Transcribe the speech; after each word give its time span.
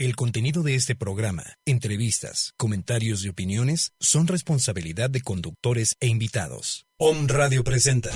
El 0.00 0.14
contenido 0.14 0.62
de 0.62 0.76
este 0.76 0.94
programa, 0.94 1.42
entrevistas, 1.64 2.54
comentarios 2.56 3.24
y 3.24 3.30
opiniones 3.30 3.94
son 3.98 4.28
responsabilidad 4.28 5.10
de 5.10 5.22
conductores 5.22 5.96
e 5.98 6.06
invitados. 6.06 6.86
Om 6.98 7.26
Radio 7.26 7.64
presenta. 7.64 8.10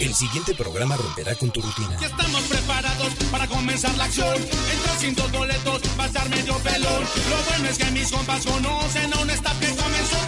El 0.00 0.14
siguiente 0.14 0.54
programa 0.54 0.96
romperá 0.96 1.34
con 1.34 1.50
tu 1.50 1.60
rutina. 1.60 1.98
Ya 2.00 2.06
estamos 2.06 2.42
preparados 2.44 3.14
para 3.30 3.46
comenzar 3.48 3.94
la 3.98 4.04
acción. 4.04 4.36
Entre 4.36 4.92
sin 4.98 5.14
dos 5.14 5.30
boletos, 5.30 5.82
va 6.00 6.04
a 6.04 6.06
estar 6.06 6.30
medio 6.30 6.56
pelón. 6.60 7.02
Lo 7.02 7.50
bueno 7.50 7.68
es 7.68 7.76
que 7.76 7.90
mis 7.90 8.10
compas 8.10 8.46
conocen 8.46 9.12
a 9.12 9.18
un 9.20 9.28
staff 9.28 9.60
que 9.60 9.66
comenzó 9.76 10.27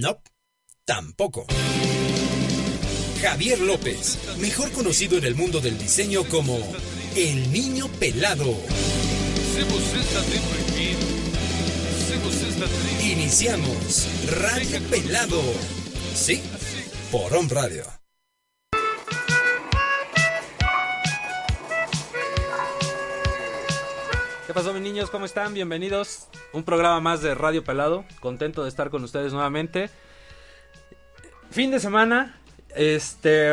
No, 0.00 0.22
tampoco. 0.84 1.46
Javier 3.20 3.60
López, 3.60 4.18
mejor 4.38 4.70
conocido 4.72 5.16
en 5.16 5.24
el 5.24 5.34
mundo 5.34 5.60
del 5.60 5.78
diseño 5.78 6.24
como 6.28 6.58
el 7.16 7.52
niño 7.52 7.88
pelado. 7.98 8.54
Iniciamos 13.02 14.08
Radio 14.40 14.80
Pelado. 14.90 15.42
Sí, 16.14 16.42
por 17.10 17.34
On 17.34 17.48
Radio. 17.48 18.03
¿Qué 24.54 24.60
pasó 24.60 24.72
mis 24.72 24.84
niños? 24.84 25.10
¿Cómo 25.10 25.24
están? 25.24 25.52
Bienvenidos. 25.52 26.28
Un 26.52 26.62
programa 26.62 27.00
más 27.00 27.20
de 27.20 27.34
Radio 27.34 27.64
Pelado. 27.64 28.04
Contento 28.20 28.62
de 28.62 28.68
estar 28.68 28.88
con 28.88 29.02
ustedes 29.02 29.32
nuevamente. 29.32 29.90
Fin 31.50 31.72
de 31.72 31.80
semana. 31.80 32.38
Este 32.68 33.50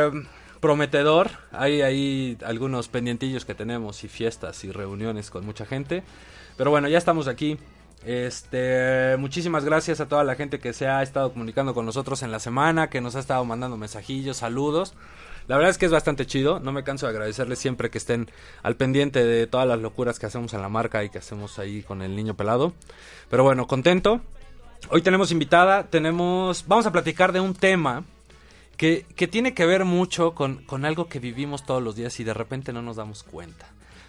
prometedor. 0.59 1.31
Hay 1.53 1.81
ahí 1.81 2.37
algunos 2.45 2.87
pendientillos 2.87 3.45
que 3.45 3.55
tenemos 3.55 4.03
y 4.03 4.09
fiestas 4.09 4.63
y 4.63 4.71
reuniones 4.71 5.31
con 5.31 5.43
mucha 5.43 5.65
gente. 5.65 6.03
Pero 6.55 6.69
bueno, 6.69 6.87
ya 6.87 6.99
estamos 6.99 7.27
aquí. 7.27 7.57
Este, 8.05 9.15
muchísimas 9.17 9.65
gracias 9.65 10.01
a 10.01 10.07
toda 10.07 10.23
la 10.23 10.35
gente 10.35 10.59
que 10.59 10.71
se 10.71 10.87
ha 10.87 11.01
estado 11.01 11.33
comunicando 11.33 11.73
con 11.73 11.87
nosotros 11.87 12.21
en 12.21 12.31
la 12.31 12.37
semana, 12.37 12.91
que 12.91 13.01
nos 13.01 13.15
ha 13.15 13.19
estado 13.21 13.43
mandando 13.43 13.75
mensajillos, 13.75 14.37
saludos. 14.37 14.93
La 15.47 15.57
verdad 15.57 15.71
es 15.71 15.77
que 15.77 15.85
es 15.85 15.91
bastante 15.91 16.25
chido, 16.25 16.59
no 16.59 16.71
me 16.71 16.83
canso 16.83 17.05
de 17.05 17.11
agradecerles 17.11 17.59
siempre 17.59 17.89
que 17.89 17.97
estén 17.97 18.29
al 18.63 18.75
pendiente 18.75 19.23
de 19.23 19.47
todas 19.47 19.67
las 19.67 19.79
locuras 19.79 20.19
que 20.19 20.25
hacemos 20.25 20.53
en 20.53 20.61
la 20.61 20.69
marca 20.69 21.03
y 21.03 21.09
que 21.09 21.17
hacemos 21.17 21.59
ahí 21.59 21.81
con 21.81 22.01
el 22.01 22.15
niño 22.15 22.35
pelado. 22.35 22.73
Pero 23.29 23.43
bueno, 23.43 23.67
contento. 23.67 24.21
Hoy 24.89 25.01
tenemos 25.01 25.31
invitada, 25.31 25.83
tenemos, 25.87 26.65
vamos 26.67 26.85
a 26.85 26.91
platicar 26.91 27.31
de 27.31 27.39
un 27.39 27.53
tema 27.53 28.03
que, 28.77 29.05
que 29.15 29.27
tiene 29.27 29.53
que 29.53 29.65
ver 29.65 29.85
mucho 29.85 30.33
con, 30.33 30.63
con 30.65 30.85
algo 30.85 31.07
que 31.07 31.19
vivimos 31.19 31.65
todos 31.65 31.83
los 31.83 31.95
días 31.95 32.19
y 32.19 32.23
de 32.23 32.33
repente 32.33 32.73
no 32.73 32.81
nos 32.81 32.95
damos 32.95 33.23
cuenta. 33.23 33.67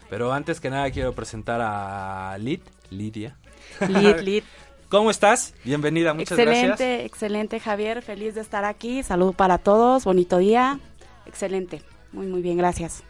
Pero 0.08 0.33
antes 0.33 0.60
que 0.60 0.70
nada 0.70 0.91
quiero 0.91 1.14
presentar 1.14 1.60
a 1.62 2.36
Lid, 2.38 2.60
Lidia. 2.91 3.36
Lid, 3.88 4.20
Lid. 4.20 4.44
¿Cómo 4.88 5.10
estás? 5.10 5.55
Bienvenida, 5.64 6.12
muchas 6.12 6.38
excelente, 6.38 6.66
gracias. 6.66 7.06
excelente, 7.06 7.60
Javier. 7.60 8.03
Feliz 8.03 8.34
de 8.34 8.42
estar 8.42 8.66
aquí. 8.66 9.03
Salud 9.03 9.32
para 9.34 9.56
todos. 9.56 10.04
Bonito 10.04 10.37
día. 10.37 10.81
Excelente. 11.27 11.83
Muy, 12.12 12.27
muy 12.27 12.43
bien. 12.43 12.56
Gracias. 12.56 13.03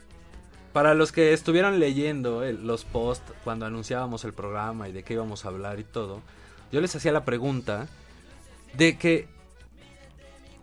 Para 0.72 0.94
los 0.94 1.12
que 1.12 1.32
estuvieron 1.32 1.78
leyendo 1.78 2.42
los 2.44 2.84
posts 2.84 3.32
cuando 3.44 3.66
anunciábamos 3.66 4.24
el 4.24 4.32
programa 4.32 4.88
y 4.88 4.92
de 4.92 5.02
qué 5.02 5.14
íbamos 5.14 5.44
a 5.44 5.48
hablar 5.48 5.78
y 5.78 5.84
todo, 5.84 6.22
yo 6.70 6.80
les 6.80 6.96
hacía 6.96 7.12
la 7.12 7.26
pregunta 7.26 7.88
de 8.72 8.96
que, 8.96 9.28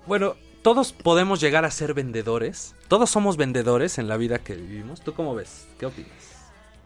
bueno, 0.08 0.36
todos 0.64 0.94
podemos 0.94 1.40
llegar 1.40 1.64
a 1.64 1.72
ser 1.72 1.94
vendedores. 1.94 2.76
Todos 2.88 3.12
somos 3.12 3.38
vendedores 3.38 4.00
en 4.00 4.08
la 4.08 4.18
vida 4.18 4.40
que 4.40 4.56
vivimos. 4.56 5.02
¿Tú 5.02 5.14
cómo 5.14 5.36
ves? 5.36 5.68
¿Qué 5.78 5.86
opinas? 5.86 6.29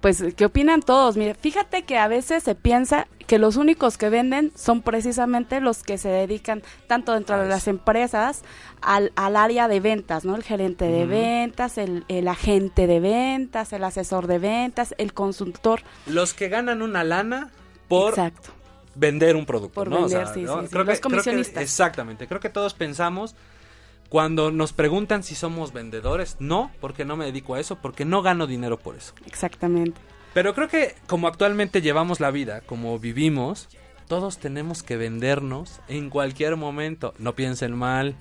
Pues, 0.03 0.21
¿qué 0.35 0.43
opinan 0.43 0.81
todos? 0.81 1.15
Mire, 1.15 1.33
fíjate 1.33 1.83
que 1.83 1.97
a 1.97 2.09
veces 2.09 2.43
se 2.43 2.55
piensa 2.55 3.07
que 3.25 3.39
los 3.39 3.55
únicos 3.55 3.97
que 3.97 4.09
venden 4.09 4.51
son 4.53 4.81
precisamente 4.81 5.61
los 5.61 5.81
que 5.81 5.97
se 5.97 6.09
dedican 6.09 6.61
tanto 6.87 7.13
dentro 7.13 7.41
de 7.41 7.47
las 7.47 7.69
empresas 7.69 8.41
al, 8.81 9.13
al 9.15 9.37
área 9.37 9.69
de 9.69 9.79
ventas, 9.79 10.25
¿no? 10.25 10.35
El 10.35 10.43
gerente 10.43 10.83
de 10.89 11.05
ventas, 11.05 11.77
el, 11.77 12.03
el 12.09 12.27
agente 12.27 12.85
de 12.85 12.99
ventas, 12.99 13.71
el 13.71 13.85
asesor 13.85 14.27
de 14.27 14.39
ventas, 14.39 14.93
el 14.97 15.13
consultor. 15.13 15.79
Los 16.05 16.33
que 16.33 16.49
ganan 16.49 16.81
una 16.81 17.05
lana 17.05 17.51
por 17.87 18.09
Exacto. 18.09 18.49
vender 18.95 19.37
un 19.37 19.45
producto, 19.45 19.73
Por 19.75 19.89
¿no? 19.89 20.03
O 20.03 20.09
sea, 20.09 20.25
vender, 20.25 20.33
sí, 20.35 20.41
¿no? 20.41 20.59
sí, 20.59 20.67
sí, 20.67 20.71
Creo 20.73 20.83
los 20.83 20.95
que- 20.95 20.99
creo 20.99 21.11
que- 21.11 21.15
comisionistas. 21.15 21.63
exactamente. 21.63 22.27
Creo 22.27 22.41
que 22.41 22.49
todos 22.49 22.73
pensamos 22.73 23.35
cuando 24.13 24.51
nos 24.51 24.73
preguntan 24.73 25.23
si 25.23 25.33
somos 25.33 25.73
vendedores, 25.73 26.35
no, 26.37 26.69
porque 26.79 27.03
no 27.03 27.17
me 27.17 27.25
dedico 27.25 27.55
a 27.55 27.59
eso, 27.59 27.77
porque 27.81 28.05
no 28.05 28.21
gano 28.21 28.45
dinero 28.45 28.77
por 28.77 28.95
eso. 28.95 29.15
Exactamente. 29.25 29.99
Pero 30.35 30.53
creo 30.53 30.67
que 30.67 30.93
como 31.07 31.27
actualmente 31.27 31.81
llevamos 31.81 32.19
la 32.19 32.29
vida, 32.29 32.61
como 32.61 32.99
vivimos, 32.99 33.69
todos 34.07 34.37
tenemos 34.37 34.83
que 34.83 34.97
vendernos 34.97 35.79
en 35.87 36.11
cualquier 36.11 36.57
momento. 36.57 37.15
No 37.17 37.33
piensen 37.33 37.73
mal. 37.75 38.15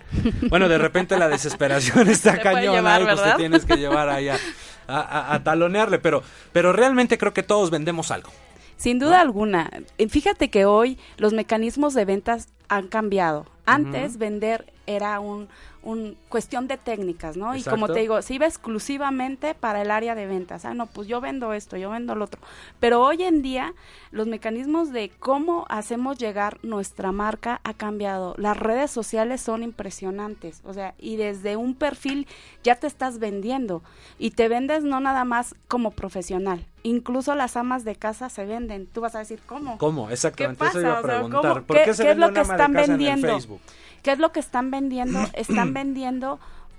Bueno, 0.48 0.70
de 0.70 0.78
repente 0.78 1.18
la 1.18 1.28
desesperación 1.28 2.08
está 2.08 2.38
cañona 2.40 2.98
y 2.98 3.04
pues 3.04 3.22
te 3.22 3.34
tienes 3.34 3.66
que 3.66 3.76
llevar 3.76 4.08
ahí 4.08 4.30
a, 4.30 4.38
a- 4.86 4.98
a- 5.00 5.34
a 5.34 5.44
talonearle. 5.44 5.98
Pero, 5.98 6.22
pero 6.54 6.72
realmente 6.72 7.18
creo 7.18 7.34
que 7.34 7.42
todos 7.42 7.68
vendemos 7.70 8.10
algo. 8.10 8.30
Sin 8.78 8.98
duda 8.98 9.20
alguna. 9.20 9.70
Fíjate 10.08 10.48
que 10.48 10.64
hoy 10.64 10.98
los 11.18 11.34
mecanismos 11.34 11.92
de 11.92 12.06
ventas 12.06 12.48
han 12.70 12.88
cambiado. 12.88 13.44
Antes 13.66 14.16
vender 14.16 14.72
era 14.86 15.20
un, 15.20 15.48
un 15.82 16.16
cuestión 16.28 16.68
de 16.68 16.76
técnicas, 16.76 17.36
¿no? 17.36 17.54
Y 17.56 17.62
como 17.62 17.88
te 17.88 17.98
digo, 18.00 18.22
se 18.22 18.34
iba 18.34 18.46
exclusivamente 18.46 19.54
para 19.54 19.82
el 19.82 19.90
área 19.90 20.14
de 20.14 20.26
ventas. 20.26 20.64
Ah, 20.64 20.74
no, 20.74 20.86
pues 20.86 21.08
yo 21.08 21.20
vendo 21.20 21.52
esto, 21.52 21.76
yo 21.76 21.90
vendo 21.90 22.14
lo 22.14 22.24
otro. 22.26 22.40
Pero 22.80 23.02
hoy 23.02 23.22
en 23.22 23.42
día 23.42 23.74
los 24.10 24.26
mecanismos 24.26 24.92
de 24.92 25.10
cómo 25.18 25.66
hacemos 25.68 26.18
llegar 26.18 26.58
nuestra 26.62 27.12
marca 27.12 27.60
ha 27.64 27.74
cambiado. 27.74 28.34
Las 28.38 28.56
redes 28.56 28.90
sociales 28.90 29.40
son 29.40 29.62
impresionantes. 29.62 30.60
O 30.64 30.72
sea, 30.74 30.94
y 30.98 31.16
desde 31.16 31.56
un 31.56 31.74
perfil 31.74 32.26
ya 32.62 32.76
te 32.76 32.86
estás 32.86 33.18
vendiendo. 33.18 33.82
Y 34.18 34.30
te 34.32 34.48
vendes 34.48 34.84
no 34.84 35.00
nada 35.00 35.24
más 35.24 35.54
como 35.68 35.90
profesional. 35.90 36.66
Incluso 36.84 37.34
las 37.34 37.56
amas 37.56 37.84
de 37.84 37.94
casa 37.96 38.28
se 38.28 38.44
venden. 38.44 38.86
Tú 38.86 39.00
vas 39.00 39.14
a 39.14 39.20
decir, 39.20 39.40
¿cómo? 39.46 39.78
¿Cómo? 39.78 40.10
Exactamente, 40.10 40.62
¿Qué 40.64 40.68
eso 40.70 40.80
iba 40.80 40.98
a 40.98 41.02
pasa? 41.02 41.06
O 41.06 41.10
sea, 41.10 41.28
preguntar. 41.28 41.62
¿Por 41.64 41.76
¿Qué- 41.76 41.84
qué, 41.84 41.94
se 41.94 42.02
qué 42.04 42.10
es 42.12 42.16
lo 42.18 42.32
que 42.32 42.40
están 42.40 42.72
vendiendo? 42.72 43.28
Facebook? 43.28 43.60
¿Qué 44.02 44.10
es 44.10 44.18
lo 44.18 44.32
que 44.32 44.40
están 44.40 44.70
vendiendo? 44.72 45.20
Están 45.34 45.71
vendiendo 45.74 46.38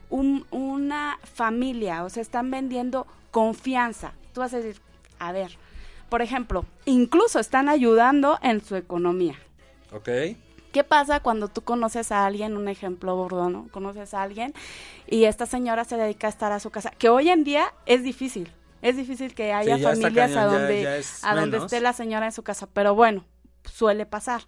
un- 0.09 0.46
una 0.52 1.18
familia, 1.34 2.04
o 2.04 2.09
sea, 2.09 2.22
están 2.22 2.52
vendiendo 2.52 3.08
confianza. 3.31 4.14
Tú 4.34 4.42
vas 4.42 4.54
a 4.54 4.58
decir, 4.58 4.81
a 5.20 5.31
ver, 5.31 5.58
por 6.09 6.22
ejemplo, 6.22 6.66
incluso 6.86 7.40
están 7.40 7.70
ayudando 7.70 8.38
en 8.42 8.64
su 8.64 8.76
economía. 8.76 9.36
Ok. 9.92 10.09
¿Qué 10.72 10.84
pasa 10.84 11.20
cuando 11.20 11.48
tú 11.50 11.62
conoces 11.62 12.12
a 12.12 12.26
alguien, 12.26 12.58
un 12.58 12.68
ejemplo 12.68 13.16
burdo, 13.16 13.50
¿no? 13.50 13.68
Conoces 13.70 14.14
a 14.16 14.24
alguien 14.24 14.54
y 15.08 15.25
esta 15.25 15.46
señora 15.46 15.84
se 15.86 15.98
dedica 15.98 16.25
a 16.28 16.30
estar 16.31 16.52
a 16.52 16.60
su 16.60 16.72
casa, 16.72 16.90
que 16.98 17.10
hoy 17.10 17.30
en 17.30 17.44
día 17.44 17.72
es 17.86 18.04
difícil. 18.04 18.52
Es 18.81 18.98
difícil 18.98 19.34
que 19.34 19.54
haya 19.54 19.78
familias 19.84 20.31
a 20.31 20.34
cañón, 20.36 20.54
donde, 20.54 20.81
ya 20.84 21.30
a 21.30 21.36
donde 21.36 21.57
esté 21.66 21.80
la 21.80 21.94
señora 21.94 22.25
en 22.25 22.31
su 22.31 22.44
casa, 22.44 22.68
pero 22.74 22.96
bueno, 22.96 23.24
suele 23.72 24.06
pasar. 24.06 24.42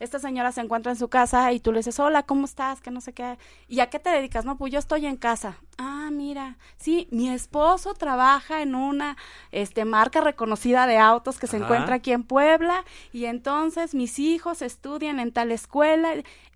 Esta 0.00 0.18
señora 0.18 0.52
se 0.52 0.60
encuentra 0.60 0.92
en 0.92 0.98
su 0.98 1.08
casa 1.08 1.52
y 1.52 1.60
tú 1.60 1.72
le 1.72 1.78
dices, 1.78 1.98
hola, 2.00 2.24
¿cómo 2.24 2.44
estás? 2.44 2.80
Que 2.80 2.90
no 2.90 3.00
sé 3.00 3.12
qué. 3.12 3.38
¿Y 3.68 3.80
a 3.80 3.90
qué 3.90 3.98
te 3.98 4.10
dedicas? 4.10 4.44
No, 4.44 4.56
pues 4.56 4.72
yo 4.72 4.78
estoy 4.78 5.06
en 5.06 5.16
casa. 5.16 5.56
Ah, 5.78 6.08
mira, 6.12 6.56
sí, 6.76 7.08
mi 7.10 7.30
esposo 7.30 7.94
trabaja 7.94 8.62
en 8.62 8.74
una 8.74 9.16
este, 9.52 9.84
marca 9.84 10.20
reconocida 10.20 10.86
de 10.86 10.98
autos 10.98 11.38
que 11.38 11.46
se 11.46 11.58
encuentra 11.58 11.96
aquí 11.96 12.12
en 12.12 12.24
Puebla 12.24 12.84
y 13.12 13.26
entonces 13.26 13.94
mis 13.94 14.18
hijos 14.18 14.62
estudian 14.62 15.20
en 15.20 15.32
tal 15.32 15.52
escuela. 15.52 16.12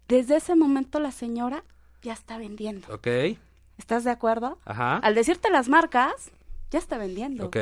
Desde 0.08 0.37
ese 0.37 0.56
momento 0.56 1.00
la 1.00 1.12
señora 1.12 1.64
ya 2.02 2.12
está 2.12 2.38
vendiendo. 2.38 2.93
Ok. 2.93 3.06
¿Estás 3.79 4.05
de 4.05 4.11
acuerdo? 4.11 4.58
Ajá. 4.64 4.96
Al 4.96 5.14
decirte 5.14 5.50
las 5.50 5.69
marcas, 5.69 6.32
ya 6.70 6.79
está 6.79 6.99
vendiendo. 6.99 7.46
Ok. 7.46 7.56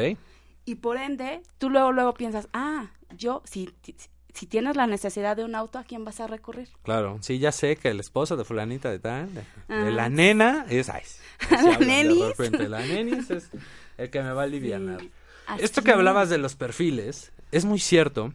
Y 0.64 0.76
por 0.76 0.96
ende, 0.96 1.43
tú 1.58 1.70
luego, 1.70 1.93
luego 1.93 2.14
piensas, 2.14 2.49
ah, 2.52 2.90
yo, 3.17 3.43
si, 3.44 3.70
si, 3.82 3.94
si 4.36 4.46
tienes 4.46 4.76
la 4.76 4.86
necesidad 4.86 5.36
de 5.36 5.44
un 5.44 5.54
auto, 5.54 5.78
¿a 5.78 5.84
quién 5.84 6.04
vas 6.04 6.20
a 6.20 6.26
recurrir? 6.26 6.68
Claro, 6.82 7.18
sí, 7.22 7.38
ya 7.38 7.50
sé 7.52 7.76
que 7.76 7.88
el 7.88 8.00
esposo 8.00 8.36
de 8.36 8.44
fulanita 8.44 8.90
de 8.90 8.98
tal, 8.98 9.34
de, 9.34 9.40
de 9.40 9.44
Ah. 9.68 9.90
la 9.90 10.08
nena, 10.08 10.66
es... 10.68 10.88
Ay, 10.88 11.02
La 11.50 11.78
de 11.78 11.86
nenis. 11.86 12.68
la 12.68 12.80
nenis 12.80 13.30
es 13.30 13.50
el 13.98 14.10
que 14.10 14.22
me 14.22 14.32
va 14.32 14.42
a 14.42 14.44
alivianar. 14.44 15.00
Sí, 15.00 15.10
Esto 15.58 15.82
que 15.82 15.92
hablabas 15.92 16.28
de 16.30 16.38
los 16.38 16.54
perfiles 16.56 17.32
es 17.52 17.64
muy 17.64 17.78
cierto. 17.80 18.32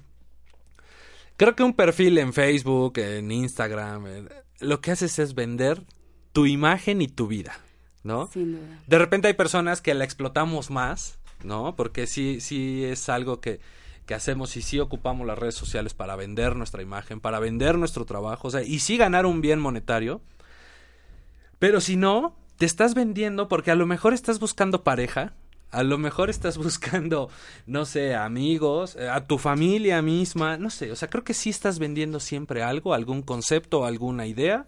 Creo 1.38 1.56
que 1.56 1.63
un 1.63 1.74
perfil 1.74 2.18
en 2.19 2.33
Facebook, 2.33 2.98
en 3.00 3.31
Instagram, 3.31 4.06
lo 4.59 4.81
que 4.81 4.92
haces 4.92 5.18
es 5.19 5.33
vender 5.33 5.81
tu 6.33 6.45
imagen 6.45 7.01
y 7.01 7.07
tu 7.07 7.27
vida, 7.27 7.59
¿no? 8.03 8.27
Sin 8.31 8.53
duda. 8.53 8.80
De 8.88 8.98
repente 9.00 9.27
hay 9.27 9.33
personas 9.33 9.81
que 9.81 9.94
la 9.95 10.03
explotamos 10.03 10.69
más, 10.69 11.18
¿no? 11.44 11.75
Porque 11.75 12.06
sí, 12.06 12.39
sí 12.42 12.83
es 12.86 13.09
algo 13.09 13.42
que, 13.42 13.59
que 14.06 14.13
hacemos 14.13 14.57
y 14.57 14.62
sí 14.62 14.80
ocupamos 14.80 15.25
las 15.27 15.38
redes 15.38 15.56
sociales 15.56 15.94
para 15.94 16.15
vender 16.15 16.56
nuestra 16.56 16.81
imagen, 16.81 17.19
para 17.19 17.39
vender 17.39 17.77
nuestro 17.77 18.06
trabajo, 18.06 18.48
o 18.48 18.51
sea, 18.51 18.62
y 18.62 18.80
sí 18.80 18.98
ganar 18.98 19.25
un 19.25 19.42
bien 19.42 19.59
monetario. 19.59 20.21
Pero 21.59 21.80
si 21.80 21.95
no, 21.95 22.36
te 22.57 22.65
estás 22.65 22.94
vendiendo 22.94 23.48
porque 23.48 23.71
a 23.71 23.75
lo 23.75 23.86
mejor 23.86 24.13
estás 24.13 24.39
buscando 24.39 24.83
pareja, 24.83 25.33
a 25.71 25.83
lo 25.83 25.98
mejor 25.98 26.30
estás 26.30 26.57
buscando, 26.59 27.30
no 27.65 27.86
sé, 27.86 28.15
amigos, 28.15 28.95
eh, 28.95 29.09
a 29.09 29.25
tu 29.25 29.38
familia 29.38 30.01
misma, 30.01 30.57
no 30.57 30.69
sé, 30.69 30.92
o 30.92 30.95
sea, 30.95 31.09
creo 31.09 31.24
que 31.24 31.33
sí 31.33 31.50
estás 31.50 31.80
vendiendo 31.80 32.19
siempre 32.19 32.63
algo, 32.63 32.94
algún 32.94 33.21
concepto, 33.21 33.86
alguna 33.86 34.27
idea, 34.27 34.68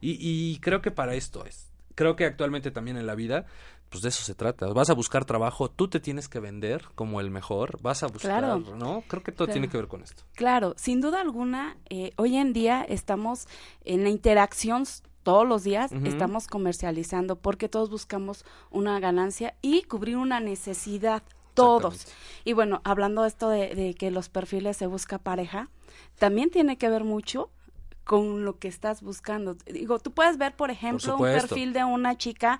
y, 0.00 0.16
y 0.20 0.58
creo 0.58 0.82
que 0.82 0.90
para 0.90 1.14
esto 1.14 1.44
es. 1.46 1.68
Creo 1.94 2.16
que 2.16 2.24
actualmente 2.24 2.70
también 2.70 2.96
en 2.96 3.06
la 3.06 3.14
vida, 3.14 3.44
pues 3.92 4.02
de 4.02 4.08
eso 4.08 4.24
se 4.24 4.34
trata. 4.34 4.66
Vas 4.72 4.90
a 4.90 4.94
buscar 4.94 5.24
trabajo, 5.24 5.70
tú 5.70 5.86
te 5.86 6.00
tienes 6.00 6.28
que 6.28 6.40
vender 6.40 6.86
como 6.96 7.20
el 7.20 7.30
mejor, 7.30 7.80
vas 7.82 8.02
a 8.02 8.06
buscar, 8.08 8.40
Claro. 8.40 8.58
¿no? 8.76 9.04
Creo 9.06 9.22
que 9.22 9.30
todo 9.30 9.46
Claro. 9.46 9.52
tiene 9.52 9.68
que 9.68 9.76
ver 9.76 9.86
con 9.86 10.02
esto. 10.02 10.24
Claro, 10.34 10.74
sin 10.76 11.00
duda 11.00 11.20
alguna, 11.20 11.76
eh, 11.90 12.12
hoy 12.16 12.36
en 12.36 12.52
día 12.52 12.82
estamos 12.82 13.46
en 13.84 14.02
la 14.02 14.08
interacción 14.08 14.84
todos 15.22 15.46
los 15.46 15.62
días, 15.62 15.92
estamos 15.92 16.48
comercializando 16.48 17.36
porque 17.36 17.68
todos 17.68 17.90
buscamos 17.90 18.44
una 18.72 18.98
ganancia 18.98 19.54
y 19.62 19.82
cubrir 19.82 20.16
una 20.16 20.40
necesidad, 20.40 21.22
todos. 21.54 22.08
Y 22.44 22.54
bueno, 22.54 22.80
hablando 22.82 23.22
de 23.22 23.28
esto 23.28 23.48
de, 23.48 23.74
de 23.76 23.94
que 23.94 24.10
los 24.10 24.28
perfiles 24.30 24.76
se 24.78 24.86
busca 24.88 25.18
pareja, 25.18 25.68
también 26.18 26.50
tiene 26.50 26.76
que 26.78 26.88
ver 26.88 27.04
mucho 27.04 27.50
con 28.04 28.44
lo 28.44 28.58
que 28.58 28.66
estás 28.66 29.00
buscando. 29.00 29.54
Digo, 29.66 30.00
tú 30.00 30.10
puedes 30.10 30.38
ver, 30.38 30.56
por 30.56 30.72
ejemplo, 30.72 31.14
un 31.16 31.22
perfil 31.22 31.72
de 31.72 31.84
una 31.84 32.16
chica 32.18 32.58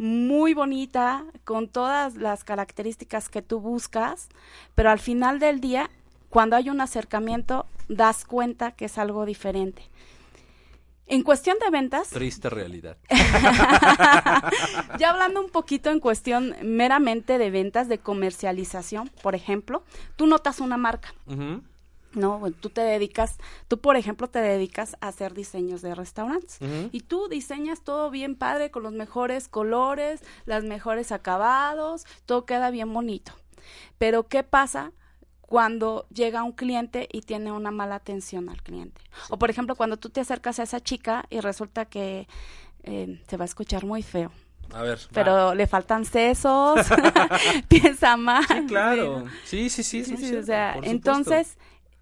muy 0.00 0.54
bonita, 0.54 1.26
con 1.44 1.68
todas 1.68 2.16
las 2.16 2.42
características 2.42 3.28
que 3.28 3.42
tú 3.42 3.60
buscas, 3.60 4.30
pero 4.74 4.88
al 4.88 4.98
final 4.98 5.38
del 5.38 5.60
día, 5.60 5.90
cuando 6.30 6.56
hay 6.56 6.70
un 6.70 6.80
acercamiento, 6.80 7.66
das 7.88 8.24
cuenta 8.24 8.72
que 8.72 8.86
es 8.86 8.96
algo 8.96 9.26
diferente. 9.26 9.82
En 11.06 11.22
cuestión 11.22 11.58
de 11.62 11.68
ventas, 11.68 12.08
Triste 12.08 12.48
realidad. 12.48 12.96
ya 14.98 15.10
hablando 15.10 15.42
un 15.42 15.50
poquito 15.50 15.90
en 15.90 16.00
cuestión 16.00 16.54
meramente 16.62 17.36
de 17.36 17.50
ventas, 17.50 17.86
de 17.86 17.98
comercialización, 17.98 19.10
por 19.22 19.34
ejemplo, 19.34 19.84
tú 20.16 20.26
notas 20.26 20.60
una 20.60 20.78
marca, 20.78 21.12
¿no? 22.12 22.38
Bueno, 22.38 22.56
Tú 22.60 22.70
te 22.70 22.80
dedicas, 22.80 23.36
tú 23.68 23.78
por 23.80 23.96
ejemplo 23.96 24.28
te 24.28 24.40
dedicas 24.40 24.96
a 25.00 25.08
hacer 25.08 25.32
diseños 25.34 25.80
de 25.82 25.94
restaurantes 25.94 26.58
y 26.92 27.00
tú 27.00 27.28
diseñas 27.28 27.82
todo 27.82 28.10
bien 28.10 28.34
padre 28.36 28.70
con 28.70 28.82
los 28.82 28.92
mejores 28.92 29.48
colores, 29.48 30.22
los 30.46 30.64
mejores 30.64 31.12
acabados, 31.12 32.04
todo 32.26 32.44
queda 32.46 32.70
bien 32.70 32.92
bonito. 32.92 33.32
Pero 33.98 34.26
¿qué 34.28 34.42
pasa 34.42 34.92
cuando 35.40 36.06
llega 36.12 36.42
un 36.44 36.52
cliente 36.52 37.08
y 37.12 37.22
tiene 37.22 37.52
una 37.52 37.70
mala 37.70 37.96
atención 37.96 38.48
al 38.48 38.62
cliente? 38.62 39.00
O 39.28 39.38
por 39.38 39.50
ejemplo, 39.50 39.74
cuando 39.76 39.96
tú 39.96 40.10
te 40.10 40.20
acercas 40.20 40.58
a 40.58 40.62
esa 40.64 40.80
chica 40.80 41.24
y 41.30 41.40
resulta 41.40 41.84
que 41.84 42.26
eh, 42.82 43.20
se 43.28 43.36
va 43.36 43.44
a 43.44 43.46
escuchar 43.46 43.84
muy 43.84 44.02
feo, 44.02 44.32
A 44.72 44.82
ver. 44.82 44.98
pero 45.12 45.32
va. 45.32 45.54
le 45.54 45.66
faltan 45.66 46.04
sesos, 46.04 46.80
piensa 47.68 48.16
mal. 48.16 48.44
Sí, 48.48 48.66
claro. 48.66 49.24
Sí, 49.44 49.68
Sí, 49.70 49.82
sí, 49.82 50.04
sí. 50.04 50.16
Sí, 50.16 50.28
sí, 50.28 50.36
o 50.36 50.42
sea, 50.42 50.76
entonces 50.82 51.58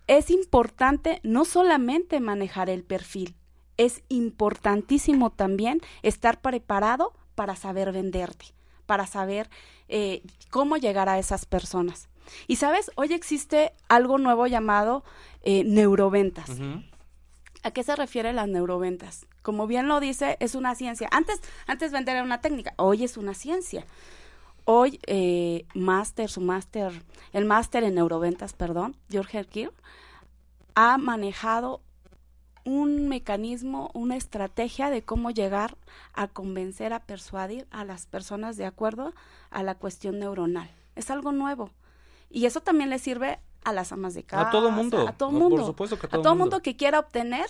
es 0.08 0.30
importante 0.30 1.20
no 1.22 1.44
solamente 1.44 2.18
manejar 2.18 2.68
el 2.70 2.82
perfil, 2.82 3.36
es 3.76 4.02
importantísimo 4.08 5.30
también 5.30 5.80
estar 6.02 6.40
preparado 6.40 7.12
para 7.34 7.54
saber 7.54 7.92
venderte, 7.92 8.46
para 8.86 9.06
saber 9.06 9.48
eh, 9.88 10.22
cómo 10.50 10.76
llegar 10.76 11.08
a 11.08 11.18
esas 11.18 11.46
personas. 11.46 12.08
Y 12.46 12.56
sabes, 12.56 12.90
hoy 12.96 13.12
existe 13.12 13.72
algo 13.88 14.18
nuevo 14.18 14.46
llamado 14.46 15.04
eh, 15.42 15.62
neuroventas. 15.64 16.50
¿A 17.62 17.70
qué 17.70 17.82
se 17.82 17.96
refiere 17.96 18.32
las 18.32 18.48
neuroventas? 18.48 19.26
Como 19.42 19.66
bien 19.66 19.88
lo 19.88 20.00
dice, 20.00 20.36
es 20.40 20.54
una 20.54 20.74
ciencia. 20.74 21.08
Antes, 21.10 21.40
antes 21.66 21.92
vender 21.92 22.16
era 22.16 22.24
una 22.24 22.40
técnica, 22.40 22.74
hoy 22.76 23.04
es 23.04 23.16
una 23.16 23.34
ciencia. 23.34 23.86
Hoy, 24.70 25.00
eh, 25.06 25.64
máster, 25.74 26.28
su 26.28 26.42
máster, 26.42 26.92
el 27.32 27.46
máster 27.46 27.84
en 27.84 27.94
neuroventas, 27.94 28.52
perdón, 28.52 28.96
George 29.08 29.38
Herkill, 29.38 29.70
ha 30.74 30.98
manejado 30.98 31.80
un 32.66 33.08
mecanismo, 33.08 33.90
una 33.94 34.16
estrategia 34.16 34.90
de 34.90 35.02
cómo 35.02 35.30
llegar 35.30 35.78
a 36.12 36.28
convencer, 36.28 36.92
a 36.92 37.00
persuadir 37.00 37.66
a 37.70 37.84
las 37.86 38.04
personas 38.04 38.58
de 38.58 38.66
acuerdo 38.66 39.14
a 39.48 39.62
la 39.62 39.74
cuestión 39.74 40.18
neuronal. 40.18 40.70
Es 40.96 41.10
algo 41.10 41.32
nuevo. 41.32 41.70
Y 42.28 42.44
eso 42.44 42.60
también 42.60 42.90
le 42.90 42.98
sirve 42.98 43.38
a 43.64 43.72
las 43.72 43.90
amas 43.92 44.12
de 44.12 44.24
casa. 44.24 44.48
A 44.48 44.50
todo 44.50 44.70
mundo. 44.70 45.08
A 45.08 45.12
todo 45.12 45.30
Ah, 45.30 45.32
por 45.32 45.40
mundo. 45.40 45.64
supuesto 45.64 45.98
que 45.98 46.04
a 46.04 46.08
a 46.08 46.10
todo 46.10 46.22
todo 46.24 46.34
mundo. 46.34 46.44
mundo 46.56 46.62
que 46.62 46.76
quiera 46.76 46.98
obtener 46.98 47.46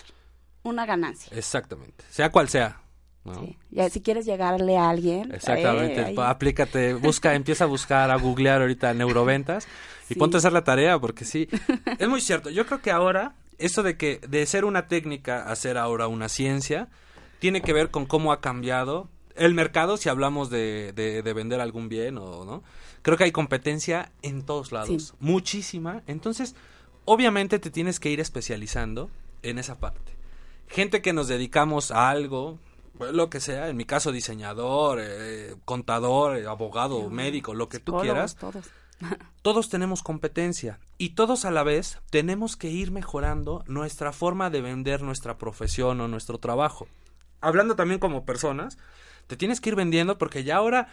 una 0.63 0.85
ganancia. 0.85 1.37
Exactamente. 1.37 2.05
Sea 2.09 2.31
cual 2.31 2.47
sea. 2.47 2.81
¿No? 3.25 3.35
Sí. 3.35 3.57
Ya 3.71 3.89
si 3.89 4.01
quieres 4.01 4.25
llegarle 4.25 4.77
a 4.77 4.89
alguien. 4.89 5.33
Exactamente. 5.33 6.01
eh, 6.01 6.05
ahí- 6.05 6.15
Aplícate, 6.17 6.93
busca, 6.93 7.35
empieza 7.35 7.65
a 7.65 7.67
buscar, 7.67 8.11
a 8.11 8.15
googlear 8.17 8.61
ahorita 8.61 8.93
neuroventas 8.93 9.67
y 10.09 10.13
Sí. 10.13 10.19
ponte 10.19 10.37
a 10.37 10.39
hacer 10.39 10.53
la 10.53 10.63
tarea 10.63 10.97
porque 10.99 11.25
sí. 11.25 11.47
Es 11.99 12.07
muy 12.07 12.21
cierto. 12.21 12.49
Yo 12.49 12.65
creo 12.65 12.81
que 12.81 12.91
ahora, 12.91 13.35
eso 13.57 13.83
de 13.83 13.97
que 13.97 14.19
de 14.27 14.45
ser 14.45 14.65
una 14.65 14.87
técnica 14.87 15.43
a 15.43 15.55
ser 15.55 15.77
ahora 15.77 16.07
una 16.07 16.29
ciencia, 16.29 16.87
tiene 17.39 17.61
que 17.61 17.73
ver 17.73 17.89
con 17.91 18.05
cómo 18.05 18.31
ha 18.31 18.41
cambiado 18.41 19.09
el 19.35 19.53
mercado 19.53 19.95
si 19.97 20.09
hablamos 20.09 20.49
de, 20.49 20.91
de, 20.93 21.21
de 21.21 21.33
vender 21.33 21.61
algún 21.61 21.87
bien 21.89 22.17
o 22.17 22.43
no. 22.45 22.63
Creo 23.01 23.15
que 23.17 23.23
hay 23.23 23.31
competencia 23.31 24.11
en 24.21 24.41
todos 24.43 24.71
lados. 24.73 25.03
Sí. 25.09 25.13
Muchísima. 25.19 26.03
Entonces, 26.07 26.55
obviamente 27.05 27.57
te 27.59 27.69
tienes 27.71 27.99
que 28.01 28.09
ir 28.09 28.19
especializando 28.19 29.09
en 29.43 29.57
esa 29.57 29.79
parte. 29.79 30.13
Gente 30.67 31.01
que 31.01 31.13
nos 31.13 31.27
dedicamos 31.29 31.91
a 31.91 32.09
algo, 32.09 32.59
lo 32.99 33.29
que 33.29 33.39
sea, 33.39 33.69
en 33.69 33.77
mi 33.77 33.85
caso 33.85 34.11
diseñador, 34.11 34.99
eh, 35.01 35.55
contador, 35.65 36.37
eh, 36.37 36.47
abogado, 36.47 37.09
médico, 37.09 37.53
lo 37.53 37.69
que 37.69 37.79
tú 37.79 37.97
quieras, 37.99 38.35
Todos. 38.35 38.69
todos 39.41 39.69
tenemos 39.69 40.03
competencia 40.03 40.79
y 40.97 41.11
todos 41.11 41.45
a 41.45 41.51
la 41.51 41.63
vez 41.63 41.99
tenemos 42.09 42.57
que 42.57 42.69
ir 42.69 42.91
mejorando 42.91 43.63
nuestra 43.67 44.11
forma 44.11 44.49
de 44.49 44.61
vender 44.61 45.01
nuestra 45.01 45.37
profesión 45.37 46.01
o 46.01 46.07
nuestro 46.07 46.37
trabajo. 46.37 46.87
Hablando 47.41 47.75
también 47.75 47.99
como 47.99 48.25
personas, 48.25 48.77
te 49.27 49.37
tienes 49.37 49.61
que 49.61 49.69
ir 49.69 49.75
vendiendo 49.75 50.17
porque 50.17 50.43
ya 50.43 50.57
ahora, 50.57 50.89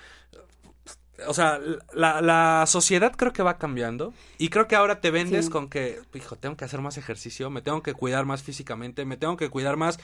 o 1.27 1.35
sea, 1.35 1.59
la, 1.95 2.21
la 2.21 2.65
sociedad 2.67 3.13
creo 3.17 3.33
que 3.33 3.43
va 3.43 3.59
cambiando 3.59 4.13
y 4.39 4.49
creo 4.51 4.67
que 4.69 4.77
ahora 4.77 5.01
te 5.01 5.11
vendes 5.11 5.47
Sí. 5.47 5.51
con 5.51 5.69
que, 5.69 6.01
hijo, 6.15 6.37
tengo 6.37 6.57
que 6.57 6.65
hacer 6.65 6.81
más 6.81 6.99
ejercicio, 6.99 7.49
me 7.51 7.63
tengo 7.63 7.83
que 7.83 7.95
cuidar 7.95 8.25
más 8.27 8.43
físicamente, 8.43 9.05
me 9.05 9.17
tengo 9.17 9.37
que 9.37 9.49
cuidar 9.49 9.77
más 9.77 9.99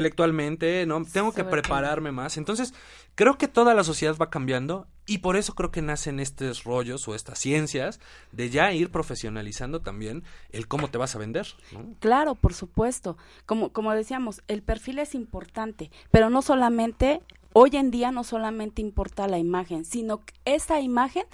intelectualmente, 0.00 0.86
¿no? 0.86 1.04
Tengo 1.04 1.32
que 1.32 1.44
prepararme 1.44 2.12
más. 2.12 2.36
Entonces, 2.36 2.74
creo 3.14 3.38
que 3.38 3.48
toda 3.48 3.74
la 3.74 3.84
sociedad 3.84 4.16
va 4.20 4.30
cambiando 4.30 4.86
y 5.06 5.18
por 5.18 5.36
eso 5.36 5.54
creo 5.54 5.70
que 5.70 5.82
nacen 5.82 6.20
estos 6.20 6.64
rollos 6.64 7.06
o 7.08 7.14
estas 7.14 7.38
ciencias 7.38 8.00
de 8.32 8.50
ya 8.50 8.72
ir 8.72 8.90
profesionalizando 8.90 9.80
también 9.80 10.22
el 10.50 10.68
cómo 10.68 10.88
te 10.88 10.98
vas 10.98 11.14
a 11.14 11.18
vender, 11.18 11.46
¿no? 11.72 11.94
Claro, 12.00 12.34
por 12.34 12.52
supuesto. 12.54 13.16
Como, 13.46 13.72
como 13.72 13.92
decíamos, 13.94 14.42
el 14.48 14.62
perfil 14.62 14.98
es 14.98 15.14
importante, 15.14 15.90
pero 16.10 16.28
no 16.30 16.42
solamente, 16.42 17.20
hoy 17.58 17.70
en 17.72 17.90
día 17.90 18.10
no 18.10 18.22
solamente 18.22 18.82
importa 18.82 19.26
la 19.28 19.38
imagen, 19.38 19.86
sino 19.86 20.22
que 20.26 20.34
esa 20.44 20.78
imagen, 20.80 21.24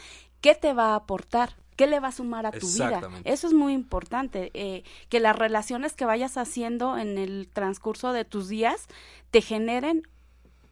¿qué 0.41 0.55
te 0.55 0.73
va 0.73 0.93
a 0.93 0.95
aportar? 0.95 1.57
¿Qué 1.75 1.89
le 1.89 1.99
va 1.99 2.09
a 2.09 2.13
sumar 2.13 2.47
a 2.47 2.53
tu 2.53 2.69
vida? 2.69 3.01
Eso 3.25 3.49
es 3.49 3.53
muy 3.53 3.73
importante, 3.73 4.53
eh, 4.55 4.85
que 5.09 5.19
las 5.19 5.35
relaciones 5.37 5.95
que 5.95 6.05
vayas 6.05 6.37
haciendo 6.37 6.97
en 6.97 7.19
el 7.19 7.49
transcurso 7.53 8.13
de 8.13 8.25
tus 8.25 8.49
días 8.49 8.87
te 9.33 9.41
generen 9.41 10.07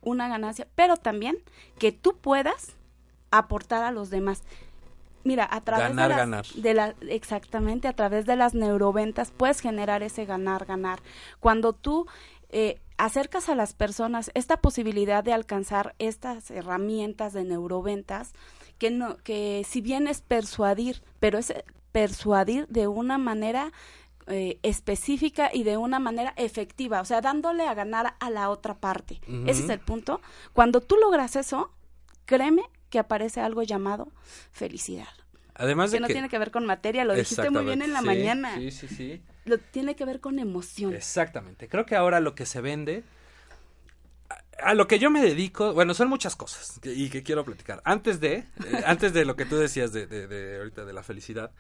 una 0.02 0.28
ganancia, 0.28 0.68
pero 0.76 0.96
también 0.96 1.36
que 1.80 1.90
tú 1.90 2.16
puedas 2.16 2.76
aportar 3.32 3.82
a 3.82 3.90
los 3.90 4.08
demás. 4.08 4.44
Mira, 5.24 5.48
a 5.50 5.62
través 5.62 5.88
Ganar, 5.88 6.10
de 6.10 6.14
las, 6.14 6.18
ganar. 6.18 6.46
de 6.46 6.74
la, 6.74 6.94
exactamente, 7.12 7.88
a 7.88 7.92
través 7.92 8.24
de 8.24 8.36
las 8.36 8.54
neuroventas 8.54 9.32
puedes 9.32 9.60
generar 9.60 10.04
ese 10.04 10.26
ganar, 10.26 10.64
ganar. 10.64 11.00
Cuando 11.40 11.72
tú 11.72 12.06
eh, 12.50 12.78
acercas 13.04 13.48
a 13.48 13.54
las 13.54 13.72
personas 13.72 14.30
esta 14.34 14.58
posibilidad 14.58 15.24
de 15.24 15.32
alcanzar 15.32 15.94
estas 15.98 16.50
herramientas 16.50 17.32
de 17.32 17.44
neuroventas, 17.44 18.32
que 18.78 18.90
no, 18.90 19.16
que 19.18 19.64
si 19.68 19.80
bien 19.80 20.06
es 20.06 20.20
persuadir, 20.20 21.02
pero 21.18 21.38
es 21.38 21.50
eh, 21.50 21.64
persuadir 21.92 22.66
de 22.68 22.86
una 22.86 23.18
manera 23.18 23.72
eh, 24.26 24.58
específica 24.62 25.50
y 25.52 25.62
de 25.64 25.76
una 25.76 25.98
manera 25.98 26.34
efectiva, 26.36 27.00
o 27.00 27.04
sea, 27.04 27.20
dándole 27.20 27.66
a 27.66 27.74
ganar 27.74 28.14
a 28.20 28.30
la 28.30 28.50
otra 28.50 28.78
parte. 28.78 29.20
Ese 29.46 29.64
es 29.64 29.70
el 29.70 29.80
punto. 29.80 30.20
Cuando 30.52 30.80
tú 30.80 30.96
logras 30.96 31.36
eso, 31.36 31.72
créeme 32.26 32.62
que 32.90 32.98
aparece 32.98 33.40
algo 33.40 33.62
llamado 33.62 34.08
felicidad. 34.52 35.08
Además 35.60 35.90
de 35.90 35.98
que 35.98 36.00
no 36.00 36.06
que- 36.06 36.14
tiene 36.14 36.28
que 36.30 36.38
ver 36.38 36.50
con 36.50 36.64
materia, 36.64 37.04
lo 37.04 37.14
dijiste 37.14 37.50
muy 37.50 37.64
bien 37.64 37.82
en 37.82 37.92
la 37.92 38.00
sí, 38.00 38.06
mañana. 38.06 38.54
Sí, 38.56 38.70
sí, 38.70 38.88
sí. 38.88 39.22
Lo 39.44 39.58
tiene 39.58 39.94
que 39.94 40.04
ver 40.06 40.20
con 40.20 40.38
emoción. 40.38 40.94
Exactamente. 40.94 41.68
Creo 41.68 41.84
que 41.84 41.96
ahora 41.96 42.18
lo 42.20 42.34
que 42.34 42.46
se 42.46 42.60
vende, 42.62 43.04
a, 44.30 44.70
a 44.70 44.74
lo 44.74 44.88
que 44.88 44.98
yo 44.98 45.10
me 45.10 45.20
dedico, 45.22 45.74
bueno, 45.74 45.92
son 45.92 46.08
muchas 46.08 46.34
cosas 46.34 46.78
que- 46.80 46.94
y 46.94 47.10
que 47.10 47.22
quiero 47.22 47.44
platicar. 47.44 47.82
Antes 47.84 48.20
de, 48.20 48.36
eh, 48.36 48.44
antes 48.86 49.12
de 49.12 49.24
lo 49.26 49.36
que 49.36 49.44
tú 49.44 49.56
decías 49.56 49.92
de, 49.92 50.06
de, 50.06 50.26
de 50.26 50.56
ahorita 50.58 50.84
de 50.86 50.92
la 50.94 51.02
felicidad, 51.02 51.50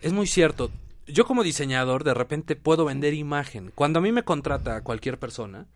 es 0.00 0.12
muy 0.12 0.26
cierto. 0.28 0.70
Yo 1.08 1.26
como 1.26 1.42
diseñador 1.42 2.04
de 2.04 2.14
repente 2.14 2.54
puedo 2.54 2.84
vender 2.84 3.12
imagen. 3.12 3.72
Cuando 3.74 3.98
a 3.98 4.02
mí 4.02 4.12
me 4.12 4.22
contrata 4.22 4.82
cualquier 4.82 5.18
persona, 5.18 5.66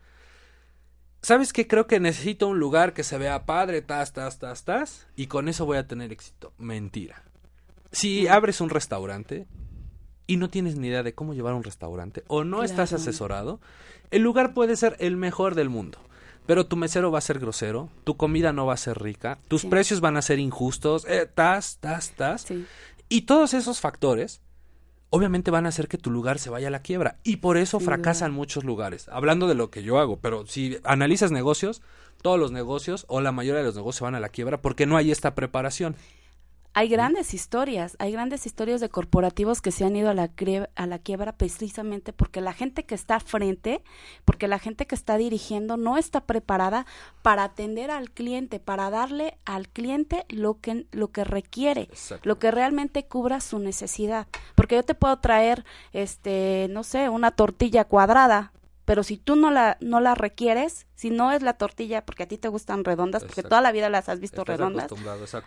¿sabes 1.21 1.51
qué? 1.51 1.67
Creo 1.67 1.85
que 1.87 1.99
necesito 1.99 2.47
un 2.47 2.59
lugar 2.59 2.93
que 2.93 3.03
se 3.03 3.17
vea 3.17 3.45
padre, 3.45 3.81
tas, 3.81 4.13
tas, 4.13 4.39
tas, 4.39 4.63
tas, 4.63 5.07
y 5.17 5.27
con 5.27 5.49
eso 5.49 5.65
voy 5.65 5.77
a 5.77 5.87
tener 5.87 6.13
éxito. 6.13 6.53
Mentira. 6.57 7.23
Si 7.91 8.27
abres 8.27 8.61
un 8.61 8.69
restaurante 8.69 9.47
y 10.27 10.37
no 10.37 10.49
tienes 10.49 10.75
ni 10.77 10.87
idea 10.87 11.03
de 11.03 11.13
cómo 11.13 11.33
llevar 11.33 11.53
un 11.53 11.63
restaurante 11.63 12.23
o 12.27 12.43
no 12.43 12.63
estás 12.63 12.93
asesorado, 12.93 13.59
el 14.11 14.21
lugar 14.21 14.53
puede 14.53 14.75
ser 14.75 14.95
el 14.99 15.17
mejor 15.17 15.55
del 15.55 15.69
mundo. 15.69 15.99
Pero 16.45 16.65
tu 16.65 16.77
mesero 16.77 17.11
va 17.11 17.17
a 17.17 17.21
ser 17.21 17.39
grosero, 17.39 17.89
tu 18.05 18.15
comida 18.15 18.53
no 18.53 18.65
va 18.65 18.73
a 18.73 18.77
ser 18.77 19.01
rica, 19.01 19.37
tus 19.49 19.61
Sí. 19.61 19.67
precios 19.67 19.99
van 19.99 20.15
a 20.15 20.21
ser 20.21 20.39
injustos, 20.39 21.05
eh, 21.07 21.29
tas, 21.33 21.77
tas, 21.79 22.11
tas. 22.11 22.41
Sí. 22.43 22.65
Y 23.09 23.21
todos 23.23 23.53
esos 23.53 23.79
factores 23.81 24.41
obviamente 25.09 25.51
van 25.51 25.65
a 25.65 25.69
hacer 25.69 25.87
que 25.87 25.97
tu 25.97 26.09
lugar 26.11 26.39
se 26.39 26.49
vaya 26.49 26.67
a 26.67 26.71
la 26.71 26.81
quiebra. 26.81 27.17
Y 27.23 27.37
por 27.37 27.57
eso 27.57 27.79
fracasan 27.79 28.33
muchos 28.33 28.63
lugares. 28.65 29.07
Hablando 29.09 29.47
de 29.47 29.55
lo 29.55 29.69
que 29.69 29.83
yo 29.83 29.99
hago, 29.99 30.19
pero 30.19 30.45
si 30.45 30.77
analizas 30.83 31.31
negocios, 31.31 31.81
todos 32.21 32.37
los 32.39 32.51
negocios 32.51 33.05
o 33.07 33.21
la 33.21 33.31
mayoría 33.31 33.59
de 33.59 33.65
los 33.67 33.75
negocios 33.75 34.01
van 34.01 34.15
a 34.15 34.19
la 34.19 34.29
quiebra 34.29 34.61
porque 34.61 34.85
no 34.85 34.97
hay 34.97 35.11
esta 35.11 35.35
preparación. 35.35 35.95
Hay 36.77 36.89
grandes 36.89 37.33
historias, 37.33 37.95
hay 37.97 38.11
grandes 38.11 38.45
historias 38.45 38.79
de 38.79 38.89
corporativos 38.89 39.63
que 39.63 39.71
se 39.71 39.83
han 39.83 39.95
ido 39.95 40.11
a 40.11 40.13
la, 40.13 40.29
a 40.75 40.85
la 40.85 40.99
quiebra 40.99 41.35
precisamente 41.35 42.13
porque 42.13 42.39
la 42.39 42.53
gente 42.53 42.85
que 42.85 42.93
está 42.93 43.19
frente, 43.19 43.81
porque 44.25 44.47
la 44.47 44.59
gente 44.59 44.85
que 44.85 44.93
está 44.93 45.17
dirigiendo 45.17 45.75
no 45.75 45.97
está 45.97 46.21
preparada 46.27 46.85
para 47.23 47.45
atender 47.45 47.89
al 47.89 48.11
cliente, 48.11 48.59
para 48.59 48.91
darle 48.91 49.39
al 49.43 49.69
cliente 49.69 50.27
lo 50.29 50.61
que, 50.61 50.85
lo 50.91 51.07
que 51.07 51.23
requiere, 51.23 51.81
Exacto. 51.81 52.29
lo 52.29 52.37
que 52.37 52.51
realmente 52.51 53.07
cubra 53.07 53.41
su 53.41 53.57
necesidad. 53.57 54.27
Porque 54.53 54.75
yo 54.75 54.83
te 54.83 54.93
puedo 54.93 55.17
traer, 55.17 55.65
este, 55.93 56.67
no 56.69 56.83
sé, 56.83 57.09
una 57.09 57.31
tortilla 57.31 57.85
cuadrada, 57.85 58.51
pero 58.85 59.01
si 59.01 59.17
tú 59.17 59.35
no 59.35 59.49
la, 59.49 59.77
no 59.81 59.99
la 59.99 60.13
requieres, 60.13 60.85
si 60.93 61.09
no 61.09 61.31
es 61.31 61.41
la 61.41 61.53
tortilla, 61.53 62.05
porque 62.05 62.21
a 62.21 62.27
ti 62.27 62.37
te 62.37 62.49
gustan 62.49 62.83
redondas, 62.83 63.23
porque 63.23 63.41
Exacto. 63.41 63.49
toda 63.49 63.61
la 63.61 63.71
vida 63.71 63.89
las 63.89 64.09
has 64.09 64.19
visto 64.19 64.41
Estás 64.41 64.59
redondas, 64.59 64.91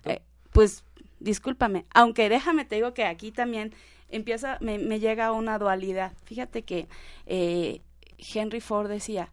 eh, 0.06 0.22
pues 0.50 0.82
discúlpame, 1.20 1.86
aunque 1.94 2.28
déjame 2.28 2.64
te 2.64 2.74
digo 2.76 2.92
que 2.94 3.04
aquí 3.04 3.30
también 3.30 3.72
empieza, 4.08 4.58
me, 4.60 4.78
me 4.78 4.98
llega 5.00 5.32
una 5.32 5.58
dualidad. 5.58 6.12
Fíjate 6.24 6.62
que 6.64 6.88
eh, 7.26 7.80
Henry 8.18 8.60
Ford 8.60 8.88
decía, 8.88 9.32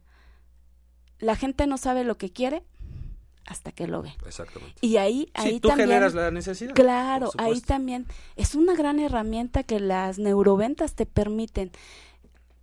la 1.20 1.36
gente 1.36 1.66
no 1.68 1.78
sabe 1.78 2.04
lo 2.04 2.18
que 2.18 2.30
quiere 2.32 2.64
hasta 3.46 3.72
que 3.72 3.88
lo 3.88 4.02
ve. 4.02 4.14
Exactamente. 4.26 4.76
Y 4.82 4.98
ahí, 4.98 5.32
ahí 5.34 5.54
Sí, 5.54 5.60
tú 5.62 5.70
también, 5.70 5.90
generas 5.90 6.14
la 6.14 6.30
necesidad. 6.32 6.74
claro, 6.76 7.32
ahí 7.38 7.62
también 7.62 8.06
es 8.36 8.56
una 8.56 8.76
gran 8.76 9.00
herramienta 9.00 9.64
que 9.64 9.80
las 9.80 10.20
neuroventas 10.20 10.94
te 10.96 11.06
permiten. 11.06 11.72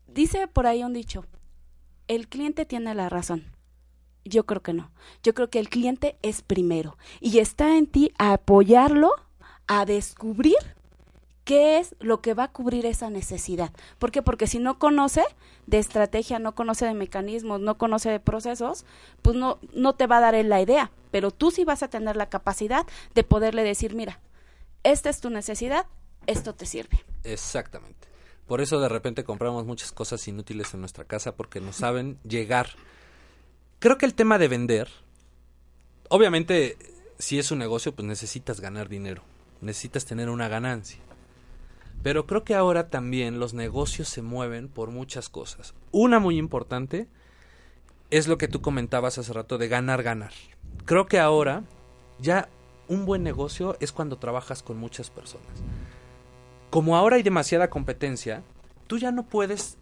Dice 0.07 0.47
por 0.47 0.67
ahí 0.67 0.85
un 0.85 0.93
dicho, 0.93 1.25
el 2.07 2.29
cliente 2.29 2.67
tiene 2.67 2.95
la 2.95 3.09
razón. 3.09 3.45
Yo 4.25 4.47
creo 4.47 4.63
que 4.63 4.73
no. 4.73 4.91
Yo 5.23 5.35
creo 5.35 5.51
que 5.51 5.59
el 5.59 5.69
cliente 5.69 6.17
es 6.23 6.43
primero 6.43 6.97
y 7.21 7.39
está 7.39 7.77
en 7.77 7.87
ti 7.87 8.13
a 8.19 8.33
apoyarlo, 8.33 9.13
a 9.67 9.85
descubrir 9.85 10.57
qué 11.45 11.79
es 11.79 11.95
lo 12.01 12.21
que 12.21 12.35
va 12.35 12.45
a 12.45 12.53
cubrir 12.53 12.87
esa 12.87 13.11
necesidad. 13.11 13.71
¿Por 13.99 14.11
qué? 14.11 14.23
Porque 14.23 14.47
si 14.47 14.59
no 14.59 14.79
conoce 14.79 15.23
de 15.67 15.79
estrategia, 15.79 16.39
no 16.39 16.55
conoce 16.55 16.87
de 16.87 16.95
mecanismos, 16.95 17.61
no 17.61 17.77
conoce 17.77 18.11
de 18.11 18.21
procesos, 18.21 18.85
pues 19.23 19.37
no, 19.37 19.59
no 19.75 19.95
te 19.95 20.07
va 20.07 20.19
a 20.19 20.21
dar 20.21 20.35
él 20.35 20.49
la 20.49 20.61
idea. 20.61 20.91
Pero 21.11 21.31
tú 21.31 21.51
sí 21.51 21.65
vas 21.65 21.83
a 21.83 21.89
tener 21.89 22.17
la 22.17 22.29
capacidad 22.31 22.87
de 23.15 23.25
poderle 23.25 23.63
decir, 23.63 23.95
mira, 23.95 24.21
esta 24.83 25.11
es 25.11 25.21
tu 25.21 25.31
necesidad, 25.31 25.87
esto 26.27 26.55
te 26.55 26.67
sirve. 26.67 27.05
Exactamente. 27.25 28.09
Por 28.47 28.61
eso 28.61 28.81
de 28.81 28.89
repente 28.89 29.25
compramos 29.25 29.65
muchas 29.65 29.93
cosas 29.93 30.27
inútiles 30.29 30.75
en 30.75 30.81
nuestra 30.81 31.05
casa 31.05 31.37
porque 31.37 31.61
no 31.61 31.73
saben 31.73 32.19
llegar. 32.25 32.71
Creo 33.85 33.99
que 33.99 34.07
el 34.07 34.15
tema 34.15 34.39
de 34.39 34.49
vender, 34.49 34.89
obviamente, 36.09 36.79
si 37.19 37.39
es 37.39 37.51
un 37.51 37.59
negocio, 37.59 37.95
pues 37.95 38.09
necesitas 38.09 38.63
ganar 38.63 38.89
dinero, 38.89 39.23
necesitas 39.61 40.07
tener 40.07 40.31
una 40.31 40.49
ganancia. 40.49 41.01
Pero 42.03 42.25
creo 42.27 42.45
que 42.45 42.55
ahora 42.55 42.89
también 42.89 43.39
los 43.39 43.53
negocios 43.53 44.09
se 44.09 44.23
mueven 44.23 44.69
por 44.69 44.89
muchas 44.89 45.29
cosas. 45.29 45.75
Una 45.93 46.19
muy 46.19 46.39
importante 46.39 47.09
es 48.09 48.27
lo 48.27 48.39
que 48.39 48.49
tú 48.49 48.63
comentabas 48.63 49.19
hace 49.19 49.35
rato 49.35 49.59
de 49.59 49.69
ganar, 49.69 50.03
ganar. 50.03 50.33
Creo 50.87 51.05
que 51.05 51.21
ahora 51.21 51.65
ya 52.19 52.49
un 52.89 53.05
buen 53.05 53.23
negocio 53.23 53.77
es 53.81 53.93
cuando 53.93 54.17
trabajas 54.17 54.63
con 54.63 54.79
muchas 54.79 55.11
personas 55.11 55.63
como 56.75 56.97
ahora 56.97 57.15
hay 57.15 57.23
demasiada 57.23 57.71
competencia, 57.71 58.43
tú 58.89 58.99
ya 58.99 59.13
no 59.13 59.23
puedes 59.27 59.79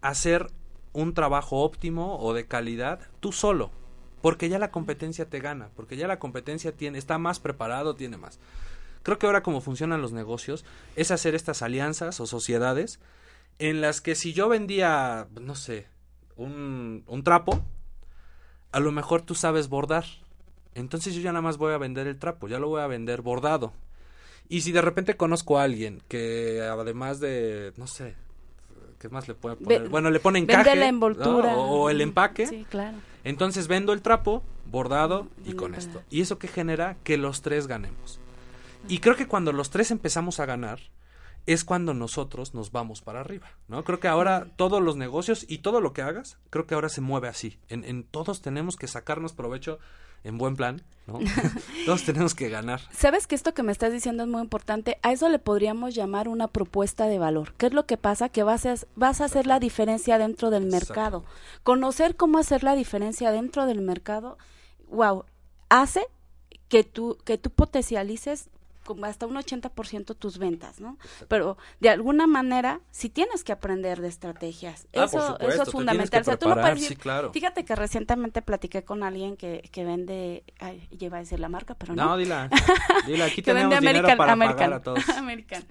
hacer 0.00 0.50
un 0.92 1.14
trabajo 1.14 1.62
óptimo 1.62 2.18
o 2.18 2.34
de 2.34 2.46
calidad 2.46 3.00
tú 3.20 3.32
solo, 3.32 3.70
porque 4.22 4.48
ya 4.48 4.58
la 4.58 4.70
competencia 4.70 5.28
te 5.28 5.40
gana, 5.40 5.70
porque 5.76 5.96
ya 5.96 6.06
la 6.06 6.18
competencia 6.18 6.72
tiene 6.72 6.98
está 6.98 7.18
más 7.18 7.40
preparado, 7.40 7.94
tiene 7.94 8.16
más. 8.16 8.38
Creo 9.02 9.18
que 9.18 9.26
ahora 9.26 9.42
como 9.42 9.60
funcionan 9.60 10.02
los 10.02 10.12
negocios 10.12 10.64
es 10.96 11.10
hacer 11.10 11.34
estas 11.34 11.62
alianzas 11.62 12.20
o 12.20 12.26
sociedades 12.26 13.00
en 13.58 13.80
las 13.80 14.00
que 14.00 14.14
si 14.14 14.32
yo 14.32 14.48
vendía, 14.48 15.28
no 15.40 15.54
sé, 15.54 15.86
un, 16.36 17.04
un 17.06 17.24
trapo, 17.24 17.62
a 18.72 18.80
lo 18.80 18.92
mejor 18.92 19.22
tú 19.22 19.34
sabes 19.34 19.68
bordar. 19.68 20.04
Entonces 20.74 21.14
yo 21.14 21.20
ya 21.20 21.32
nada 21.32 21.42
más 21.42 21.56
voy 21.56 21.72
a 21.72 21.78
vender 21.78 22.06
el 22.06 22.18
trapo, 22.18 22.48
ya 22.48 22.58
lo 22.58 22.68
voy 22.68 22.80
a 22.80 22.86
vender 22.86 23.22
bordado. 23.22 23.72
Y 24.48 24.62
si 24.62 24.72
de 24.72 24.82
repente 24.82 25.16
conozco 25.16 25.58
a 25.58 25.62
alguien 25.62 26.02
que 26.08 26.60
además 26.62 27.20
de, 27.20 27.72
no 27.76 27.86
sé, 27.86 28.16
¿qué 29.00 29.08
más 29.08 29.26
le 29.26 29.34
puede 29.34 29.56
poner? 29.56 29.82
Ve- 29.82 29.88
bueno, 29.88 30.10
le 30.10 30.20
pone 30.20 30.38
encaje 30.38 30.76
la 30.76 30.82
¿no? 30.82 30.88
envoltura. 30.88 31.56
o, 31.56 31.62
o 31.82 31.90
el 31.90 32.00
empaque. 32.00 32.46
Sí, 32.46 32.64
claro. 32.70 32.98
Entonces 33.24 33.66
vendo 33.66 33.92
el 33.92 34.00
trapo 34.02 34.44
bordado 34.66 35.26
y 35.44 35.54
con 35.54 35.74
esto. 35.74 36.02
Y 36.10 36.20
eso 36.20 36.38
que 36.38 36.46
genera 36.46 36.96
que 37.02 37.16
los 37.18 37.42
tres 37.42 37.66
ganemos. 37.66 38.20
Y 38.88 38.98
creo 38.98 39.16
que 39.16 39.26
cuando 39.26 39.52
los 39.52 39.70
tres 39.70 39.90
empezamos 39.90 40.38
a 40.38 40.46
ganar 40.46 40.78
es 41.46 41.64
cuando 41.64 41.94
nosotros 41.94 42.54
nos 42.54 42.70
vamos 42.70 43.00
para 43.00 43.20
arriba, 43.20 43.48
¿no? 43.66 43.82
Creo 43.82 43.98
que 43.98 44.08
ahora 44.08 44.46
todos 44.56 44.80
los 44.82 44.96
negocios 44.96 45.44
y 45.48 45.58
todo 45.58 45.80
lo 45.80 45.92
que 45.92 46.02
hagas, 46.02 46.38
creo 46.50 46.66
que 46.66 46.74
ahora 46.74 46.88
se 46.90 47.00
mueve 47.00 47.28
así. 47.28 47.58
En, 47.68 47.84
en 47.84 48.04
todos 48.04 48.42
tenemos 48.42 48.76
que 48.76 48.86
sacarnos 48.86 49.32
provecho 49.32 49.78
en 50.24 50.38
buen 50.38 50.56
plan, 50.56 50.82
¿no? 51.06 51.18
todos 51.86 52.04
tenemos 52.04 52.34
que 52.34 52.48
ganar. 52.48 52.80
Sabes 52.92 53.26
que 53.26 53.34
esto 53.34 53.54
que 53.54 53.62
me 53.62 53.72
estás 53.72 53.92
diciendo 53.92 54.22
es 54.22 54.28
muy 54.28 54.42
importante. 54.42 54.98
A 55.02 55.12
eso 55.12 55.28
le 55.28 55.38
podríamos 55.38 55.94
llamar 55.94 56.28
una 56.28 56.48
propuesta 56.48 57.06
de 57.06 57.18
valor. 57.18 57.54
¿Qué 57.54 57.66
es 57.66 57.72
lo 57.72 57.86
que 57.86 57.96
pasa? 57.96 58.28
Que 58.28 58.42
vas 58.42 58.66
a, 58.66 58.74
vas 58.94 59.20
a 59.20 59.24
hacer 59.24 59.46
la 59.46 59.60
diferencia 59.60 60.18
dentro 60.18 60.50
del 60.50 60.66
mercado. 60.66 61.24
Conocer 61.62 62.16
cómo 62.16 62.38
hacer 62.38 62.62
la 62.62 62.74
diferencia 62.74 63.30
dentro 63.32 63.66
del 63.66 63.80
mercado, 63.80 64.38
wow, 64.88 65.24
hace 65.68 66.06
que 66.68 66.84
tú, 66.84 67.18
que 67.24 67.38
tú 67.38 67.50
potencialices 67.50 68.50
hasta 69.04 69.26
un 69.26 69.36
80% 69.36 70.16
tus 70.16 70.38
ventas, 70.38 70.80
¿no? 70.80 70.98
Pero 71.28 71.56
de 71.80 71.90
alguna 71.90 72.26
manera, 72.26 72.80
si 72.90 73.08
tienes 73.08 73.44
que 73.44 73.52
aprender 73.52 74.00
de 74.00 74.08
estrategias, 74.08 74.86
Ah, 74.96 75.04
eso, 75.04 75.20
supuesto, 75.20 75.48
eso 75.48 75.62
es 75.62 75.70
fundamental. 75.70 76.20
o 76.20 76.24
sea, 76.24 76.36
tú 76.38 76.48
no 76.48 76.54
puedes 76.56 76.74
decir, 76.74 76.88
sí, 76.88 76.96
claro. 76.96 77.32
Fíjate 77.32 77.64
que 77.64 77.74
recientemente 77.76 78.42
platiqué 78.42 78.82
con 78.84 79.02
alguien 79.02 79.36
que, 79.36 79.68
que 79.72 79.84
vende, 79.84 80.44
ay, 80.58 80.86
lleva 80.98 81.18
a 81.18 81.20
decir 81.20 81.40
la 81.40 81.48
marca, 81.48 81.74
pero 81.74 81.94
no. 81.94 82.04
No, 82.04 82.16
dila, 82.16 82.48
dila, 83.06 83.26
aquí 83.26 83.36
que 83.36 83.42
tenemos 83.52 83.70
vende 83.70 83.86
dinero 83.86 83.98
American, 84.08 84.18
para 84.18 84.32
American, 84.32 84.56
pagar 84.56 84.72
a 84.74 84.82
todos. 84.82 85.08
American. 85.16 85.64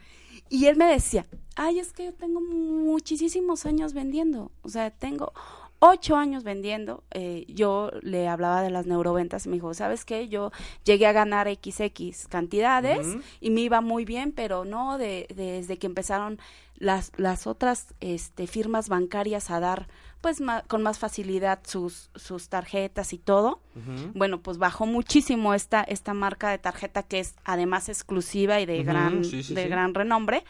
Y 0.51 0.65
él 0.65 0.77
me 0.77 0.85
decía, 0.85 1.25
ay, 1.55 1.79
es 1.79 1.93
que 1.93 2.05
yo 2.05 2.13
tengo 2.13 2.41
muchísimos 2.41 3.65
años 3.65 3.93
vendiendo. 3.93 4.51
O 4.63 4.69
sea, 4.69 4.89
tengo 4.89 5.33
ocho 5.79 6.15
años 6.17 6.43
vendiendo. 6.43 7.03
Eh, 7.11 7.45
yo 7.47 7.91
le 8.01 8.27
hablaba 8.27 8.61
de 8.61 8.69
las 8.69 8.85
neuroventas 8.85 9.45
y 9.45 9.49
me 9.49 9.55
dijo, 9.55 9.73
¿sabes 9.73 10.05
qué? 10.05 10.27
Yo 10.27 10.51
llegué 10.83 11.07
a 11.07 11.11
ganar 11.13 11.47
XX 11.47 12.27
cantidades 12.27 13.17
y 13.41 13.49
me 13.49 13.61
iba 13.61 13.81
muy 13.81 14.05
bien, 14.05 14.31
pero 14.31 14.65
no 14.65 14.97
de, 14.97 15.27
desde 15.35 15.77
que 15.77 15.87
empezaron 15.87 16.39
las, 16.75 17.11
las 17.17 17.47
otras 17.47 17.93
este, 17.99 18.47
firmas 18.47 18.89
bancarias 18.89 19.49
a 19.51 19.59
dar 19.59 19.87
pues 20.21 20.41
ma- 20.41 20.63
con 20.63 20.83
más 20.83 20.99
facilidad 20.99 21.59
sus, 21.65 22.09
sus 22.15 22.49
tarjetas 22.49 23.13
y 23.13 23.17
todo. 23.17 23.61
Bueno, 24.13 24.41
pues 24.41 24.57
bajó 24.57 24.85
muchísimo 24.85 25.53
esta, 25.53 25.81
esta 25.81 26.13
marca 26.13 26.49
de 26.49 26.57
tarjeta 26.57 27.03
que 27.03 27.19
es 27.19 27.35
además 27.45 27.87
exclusiva 27.87 28.59
y 28.59 28.65
de 28.65 28.83
gran, 28.83 29.23
sí, 29.23 29.43
sí, 29.43 29.53
de 29.55 29.63
sí. 29.63 29.69
gran 29.69 29.93
renombre. 29.93 30.43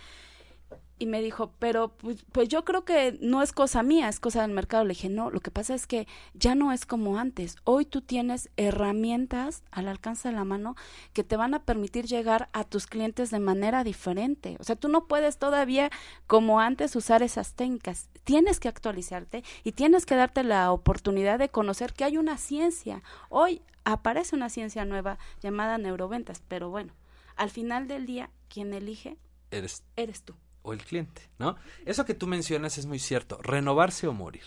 Y 0.99 1.05
me 1.05 1.21
dijo, 1.21 1.53
pero 1.59 1.95
pues, 1.97 2.25
pues, 2.33 2.49
yo 2.49 2.65
creo 2.65 2.83
que 2.83 3.17
no 3.21 3.41
es 3.41 3.53
cosa 3.53 3.83
mía, 3.83 4.09
es 4.09 4.19
cosa 4.19 4.41
del 4.41 4.51
mercado. 4.51 4.83
Le 4.83 4.89
dije, 4.89 5.07
no, 5.09 5.31
lo 5.31 5.39
que 5.39 5.49
pasa 5.49 5.73
es 5.73 5.87
que 5.87 6.07
ya 6.33 6.55
no 6.55 6.73
es 6.73 6.85
como 6.85 7.17
antes. 7.17 7.55
Hoy 7.63 7.85
tú 7.85 8.01
tienes 8.01 8.49
herramientas 8.57 9.63
al 9.71 9.87
alcance 9.87 10.27
de 10.27 10.35
la 10.35 10.43
mano 10.43 10.75
que 11.13 11.23
te 11.23 11.37
van 11.37 11.53
a 11.53 11.63
permitir 11.63 12.05
llegar 12.05 12.49
a 12.51 12.65
tus 12.65 12.85
clientes 12.85 13.31
de 13.31 13.39
manera 13.39 13.85
diferente. 13.85 14.57
O 14.59 14.63
sea, 14.65 14.75
tú 14.75 14.89
no 14.89 15.07
puedes 15.07 15.37
todavía 15.37 15.89
como 16.27 16.59
antes 16.59 16.95
usar 16.97 17.23
esas 17.23 17.53
técnicas. 17.53 18.09
Tienes 18.25 18.59
que 18.59 18.67
actualizarte 18.67 19.43
y 19.63 19.71
tienes 19.71 20.05
que 20.05 20.15
darte 20.15 20.43
la 20.43 20.71
oportunidad 20.73 21.39
de 21.39 21.49
conocer 21.49 21.93
que 21.93 22.03
hay 22.03 22.17
una 22.17 22.37
ciencia. 22.37 23.01
Hoy 23.29 23.61
aparece 23.85 24.35
una 24.35 24.49
ciencia 24.49 24.83
nueva 24.83 25.17
llamada 25.41 25.77
neuroventas, 25.77 26.43
pero 26.47 26.69
bueno, 26.69 26.93
al 27.37 27.49
final 27.49 27.87
del 27.87 28.05
día, 28.05 28.29
quien 28.49 28.73
elige 28.73 29.17
Eres 29.51 29.83
eres 29.95 30.23
tú. 30.23 30.35
O 30.61 30.73
el 30.73 30.83
cliente, 30.83 31.21
¿no? 31.39 31.55
Eso 31.85 32.05
que 32.05 32.13
tú 32.13 32.27
mencionas 32.27 32.77
es 32.77 32.85
muy 32.85 32.99
cierto, 32.99 33.39
renovarse 33.41 34.07
o 34.07 34.13
morir. 34.13 34.43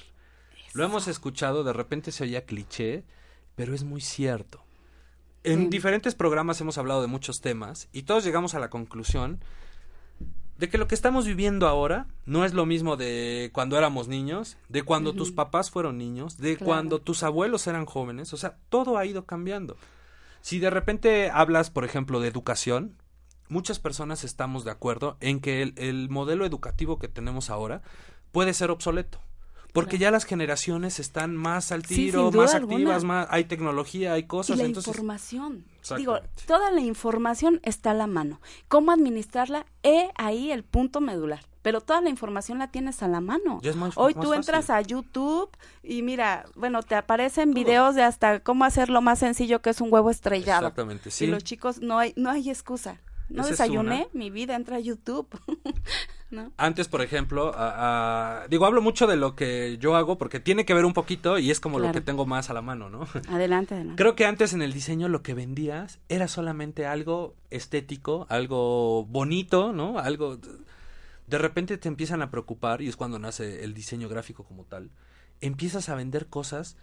Lo 0.75 0.85
hemos 0.85 1.09
escuchado, 1.09 1.65
de 1.65 1.73
repente 1.73 2.13
se 2.13 2.25
oía 2.25 2.45
cliché, 2.47 3.05
pero 3.55 3.75
es 3.75 3.85
muy 3.85 4.01
cierto. 4.01 4.65
En 5.45 5.63
Sí. 5.65 5.67
diferentes 5.69 6.15
programas 6.15 6.61
hemos 6.61 6.79
hablado 6.79 7.01
de 7.03 7.09
muchos 7.09 7.41
temas 7.41 7.89
y 7.93 8.03
todos 8.03 8.25
llegamos 8.25 8.55
a 8.55 8.59
la 8.61 8.71
conclusión 8.71 9.41
de 10.57 10.69
que 10.69 10.79
lo 10.79 10.87
que 10.87 10.95
estamos 10.95 11.27
viviendo 11.27 11.67
ahora 11.67 12.07
no 12.25 12.45
es 12.45 12.55
lo 12.55 12.65
mismo 12.67 12.97
de 12.97 13.51
cuando 13.53 13.77
éramos 13.77 14.07
niños, 14.07 14.57
de 14.69 14.85
cuando 14.85 15.13
tus 15.13 15.33
papás 15.33 15.71
fueron 15.73 15.99
niños, 15.99 16.39
de 16.39 16.57
Claro. 16.57 16.67
cuando 16.67 17.01
tus 17.01 17.25
abuelos 17.25 17.67
eran 17.67 17.85
jóvenes, 17.85 18.33
o 18.33 18.37
sea, 18.37 18.57
todo 18.69 18.97
ha 18.97 19.05
ido 19.05 19.25
cambiando. 19.27 19.77
Si 20.41 20.61
de 20.61 20.71
repente 20.71 21.31
hablas, 21.31 21.71
por 21.71 21.85
ejemplo, 21.85 22.21
de 22.21 22.29
educación, 22.29 22.97
muchas 23.53 23.79
personas 23.79 24.25
estamos 24.25 24.65
de 24.65 24.71
acuerdo 24.73 25.17
en 25.21 25.41
que 25.41 25.63
el, 25.63 25.75
el 25.77 26.09
modelo 26.09 26.45
educativo 26.47 26.99
que 26.99 27.09
tenemos 27.09 27.51
ahora 27.51 27.83
puede 28.33 28.55
ser 28.55 28.71
obsoleto. 28.71 29.21
Porque 29.73 29.97
ya 29.97 30.11
las 30.11 30.25
generaciones 30.25 30.99
están 31.01 31.35
más 31.35 31.73
al 31.73 31.83
tiro, 31.83 32.31
más 32.31 32.55
alguna. 32.55 32.75
activas, 32.75 33.05
más, 33.05 33.27
hay 33.31 33.45
tecnología, 33.45 34.13
hay 34.13 34.21
Y 34.21 34.27
cosas. 34.27 34.59
la 34.59 34.65
entonces, 34.65 34.89
información. 34.89 35.65
Digo, 35.97 36.19
toda 36.47 36.71
la 36.71 36.83
información 36.83 37.59
está 37.63 37.93
a 37.93 37.95
la 37.95 38.07
mano. 38.07 38.39
¿Cómo 38.69 38.93
administrarla? 38.93 39.65
He 39.83 40.11
ahí 40.17 40.51
el 40.53 40.63
punto 40.63 41.01
medular. 41.01 41.41
Pero 41.63 41.81
toda 41.81 42.03
la 42.03 42.11
información 42.11 42.59
la 42.59 42.71
tienes 42.71 43.03
a 43.03 43.09
la 43.09 43.23
mano. 43.23 43.61
Ya 43.63 43.71
es 43.71 43.77
más- 43.77 43.95
Hoy 43.97 44.13
más 44.15 44.23
tú 44.23 44.35
entras 44.35 44.69
a 44.69 44.79
YouTube 44.83 45.49
y 45.83 46.03
mira, 46.03 46.45
bueno, 46.55 46.83
te 46.83 46.95
aparecen 46.95 47.55
videos 47.55 47.95
de 47.95 48.03
hasta 48.03 48.41
cómo 48.41 48.65
hacer 48.67 48.91
lo 48.91 49.01
más 49.01 49.21
sencillo 49.21 49.63
que 49.63 49.71
es 49.71 49.81
un 49.81 49.91
huevo 49.91 50.11
estrellado. 50.11 50.67
Exactamente, 50.67 51.11
sí. 51.11 51.25
Y 51.25 51.29
los 51.29 51.45
chicos, 51.45 51.81
no 51.81 51.99
hay, 51.99 52.13
no 52.17 52.31
hay 52.31 52.51
excusa. 52.51 52.99
No 53.33 53.43
Esa 53.43 53.53
es 53.53 53.59
desayuné, 53.59 54.09
mi 54.13 54.31
vida 54.31 54.55
entra 54.57 54.77
a 54.77 54.81
YouTube. 54.81 55.29
¿No? 56.31 56.51
Antes, 56.57 56.89
por 56.89 57.03
ejemplo, 57.03 57.53
a- 57.55 58.43
a- 58.45 58.49
digo, 58.49 58.65
hablo 58.65 58.81
mucho 58.81 59.07
de 59.07 59.17
lo 59.17 59.37
que 59.37 59.77
yo 59.79 59.97
hago 59.97 60.17
porque 60.17 60.41
tiene 60.41 60.65
que 60.65 60.73
ver 60.73 60.87
un 60.87 60.95
poquito 60.95 61.39
y 61.39 61.51
es 61.51 61.61
como 61.61 61.79
lo 61.79 61.93
que 61.93 62.01
tengo 62.01 62.25
más 62.25 62.49
a 62.49 62.55
la 62.55 62.63
mano, 62.63 62.89
¿no? 62.89 63.07
Adelante, 63.29 63.75
adelante. 63.75 64.03
Creo 64.03 64.15
que 64.17 64.25
antes 64.25 64.55
en 64.55 64.63
el 64.63 64.73
diseño 64.73 65.09
lo 65.09 65.23
que 65.23 65.35
vendías 65.35 65.99
era 66.09 66.29
solamente 66.29 66.87
algo 66.87 67.35
estético, 67.51 68.27
algo 68.31 69.05
bonito, 69.05 69.73
¿no? 69.75 69.99
Algo... 69.99 70.39
De 71.27 71.39
repente 71.39 71.77
te 71.79 71.89
empiezan 71.89 72.23
a 72.23 72.31
preocupar 72.31 72.81
y 72.83 72.89
es 72.89 72.97
cuando 72.97 73.19
nace 73.19 73.63
el 73.65 73.75
diseño 73.75 74.09
gráfico 74.09 74.45
como 74.45 74.65
tal. 74.65 74.91
Empiezas 75.43 75.89
a 75.91 75.95
vender 75.95 76.27
cosas 76.29 76.77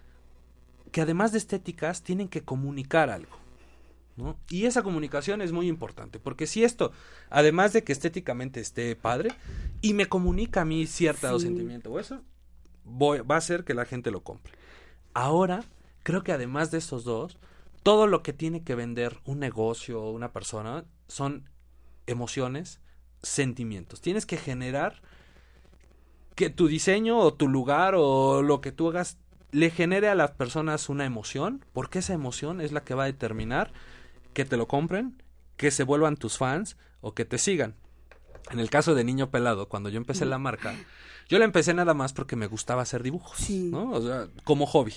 que 0.92 1.00
además 1.00 1.32
de 1.32 1.38
estéticas 1.38 2.02
tienen 2.02 2.28
que 2.28 2.42
comunicar 2.42 3.10
algo. 3.10 3.36
¿No? 4.20 4.36
Y 4.50 4.66
esa 4.66 4.82
comunicación 4.82 5.42
es 5.42 5.52
muy 5.52 5.68
importante, 5.68 6.18
porque 6.18 6.46
si 6.46 6.64
esto, 6.64 6.92
además 7.30 7.72
de 7.72 7.82
que 7.84 7.92
estéticamente 7.92 8.60
esté 8.60 8.94
padre, 8.96 9.30
y 9.82 9.94
me 9.94 10.06
comunica 10.06 10.60
a 10.62 10.64
mí 10.64 10.86
cierto 10.86 11.38
Sí. 11.38 11.46
sentimiento 11.46 11.90
o 11.90 11.98
eso, 11.98 12.22
voy- 12.84 13.20
va 13.20 13.36
a 13.36 13.38
hacer 13.38 13.64
que 13.64 13.74
la 13.74 13.84
gente 13.84 14.10
lo 14.10 14.22
compre. 14.22 14.52
Ahora, 15.14 15.64
creo 16.02 16.22
que 16.22 16.32
además 16.32 16.70
de 16.70 16.78
estos 16.78 17.04
dos, 17.04 17.38
todo 17.82 18.06
lo 18.06 18.22
que 18.22 18.32
tiene 18.32 18.62
que 18.62 18.74
vender 18.74 19.18
un 19.24 19.38
negocio 19.38 20.02
o 20.02 20.10
una 20.10 20.32
persona 20.32 20.84
son 21.08 21.48
emociones, 22.06 22.80
sentimientos. 23.22 24.00
Tienes 24.00 24.26
que 24.26 24.36
generar 24.36 25.00
que 26.34 26.50
tu 26.50 26.68
diseño 26.68 27.18
o 27.18 27.34
tu 27.34 27.48
lugar 27.48 27.94
o 27.96 28.42
lo 28.42 28.60
que 28.60 28.72
tú 28.72 28.88
hagas 28.88 29.18
le 29.52 29.70
genere 29.70 30.08
a 30.08 30.14
las 30.14 30.30
personas 30.30 30.88
una 30.88 31.04
emoción, 31.04 31.64
porque 31.72 31.98
esa 31.98 32.12
emoción 32.14 32.60
es 32.60 32.72
la 32.72 32.82
que 32.84 32.94
va 32.94 33.02
a 33.04 33.06
determinar 33.06 33.72
que 34.32 34.44
te 34.44 34.56
lo 34.56 34.66
compren, 34.68 35.22
que 35.56 35.70
se 35.70 35.84
vuelvan 35.84 36.16
tus 36.16 36.38
fans 36.38 36.76
o 37.00 37.14
que 37.14 37.24
te 37.24 37.38
sigan. 37.38 37.74
En 38.50 38.58
el 38.60 38.70
caso 38.70 38.94
de 38.94 39.04
Niño 39.04 39.30
Pelado, 39.30 39.68
cuando 39.68 39.88
yo 39.90 39.98
empecé 39.98 40.24
la 40.24 40.38
marca, 40.38 40.74
yo 41.28 41.38
la 41.38 41.44
empecé 41.44 41.74
nada 41.74 41.94
más 41.94 42.12
porque 42.12 42.36
me 42.36 42.46
gustaba 42.46 42.82
hacer 42.82 43.02
dibujos, 43.02 43.38
Sí. 43.38 43.68
¿no? 43.70 43.90
O 43.92 44.02
sea, 44.02 44.28
como 44.44 44.66
hobby. 44.66 44.94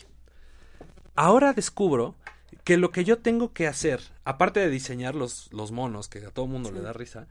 Ahora 1.15 1.54
descubro 1.54 2.15
que 2.63 2.78
lo 2.78 2.91
que 2.91 3.04
yo 3.04 3.19
tengo 3.19 3.54
que 3.54 3.67
hacer, 3.67 4.02
aparte 4.24 4.60
de 4.60 4.69
diseñar 4.69 5.15
los, 5.15 5.52
los 5.54 5.72
monos, 5.72 6.08
que 6.08 6.19
a 6.26 6.32
todo 6.32 6.48
mundo 6.48 6.72
le 6.72 6.82
da 6.82 6.93
risa, 6.93 7.28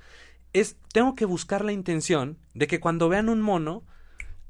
es 0.53 0.77
tengo 0.93 1.15
que 1.15 1.25
buscar 1.25 1.65
la 1.65 1.73
intención 1.73 2.39
de 2.55 2.67
que 2.67 2.81
cuando 2.81 3.09
vean 3.09 3.29
un 3.29 3.41
mono, 3.41 3.83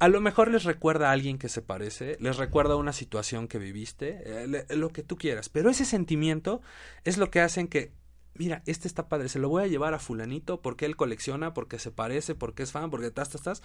a 0.02 0.08
lo 0.08 0.20
mejor 0.20 0.50
les 0.50 0.64
recuerda 0.64 1.10
a 1.10 1.12
alguien 1.12 1.38
que 1.38 1.48
se 1.48 1.62
parece, 1.62 2.16
les 2.18 2.36
recuerda 2.36 2.74
una 2.74 2.92
situación 2.92 3.46
que 3.46 3.60
viviste, 3.60 4.20
eh, 4.24 4.66
lo 4.70 4.88
que 4.88 5.04
tú 5.04 5.16
quieras. 5.16 5.48
Pero 5.48 5.70
ese 5.70 5.84
sentimiento 5.84 6.60
es 7.04 7.18
lo 7.18 7.30
que 7.30 7.38
hacen 7.38 7.68
que, 7.68 7.92
mira, 8.34 8.64
este 8.66 8.88
está 8.88 9.08
padre, 9.08 9.28
se 9.28 9.38
lo 9.38 9.48
voy 9.48 9.62
a 9.62 9.68
llevar 9.68 9.94
a 9.94 10.00
fulanito 10.00 10.60
porque 10.60 10.86
él 10.86 10.96
colecciona, 10.96 11.54
porque 11.54 11.78
se 11.78 11.92
parece, 11.92 12.34
porque 12.34 12.64
es 12.64 12.72
fan, 12.72 12.90
porque 12.90 13.12
tas, 13.12 13.30
tas, 13.30 13.42
tas. 13.42 13.62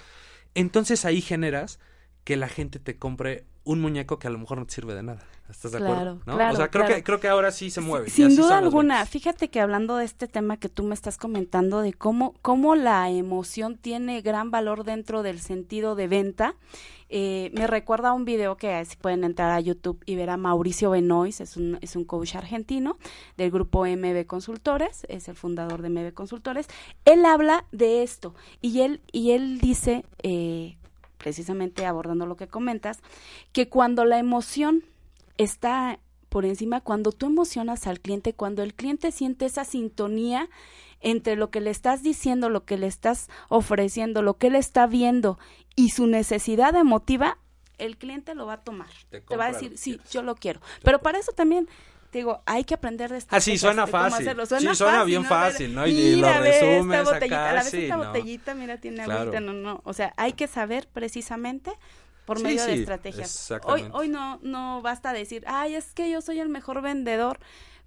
Entonces 0.54 1.06
ahí 1.06 1.21
generas 1.21 1.80
que 2.27 2.35
la 2.35 2.49
gente 2.49 2.77
te 2.79 2.97
compre 2.97 3.45
un 3.63 3.79
muñeco 3.79 4.19
que 4.19 4.27
a 4.27 4.29
lo 4.29 4.37
mejor 4.37 4.57
no 4.57 4.65
te 4.65 4.73
sirve 4.73 4.93
de 4.93 5.01
nada. 5.01 5.23
¿Estás 5.49 5.71
de 5.71 5.77
Claro, 5.77 5.93
acuerdo? 5.93 6.13
¿No? 6.25 6.35
claro, 6.35 6.53
o 6.53 6.57
sea, 6.57 6.69
creo, 6.69 6.83
claro. 6.83 6.95
que, 6.95 7.03
creo 7.05 7.19
que 7.21 7.29
ahora 7.29 7.51
sí 7.51 7.69
se 7.69 7.79
mueve. 7.79 8.09
Sin 8.09 8.35
duda 8.35 8.57
alguna, 8.57 9.05
fíjate 9.05 9.47
que 9.47 9.61
hablando 9.61 9.95
de 9.95 10.03
este 10.03 10.27
tema 10.27 10.57
que 10.57 10.67
tú 10.67 10.83
me 10.83 10.93
estás 10.93 11.17
comentando, 11.17 11.79
de 11.79 11.93
cómo, 11.93 12.33
cómo 12.41 12.75
la 12.75 13.09
emoción 13.09 13.77
tiene 13.77 14.19
gran 14.19 14.51
valor 14.51 14.83
dentro 14.83 15.23
del 15.23 15.39
sentido 15.39 15.95
de 15.95 16.09
venta, 16.09 16.55
eh, 17.07 17.49
me 17.53 17.65
recuerda 17.65 18.09
a 18.09 18.13
un 18.13 18.25
video 18.25 18.57
que 18.57 18.83
si 18.83 18.97
pueden 18.97 19.23
entrar 19.23 19.51
a 19.51 19.61
YouTube 19.61 20.03
y 20.05 20.15
ver 20.15 20.29
a 20.29 20.35
Mauricio 20.35 20.89
Benois, 20.89 21.39
es 21.39 21.55
un, 21.55 21.77
es 21.79 21.95
un 21.95 22.03
coach 22.03 22.35
argentino 22.35 22.97
del 23.37 23.51
grupo 23.51 23.85
MB 23.85 24.25
Consultores, 24.25 25.05
es 25.07 25.29
el 25.29 25.37
fundador 25.37 25.81
de 25.81 25.89
MB 25.91 26.13
Consultores. 26.13 26.67
Él 27.05 27.23
habla 27.23 27.63
de 27.71 28.03
esto 28.03 28.35
y 28.61 28.81
él, 28.81 28.99
y 29.13 29.31
él 29.31 29.59
dice, 29.59 30.03
eh, 30.23 30.75
precisamente 31.17 31.86
abordando 31.86 32.25
lo 32.25 32.38
que 32.38 32.47
comentas, 32.47 32.99
que 33.51 33.69
cuando 33.69 34.06
la 34.06 34.19
emoción 34.19 34.84
está 35.38 35.99
por 36.30 36.45
encima, 36.45 36.82
cuando 36.82 37.12
tú 37.12 37.27
emocionas 37.27 37.88
al 37.88 37.99
cliente, 37.99 38.34
cuando 38.34 38.63
el 38.63 38.73
cliente 38.73 39.12
siente 39.12 39.45
esa 39.45 39.63
sintonía 39.63 40.49
entre 40.99 41.36
lo 41.36 41.49
que 41.51 41.62
le 41.62 41.69
estás 41.69 42.03
diciendo, 42.03 42.49
lo 42.49 42.65
que 42.65 42.77
le 42.77 42.88
estás 42.88 43.30
ofreciendo, 43.49 44.21
lo 44.21 44.38
que 44.38 44.47
él 44.47 44.56
está 44.56 44.88
viendo 44.88 45.38
y 45.75 45.89
su 45.89 46.08
necesidad 46.08 46.75
emotiva, 46.75 47.38
el 47.77 47.97
cliente 47.97 48.34
lo 48.34 48.47
va 48.47 48.53
a 48.53 48.63
tomar. 48.63 48.89
Te 49.10 49.21
Te, 49.21 49.38
va 49.38 49.45
a 49.45 49.51
decir, 49.51 49.77
sí, 49.77 49.93
quieres". 49.93 50.12
yo 50.12 50.23
lo 50.23 50.36
quiero. 50.36 50.62
Pero 50.84 50.99
para 50.99 51.19
eso 51.19 51.32
también, 51.32 51.69
te 52.10 52.20
digo, 52.20 52.41
hay 52.46 52.63
que 52.63 52.74
aprender 52.74 53.12
de 53.12 53.17
esto. 53.17 53.36
Ah, 53.36 53.41
sí, 53.41 53.58
suena 53.58 53.86
fácil. 53.88 54.30
Sí, 54.60 54.76
suena 54.76 55.04
bien 55.04 55.26
fácil, 55.26 55.76
¿no? 55.76 55.86
Y- 55.86 55.91
y 55.91 56.15
lo 56.15 56.28
ve 56.39 56.78
esta 56.80 57.04
botellita, 57.04 57.26
acá, 57.26 57.50
a 57.50 57.54
la 57.54 57.63
vez 57.63 57.72
sí, 57.72 57.84
esta 57.84 57.98
no. 57.98 58.06
botellita, 58.06 58.54
mira, 58.56 58.78
tiene 58.78 59.04
Claro. 59.04 59.22
agüita, 59.22 59.39
no, 59.39 59.54
no. 59.54 59.82
O 59.84 59.93
sea, 59.93 60.13
hay 60.17 60.34
que 60.34 60.48
saber 60.48 60.88
precisamente 60.88 61.72
por 62.26 62.38
Sí, 62.38 62.43
medio 62.43 62.65
de 62.65 62.74
estrategias. 62.74 63.52
Hoy, 63.52 63.52
exactamente. 63.62 63.98
hoy 63.98 64.10
no, 64.10 64.39
no 64.41 64.82
basta 64.82 65.13
decir, 65.13 65.43
ay, 65.48 65.76
es 65.76 65.93
que 65.93 66.10
yo 66.10 66.22
soy 66.22 66.39
el 66.39 66.50
mejor 66.50 66.82
vendedor 66.82 67.39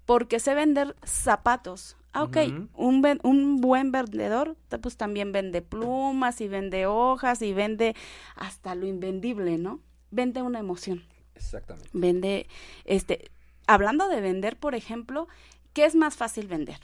porque 0.05 0.39
sé 0.39 0.53
vender 0.55 0.95
zapatos. 1.03 1.97
Ah, 2.13 2.23
ok, 2.23 2.37
un, 2.73 3.19
un 3.23 3.61
buen 3.61 3.91
vendedor 3.93 4.57
pues 4.81 4.97
también 4.97 5.31
vende 5.31 5.61
plumas 5.61 6.41
y 6.41 6.49
vende 6.49 6.85
hojas 6.85 7.41
y 7.41 7.53
vende 7.53 7.95
hasta 8.35 8.75
lo 8.75 8.85
invendible, 8.85 9.57
¿no? 9.57 9.79
Vende 10.09 10.41
una 10.41 10.59
emoción 10.59 11.05
Exactamente. 11.35 11.89
vende, 11.93 12.47
este, 12.83 13.31
hablando 13.67 14.07
de 14.09 14.21
vender, 14.21 14.57
por 14.57 14.75
ejemplo, 14.75 15.27
¿qué 15.73 15.85
es 15.85 15.95
más 15.95 16.15
fácil 16.15 16.47
vender? 16.47 16.79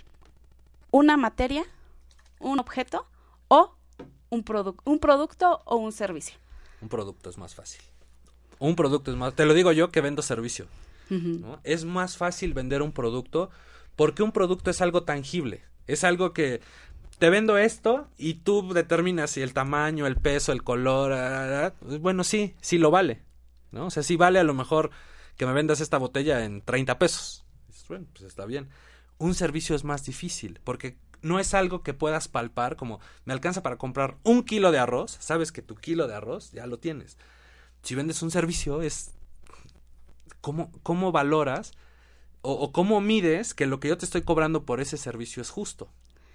¿Una 0.91 1.17
materia, 1.17 1.63
un 2.39 2.59
objeto 2.59 3.07
o 3.47 3.75
un, 4.29 4.43
produ- 4.45 4.79
un 4.85 4.99
producto 4.99 5.61
o 5.65 5.75
un 5.77 5.91
servicio? 5.91 6.37
Un 6.81 6.89
producto 6.89 7.29
es 7.29 7.37
más 7.37 7.55
fácil. 7.55 7.81
Un 8.59 8.75
producto 8.75 9.11
es 9.11 9.17
más... 9.17 9.33
Te 9.33 9.45
lo 9.45 9.53
digo 9.53 9.71
yo 9.71 9.91
que 9.91 10.01
vendo 10.01 10.21
servicio. 10.21 10.67
Es 11.63 11.85
más 11.85 12.17
fácil 12.17 12.53
vender 12.53 12.81
un 12.81 12.91
producto 12.91 13.49
porque 13.95 14.23
un 14.23 14.31
producto 14.33 14.69
es 14.71 14.81
algo 14.81 15.03
tangible. 15.03 15.63
Es 15.87 16.03
algo 16.03 16.33
que 16.33 16.59
te 17.17 17.29
vendo 17.29 17.57
esto 17.57 18.07
y 18.17 18.35
tú 18.35 18.73
determinas 18.73 19.31
si 19.31 19.41
el 19.41 19.53
tamaño, 19.53 20.05
el 20.05 20.17
peso, 20.17 20.51
el 20.51 20.63
color. 20.63 21.13
ah, 21.13 21.67
ah, 21.67 21.73
Bueno, 21.99 22.23
sí, 22.23 22.55
sí 22.61 22.77
lo 22.77 22.91
vale. 22.91 23.21
¿no? 23.71 23.85
O 23.87 23.89
sea, 23.89 24.03
sí 24.03 24.17
vale 24.17 24.39
a 24.39 24.43
lo 24.43 24.53
mejor 24.53 24.91
que 25.38 25.45
me 25.45 25.54
vendas 25.54 25.82
esta 25.82 25.97
botella 25.97 26.43
en 26.43 26.62
30 26.62 27.00
pesos. 27.00 27.45
Bueno, 27.88 28.06
pues 28.12 28.26
está 28.26 28.45
bien. 28.45 28.69
Un 29.17 29.34
servicio 29.34 29.76
es 29.76 29.84
más 29.84 30.04
difícil 30.06 30.60
porque 30.63 30.97
no 31.21 31.39
es 31.39 31.54
algo 31.54 31.84
que 31.84 31.93
puedas 31.93 32.28
palpar, 32.28 32.76
como 32.76 33.00
me 33.26 33.34
alcanza 33.34 33.63
para 33.63 33.78
comprar 33.78 34.17
un 34.23 34.43
kilo 34.43 34.71
de 34.71 34.80
arroz, 34.80 35.17
sabes 35.19 35.52
que 35.52 35.62
tu 35.62 35.76
kilo 35.76 36.08
de 36.08 36.15
arroz 36.15 36.52
ya 36.52 36.67
lo 36.67 36.80
tienes. 36.80 37.17
Si 37.82 37.95
vendes 37.95 38.21
un 38.21 38.32
servicio, 38.32 38.82
es 38.82 39.12
cómo, 40.41 40.71
cómo 40.84 41.12
valoras 41.12 41.71
o, 42.41 42.54
o 42.54 42.71
cómo 42.71 43.02
mides 43.02 43.54
que 43.54 43.65
lo 43.65 43.80
que 43.80 43.88
yo 43.88 43.97
te 43.97 44.06
estoy 44.06 44.23
cobrando 44.23 44.65
por 44.65 44.82
ese 44.82 44.97
servicio 44.97 45.41
es 45.41 45.50
justo. 45.50 45.89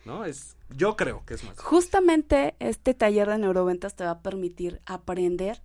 ¿No? 0.04 0.24
Es, 0.24 0.56
yo 0.70 0.96
creo 0.96 1.24
que 1.24 1.34
es 1.34 1.44
más. 1.44 1.58
Justamente 1.58 2.56
este 2.58 2.92
taller 2.92 3.28
de 3.28 3.38
neuroventas 3.38 3.94
te 3.94 4.04
va 4.04 4.10
a 4.10 4.22
permitir 4.22 4.80
aprender 4.84 5.62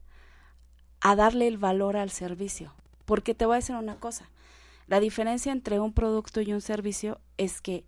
a 1.02 1.16
darle 1.16 1.48
el 1.48 1.58
valor 1.58 1.98
al 1.98 2.12
servicio. 2.12 2.74
Porque 3.08 3.34
te 3.34 3.46
voy 3.46 3.54
a 3.54 3.60
decir 3.60 3.76
una 3.76 3.96
cosa. 3.96 4.30
La 4.88 5.00
diferencia 5.00 5.52
entre 5.54 5.80
un 5.80 5.94
producto 5.94 6.42
y 6.42 6.52
un 6.54 6.60
servicio 6.62 7.20
es 7.38 7.62
que 7.62 7.86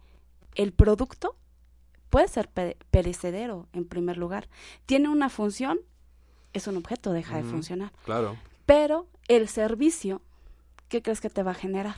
el 0.56 0.72
producto 0.72 1.36
puede 2.10 2.28
ser 2.30 2.48
pe- 2.50 2.78
perecedero, 2.90 3.68
en 3.74 3.86
primer 3.86 4.18
lugar. 4.18 4.48
Tiene 4.86 5.10
una 5.10 5.30
función, 5.30 5.80
es 6.54 6.68
un 6.68 6.78
objeto, 6.78 7.12
deja 7.12 7.36
de 7.38 7.44
funcionar. 7.44 7.92
Claro. 8.06 8.38
Pero 8.66 9.08
el 9.28 9.50
servicio, 9.50 10.22
¿qué 10.88 11.02
crees 11.02 11.20
que 11.20 11.30
te 11.30 11.44
va 11.44 11.52
a 11.52 11.56
generar? 11.56 11.98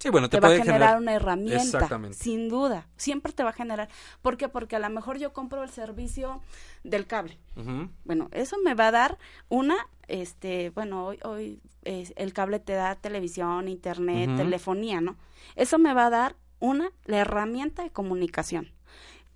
Sí, 0.00 0.08
bueno, 0.08 0.30
te, 0.30 0.38
te, 0.38 0.40
va 0.40 0.48
a 0.48 0.56
generar, 0.56 0.96
una 0.96 1.12
herramienta, 1.12 1.62
Exactamente. 1.62 2.16
sin 2.16 2.48
duda. 2.48 2.86
Siempre 2.96 3.34
te 3.34 3.42
va 3.42 3.50
a 3.50 3.52
generar. 3.52 3.90
¿Por 4.22 4.38
qué? 4.38 4.48
Porque 4.48 4.76
a 4.76 4.78
lo 4.78 4.88
mejor 4.88 5.18
yo 5.18 5.34
compro 5.34 5.62
el 5.62 5.68
servicio 5.68 6.40
del 6.84 7.06
cable. 7.06 7.36
Bueno, 8.04 8.30
eso 8.32 8.56
me 8.64 8.72
va 8.72 8.88
a 8.88 8.90
dar 8.92 9.18
una, 9.50 9.76
este, 10.08 10.70
bueno, 10.70 11.04
hoy, 11.04 11.18
hoy 11.22 11.60
eh, 11.84 12.10
el 12.16 12.32
cable 12.32 12.60
te 12.60 12.72
da 12.72 12.94
televisión, 12.94 13.68
internet, 13.68 14.34
telefonía, 14.38 15.02
¿no? 15.02 15.16
Eso 15.54 15.78
me 15.78 15.92
va 15.92 16.06
a 16.06 16.10
dar 16.10 16.36
una, 16.60 16.90
la 17.04 17.18
herramienta 17.18 17.82
de 17.82 17.90
comunicación. 17.90 18.72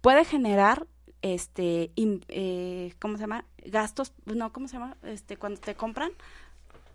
Puede 0.00 0.24
generar, 0.24 0.87
este, 1.20 1.92
eh, 1.96 2.94
¿cómo 3.00 3.18
se 3.18 3.22
llama? 3.22 3.44
Gastos, 3.66 4.14
no, 4.24 4.50
¿cómo 4.50 4.68
se 4.68 4.79
llama? 4.79 4.96
Este, 5.03 5.37
cuando 5.37 5.61
te 5.61 5.74
compran, 5.74 6.12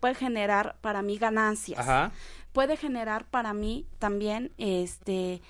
puede 0.00 0.14
generar 0.14 0.76
para 0.80 1.02
mí 1.02 1.18
ganancias 1.18 1.78
Ajá. 1.78 2.12
puede 2.52 2.76
generar 2.76 3.24
para 3.26 3.52
mí 3.54 3.86
también 3.98 4.52
este 4.58 5.42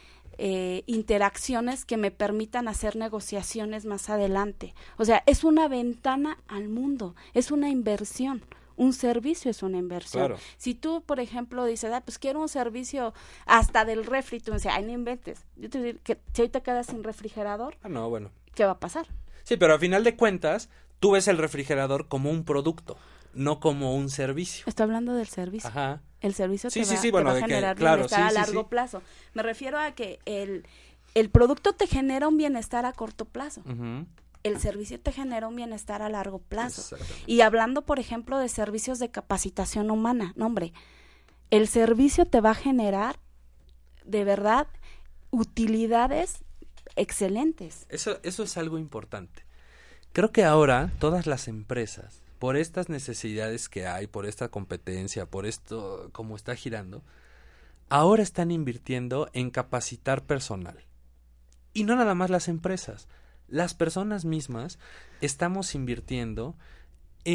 eh, 0.42 0.84
interacciones 0.86 1.84
que 1.84 1.96
me 1.98 2.10
permitan 2.10 2.66
hacer 2.66 2.96
negociaciones 2.96 3.84
más 3.84 4.08
adelante. 4.08 4.74
O 4.96 5.04
sea, 5.04 5.22
es 5.26 5.44
una 5.44 5.68
ventana 5.68 6.38
al 6.48 6.68
mundo, 6.70 7.14
es 7.34 7.50
una 7.50 7.68
inversión. 7.68 8.42
Un 8.76 8.94
servicio 8.94 9.50
es 9.50 9.62
una 9.62 9.76
inversión. 9.76 10.28
Claro. 10.28 10.40
Si 10.56 10.74
tú, 10.74 11.02
por 11.04 11.20
ejemplo, 11.20 11.66
dices, 11.66 11.92
ah, 11.92 12.00
pues 12.00 12.18
quiero 12.18 12.40
un 12.40 12.48
servicio 12.48 13.12
hasta 13.44 13.84
del 13.84 14.06
refri, 14.06 14.40
tú 14.40 14.52
me 14.52 14.56
dices, 14.56 14.72
ay, 14.74 14.84
no 14.84 14.92
inventes. 14.92 15.44
Yo 15.56 15.68
te 15.68 15.82
digo 15.82 15.98
que 16.02 16.18
si 16.32 16.40
hoy 16.40 16.48
te 16.48 16.62
quedas 16.62 16.86
sin 16.86 17.04
refrigerador, 17.04 17.76
Ah, 17.82 17.90
no, 17.90 18.08
bueno. 18.08 18.30
¿qué 18.54 18.64
va 18.64 18.70
a 18.72 18.78
pasar? 18.80 19.06
Sí, 19.42 19.58
pero 19.58 19.74
a 19.74 19.78
final 19.78 20.04
de 20.04 20.16
cuentas, 20.16 20.70
tú 21.00 21.10
ves 21.10 21.28
el 21.28 21.36
refrigerador 21.36 22.08
como 22.08 22.30
un 22.30 22.44
producto, 22.44 22.96
no 23.34 23.60
como 23.60 23.94
un 23.94 24.08
servicio. 24.10 24.64
Estoy 24.66 24.84
hablando 24.84 25.14
del 25.14 25.28
servicio. 25.28 25.68
Ajá. 25.70 26.02
El 26.20 26.34
servicio 26.34 26.70
Sí, 26.70 26.80
te 26.80 26.86
sí, 26.86 26.94
va, 26.94 27.00
sí, 27.00 27.08
te 27.08 27.12
bueno, 27.12 27.30
va 27.30 27.36
a 27.36 27.40
que- 27.40 27.46
generar 27.46 27.76
claro, 27.76 27.96
bienestar 27.96 28.22
a 28.22 28.32
largo 28.32 28.68
plazo. 28.68 29.02
Me 29.34 29.42
refiero 29.42 29.78
a 29.78 29.92
que 29.92 30.18
el, 30.26 30.66
el 31.14 31.30
producto 31.30 31.72
te 31.74 31.86
genera 31.86 32.28
un 32.28 32.36
bienestar 32.36 32.84
a 32.86 32.92
corto 32.92 33.24
plazo. 33.24 33.62
El 34.42 34.58
servicio 34.58 34.98
te 35.00 35.12
genera 35.12 35.48
un 35.48 35.56
bienestar 35.56 36.02
a 36.02 36.08
largo 36.08 36.38
plazo. 36.38 36.96
Y 37.26 37.40
hablando, 37.42 37.82
por 37.86 37.98
ejemplo, 37.98 38.38
de 38.38 38.48
servicios 38.48 38.98
de 38.98 39.10
capacitación 39.10 39.90
humana, 39.90 40.32
no, 40.36 40.46
hombre, 40.46 40.72
el 41.50 41.68
servicio 41.68 42.26
te 42.26 42.40
va 42.40 42.50
a 42.50 42.54
generar 42.54 43.18
de 44.04 44.24
verdad 44.24 44.66
utilidades 45.30 46.38
excelentes. 46.96 47.86
Eso, 47.88 48.18
eso 48.22 48.42
es 48.42 48.56
algo 48.56 48.78
importante. 48.78 49.44
Creo 50.12 50.32
que 50.32 50.44
ahora 50.44 50.92
todas 50.98 51.26
las 51.26 51.46
empresas, 51.46 52.22
por 52.40 52.56
estas 52.56 52.88
necesidades 52.88 53.68
que 53.68 53.86
hay, 53.86 54.08
por 54.08 54.26
esta 54.26 54.48
competencia, 54.48 55.26
por 55.26 55.46
esto, 55.46 56.10
como 56.12 56.34
está 56.34 56.56
girando, 56.56 57.04
ahora 57.88 58.22
están 58.22 58.50
invirtiendo 58.50 59.30
en 59.34 59.50
capacitar 59.50 60.22
personal. 60.22 60.84
Y 61.72 61.84
no 61.84 61.94
nada 61.94 62.16
más 62.16 62.28
las 62.28 62.48
empresas, 62.48 63.06
las 63.46 63.74
personas 63.74 64.24
mismas 64.24 64.78
estamos 65.20 65.74
invirtiendo 65.76 66.56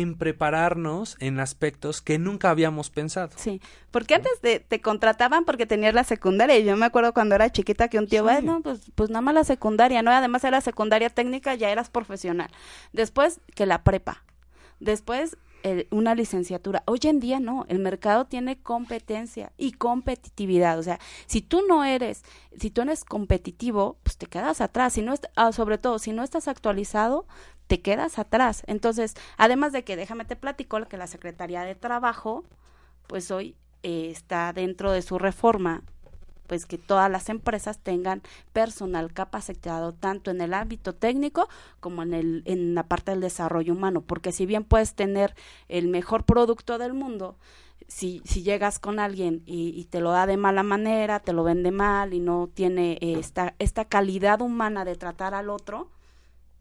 en 0.02 0.16
prepararnos 0.18 1.18
en 1.20 1.40
aspectos 1.40 2.02
que 2.02 2.18
nunca 2.20 2.50
habíamos 2.50 2.90
pensado. 2.90 3.32
Sí, 3.38 3.62
porque 3.92 4.16
antes 4.16 4.42
de, 4.42 4.60
te 4.60 4.82
contrataban 4.82 5.46
porque 5.46 5.66
tenías 5.66 5.94
la 5.94 6.04
secundaria. 6.04 6.60
Yo 6.60 6.76
me 6.78 6.86
acuerdo 6.86 7.14
cuando 7.14 7.36
era 7.36 7.52
chiquita 7.52 7.88
que 7.88 7.98
un 8.00 8.08
tío, 8.08 8.20
Sí. 8.22 8.24
bueno, 8.24 8.62
pues, 8.64 8.92
pues 8.96 9.10
nada 9.10 9.22
más 9.22 9.34
la 9.34 9.44
secundaria, 9.44 10.02
¿no? 10.02 10.12
Además 10.12 10.44
era 10.44 10.62
secundaria 10.62 11.10
técnica, 11.10 11.56
ya 11.56 11.70
eras 11.70 11.90
profesional. 11.90 12.50
Después 12.94 13.40
que 13.56 13.66
la 13.66 13.84
prepa. 13.84 14.24
Después 14.80 15.38
el- 15.64 15.88
una 15.90 16.14
licenciatura. 16.14 16.84
Hoy 16.86 17.00
en 17.04 17.20
día 17.20 17.40
no, 17.40 17.66
el 17.70 17.80
mercado 17.80 18.26
tiene 18.26 18.60
competencia 18.62 19.52
y 19.58 19.72
competitividad. 19.72 20.78
O 20.78 20.84
sea, 20.84 21.00
si 21.26 21.42
tú 21.42 21.62
no 21.68 21.84
eres, 21.84 22.24
si 22.60 22.70
tú 22.70 22.82
eres 22.84 23.04
competitivo, 23.04 23.98
pues 24.04 24.18
te 24.18 24.28
quedas 24.28 24.62
atrás. 24.62 24.94
Si 24.94 25.02
no 25.02 25.16
ah, 25.36 25.52
sobre 25.52 25.78
todo, 25.80 25.98
si 25.98 26.12
no 26.12 26.24
estás 26.24 26.48
actualizado, 26.48 27.26
te 27.68 27.82
quedas 27.82 28.20
atrás. 28.20 28.64
Entonces, 28.68 29.16
además 29.38 29.72
de 29.74 29.84
que, 29.84 29.96
déjame 29.96 30.26
te 30.26 30.36
platico, 30.36 30.84
que 30.86 30.98
la 30.98 31.08
Secretaría 31.08 31.62
de 31.64 31.76
Trabajo, 31.76 32.44
pues 33.08 33.32
hoy 33.32 33.56
eh, 33.84 34.10
está 34.12 34.54
dentro 34.54 34.92
de 34.92 35.02
su 35.02 35.20
reforma 35.20 35.84
pues 36.48 36.66
que 36.66 36.78
todas 36.78 37.10
las 37.10 37.30
empresas 37.30 37.80
tengan 37.80 38.22
personal 38.54 39.12
capacitado 39.14 39.94
tanto 39.94 40.32
en 40.32 40.42
el 40.42 40.54
ámbito 40.54 40.94
técnico 40.94 41.50
como 41.80 42.04
en 42.04 42.14
el 42.14 42.44
en 42.46 42.76
la 42.76 42.84
parte 42.84 43.12
del 43.12 43.22
desarrollo 43.22 43.74
humano 43.74 44.02
porque 44.02 44.32
si 44.32 44.46
bien 44.46 44.64
puedes 44.64 44.94
tener 44.94 45.36
el 45.70 45.88
mejor 45.88 46.24
producto 46.24 46.78
del 46.78 46.94
mundo 46.94 47.38
si, 47.88 48.22
si 48.26 48.44
llegas 48.44 48.80
con 48.80 49.00
alguien 49.00 49.44
y, 49.46 49.70
y 49.70 49.86
te 49.86 50.00
lo 50.00 50.12
da 50.12 50.26
de 50.28 50.38
mala 50.38 50.64
manera 50.64 51.20
te 51.20 51.34
lo 51.34 51.44
vende 51.44 51.72
mal 51.72 52.14
y 52.14 52.20
no 52.20 52.50
tiene 52.54 52.94
eh, 53.02 53.18
esta 53.20 53.56
esta 53.60 53.86
calidad 53.86 54.42
humana 54.42 54.86
de 54.86 54.96
tratar 54.96 55.34
al 55.34 55.50
otro 55.50 55.90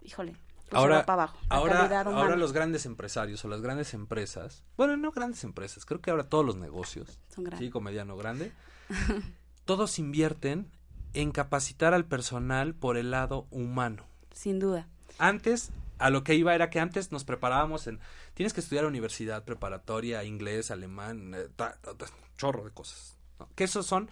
híjole 0.03 0.35
pues 0.75 0.83
se 0.83 0.85
ahora, 0.85 0.97
va 0.99 1.07
para 1.07 1.23
abajo 1.25 1.39
ahora, 1.49 2.01
ahora 2.03 2.37
los 2.37 2.53
grandes 2.53 2.87
empresarios 2.87 3.45
o 3.45 3.49
las 3.49 3.61
grandes 3.61 3.95
empresas, 3.95 4.63
bueno, 4.77 4.97
no 4.97 5.11
grandes 5.13 5.43
empresas, 5.45 5.85
creo 5.87 6.01
que 6.01 6.11
ahora 6.11 6.25
todos 6.29 6.45
los 6.45 6.57
negocios, 6.57 7.19
Son 7.35 7.45
grandes. 7.45 7.67
chico, 7.67 7.81
mediano, 7.81 8.17
grande, 8.17 8.53
todos 9.65 9.99
invierten 9.99 10.71
en 11.15 11.31
capacitar 11.31 11.95
al 11.95 12.05
personal 12.05 12.75
por 12.75 12.97
el 12.97 13.11
lado 13.11 13.47
humano. 13.51 14.05
sin 14.33 14.59
duda 14.59 14.89
Antes, 15.19 15.71
a 15.99 16.11
lo 16.11 16.25
que 16.25 16.35
iba 16.35 16.55
era 16.55 16.71
que 16.71 16.81
antes 16.81 17.13
nos 17.13 17.25
preparábamos 17.25 17.87
en, 17.87 18.01
tienes 18.35 18.53
que 18.53 18.61
estudiar 18.61 18.85
universidad 18.85 19.45
preparatoria, 19.45 20.25
inglés, 20.25 20.71
alemán, 20.73 21.33
eh, 21.35 21.49
ta- 21.55 21.77
ta- 21.81 21.95
ta- 21.95 22.07
chorro 22.37 22.65
de 22.65 22.73
cosas. 22.73 23.17
¿no? 23.39 23.49
Que 23.55 23.65
esos 23.65 23.87
son, 23.87 24.11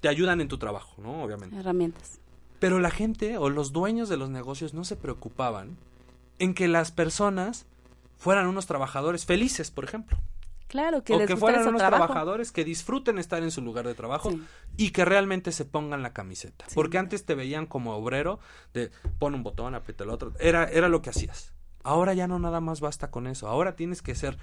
te 0.00 0.08
ayudan 0.08 0.40
en 0.42 0.48
tu 0.48 0.58
trabajo, 0.58 1.00
¿no? 1.00 1.22
Obviamente. 1.22 1.56
herramientas 1.56 2.18
Pero 2.60 2.78
la 2.80 2.90
gente 2.90 3.38
o 3.38 3.48
los 3.48 3.72
dueños 3.72 4.08
de 4.10 4.18
los 4.18 4.28
negocios 4.28 4.74
no 4.74 4.84
se 4.84 4.94
preocupaban 4.96 5.78
en 6.42 6.54
que 6.54 6.68
las 6.68 6.90
personas 6.92 7.66
fueran 8.16 8.46
unos 8.46 8.66
trabajadores 8.66 9.24
felices, 9.26 9.70
por 9.70 9.84
ejemplo. 9.84 10.18
claro 10.68 11.04
que 11.04 11.12
o 11.14 11.18
les 11.18 11.26
que 11.26 11.36
fueran 11.36 11.66
unos 11.68 11.78
trabajo. 11.78 12.04
trabajadores 12.06 12.50
que 12.50 12.64
disfruten 12.64 13.18
estar 13.18 13.42
en 13.42 13.50
su 13.50 13.60
lugar 13.60 13.86
de 13.86 13.94
trabajo 13.94 14.30
Sí. 14.30 14.42
y 14.78 14.90
que 14.90 15.04
realmente 15.04 15.52
se 15.52 15.64
pongan 15.66 16.02
la 16.02 16.12
camiseta. 16.14 16.64
Sí. 16.66 16.74
Porque 16.74 16.96
antes 16.98 17.26
te 17.26 17.34
veían 17.34 17.66
como 17.66 17.94
obrero 17.94 18.38
de 18.72 18.90
pon 19.18 19.34
un 19.34 19.42
botón, 19.42 19.74
aprieta 19.74 20.04
el 20.04 20.10
otro. 20.10 20.32
Era, 20.40 20.64
era 20.64 20.88
lo 20.88 21.02
que 21.02 21.10
hacías. 21.10 21.52
Ahora 21.84 22.14
ya 22.14 22.26
no 22.26 22.38
nada 22.38 22.60
más 22.60 22.80
basta 22.80 23.10
con 23.10 23.26
eso. 23.26 23.48
Ahora 23.48 23.76
tienes 23.76 24.00
que 24.02 24.14
ser, 24.14 24.38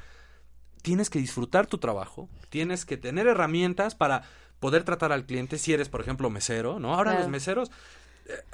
tienes 0.83 1.09
que 1.09 1.17
disfrutar 1.19 1.65
tu 1.67 1.79
trabajo, 1.79 2.29
tienes 2.49 2.85
que 2.85 2.97
tener 2.97 3.25
herramientas 3.27 3.95
para 3.95 4.21
poder 4.59 4.83
tratar 4.83 5.11
al 5.11 5.25
cliente 5.25 5.57
si 5.57 5.73
eres, 5.73 5.89
por 5.89 6.01
ejemplo, 6.01 6.29
mesero, 6.29 6.79
¿no? 6.79 6.93
Ahora 6.93 7.11
Claro. 7.11 7.19
los 7.21 7.29
meseros, 7.31 7.71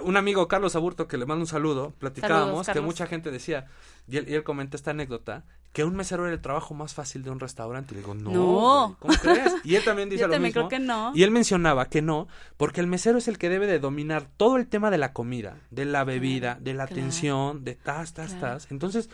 un 0.04 0.18
amigo, 0.18 0.48
Carlos 0.48 0.76
Aburto, 0.76 1.08
que 1.08 1.18
le 1.18 1.26
mando 1.26 1.44
un 1.44 1.48
saludo, 1.48 1.94
platicábamos 2.00 2.66
Saludos, 2.66 2.74
que 2.74 2.82
mucha 2.82 3.08
gente 3.08 3.32
decía, 3.32 3.68
y 4.08 4.18
él, 4.18 4.30
y 4.30 4.34
él 4.36 4.44
comenta 4.44 4.78
esta 4.78 4.92
anécdota, 4.92 5.44
que 5.74 5.84
un 5.84 5.96
mesero 5.96 6.24
era 6.26 6.34
el 6.34 6.40
trabajo 6.42 6.74
más 6.74 6.94
fácil 6.94 7.24
de 7.24 7.30
un 7.32 7.40
restaurante. 7.40 7.94
Y 7.94 7.96
le 7.96 8.02
digo, 8.02 8.14
no, 8.16 8.32
No. 8.32 8.98
güey, 9.02 9.18
¿cómo 9.18 9.34
crees? 9.36 9.54
Y 9.66 9.76
él 9.76 9.84
también 9.84 10.10
dice 10.10 10.22
Yo 10.22 10.28
lo 10.28 10.34
también 10.34 10.54
mismo. 10.54 10.70
creo 10.70 10.80
que 10.80 10.86
no. 10.86 11.12
Y 11.14 11.24
él 11.24 11.32
mencionaba 11.32 11.90
que 11.90 12.02
no, 12.02 12.28
porque 12.56 12.80
el 12.80 12.88
mesero 12.88 13.18
es 13.18 13.28
el 13.28 13.38
que 13.38 13.50
debe 13.50 13.68
de 13.68 13.80
dominar 13.80 14.28
todo 14.38 14.56
el 14.58 14.68
tema 14.68 14.90
de 14.92 14.98
la 14.98 15.12
comida, 15.12 15.58
de 15.72 15.84
la 15.86 16.04
bebida, 16.06 16.58
de 16.62 16.74
la 16.74 16.88
claro. 16.88 17.02
atención, 17.02 17.64
de 17.66 17.76
tas, 17.76 18.14
tas, 18.14 18.32
Claro. 18.36 18.54
tas. 18.56 18.72
Entonces, 18.72 19.10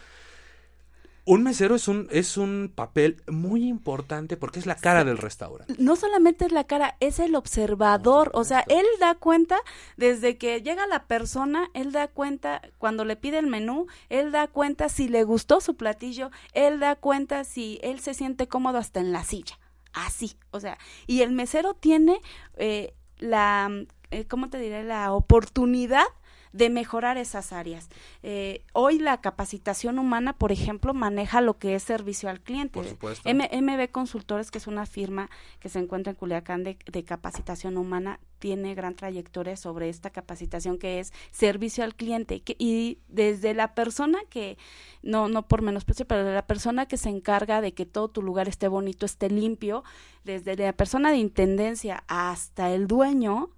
un 1.25 1.43
mesero 1.43 1.75
es 1.75 1.88
un, 1.88 2.07
es 2.12 2.38
un 2.38 2.71
papel 2.73 3.21
muy 3.27 3.67
importante 3.67 4.38
porque 4.38 4.60
es 4.60 4.65
la 4.65 4.75
cara 4.75 5.03
del 5.03 5.17
restaurante. 5.17 5.75
no 5.77 5.95
solamente 5.95 6.45
es 6.45 6.51
la 6.51 6.63
cara, 6.63 6.97
es 6.99 7.19
el 7.19 7.36
observador. 7.36 8.31
O 8.34 8.43
sea, 8.43 8.63
él 8.67 8.86
da 8.99 9.15
cuenta 9.15 9.57
desde 9.97 10.38
que 10.38 10.62
llega 10.62 10.88
la 10.88 11.05
persona, 11.05 11.69
él 11.73 11.91
da 11.91 12.07
cuenta 12.07 12.62
cuando 12.77 13.05
le 13.05 13.15
pide 13.15 13.38
el 13.38 13.47
menú, 13.47 13.88
él 14.10 14.31
da 14.31 14.47
cuenta 14.47 14.89
si 14.89 15.07
le 15.07 15.23
gustó 15.23 15.62
su 15.62 15.75
platillo, 15.75 16.31
él 16.53 16.79
da 16.79 16.95
cuenta 16.95 17.43
si 17.43 17.79
él 17.84 17.99
se 17.99 18.13
siente 18.13 18.47
cómodo 18.47 18.77
hasta 18.77 18.99
en 18.99 19.12
la 19.12 19.23
silla. 19.23 19.60
Así, 19.93 20.38
o 20.51 20.60
sea, 20.60 20.77
y 21.05 21.21
el 21.21 21.34
mesero 21.34 21.73
tiene 21.73 22.21
eh, 22.55 22.93
la 23.19 23.69
eh, 24.12 24.27
¿cómo 24.27 24.49
te 24.49 24.57
diré? 24.57 24.84
La 24.84 25.13
oportunidad 25.13 26.03
de 26.53 26.69
mejorar 26.69 27.17
esas 27.17 27.53
áreas. 27.53 27.89
Eh, 28.23 28.63
hoy 28.73 28.99
la 28.99 29.21
capacitación 29.21 29.99
humana, 29.99 30.33
por 30.33 30.51
ejemplo, 30.51 30.93
maneja 30.93 31.41
lo 31.41 31.57
que 31.57 31.75
es 31.75 31.83
servicio 31.83 32.29
al 32.29 32.41
cliente. 32.41 32.79
Por 32.79 32.87
supuesto. 32.87 33.27
M- 33.29 33.49
MB 33.61 33.89
Consultores, 33.91 34.51
que 34.51 34.57
es 34.57 34.67
una 34.67 34.85
firma 34.85 35.29
que 35.59 35.69
se 35.69 35.79
encuentra 35.79 36.11
en 36.11 36.17
Culiacán 36.17 36.63
de, 36.63 36.77
de 36.91 37.03
capacitación 37.03 37.77
humana, 37.77 38.19
tiene 38.39 38.73
gran 38.75 38.95
trayectoria 38.95 39.55
sobre 39.55 39.87
esta 39.89 40.09
capacitación 40.09 40.77
que 40.79 40.99
es 40.99 41.13
servicio 41.31 41.83
al 41.83 41.95
cliente. 41.95 42.41
Que, 42.41 42.55
y 42.57 42.97
desde 43.07 43.53
la 43.53 43.73
persona 43.75 44.19
que, 44.29 44.57
no, 45.03 45.29
no 45.29 45.47
por 45.47 45.61
menosprecio, 45.61 46.07
pero 46.07 46.25
de 46.25 46.33
la 46.33 46.47
persona 46.47 46.85
que 46.87 46.97
se 46.97 47.09
encarga 47.09 47.61
de 47.61 47.73
que 47.73 47.85
todo 47.85 48.07
tu 48.09 48.21
lugar 48.21 48.47
esté 48.47 48.67
bonito, 48.67 49.05
esté 49.05 49.29
limpio, 49.29 49.83
desde 50.23 50.55
la 50.55 50.73
persona 50.73 51.11
de 51.11 51.17
intendencia 51.17 52.03
hasta 52.07 52.71
el 52.71 52.87
dueño, 52.87 53.49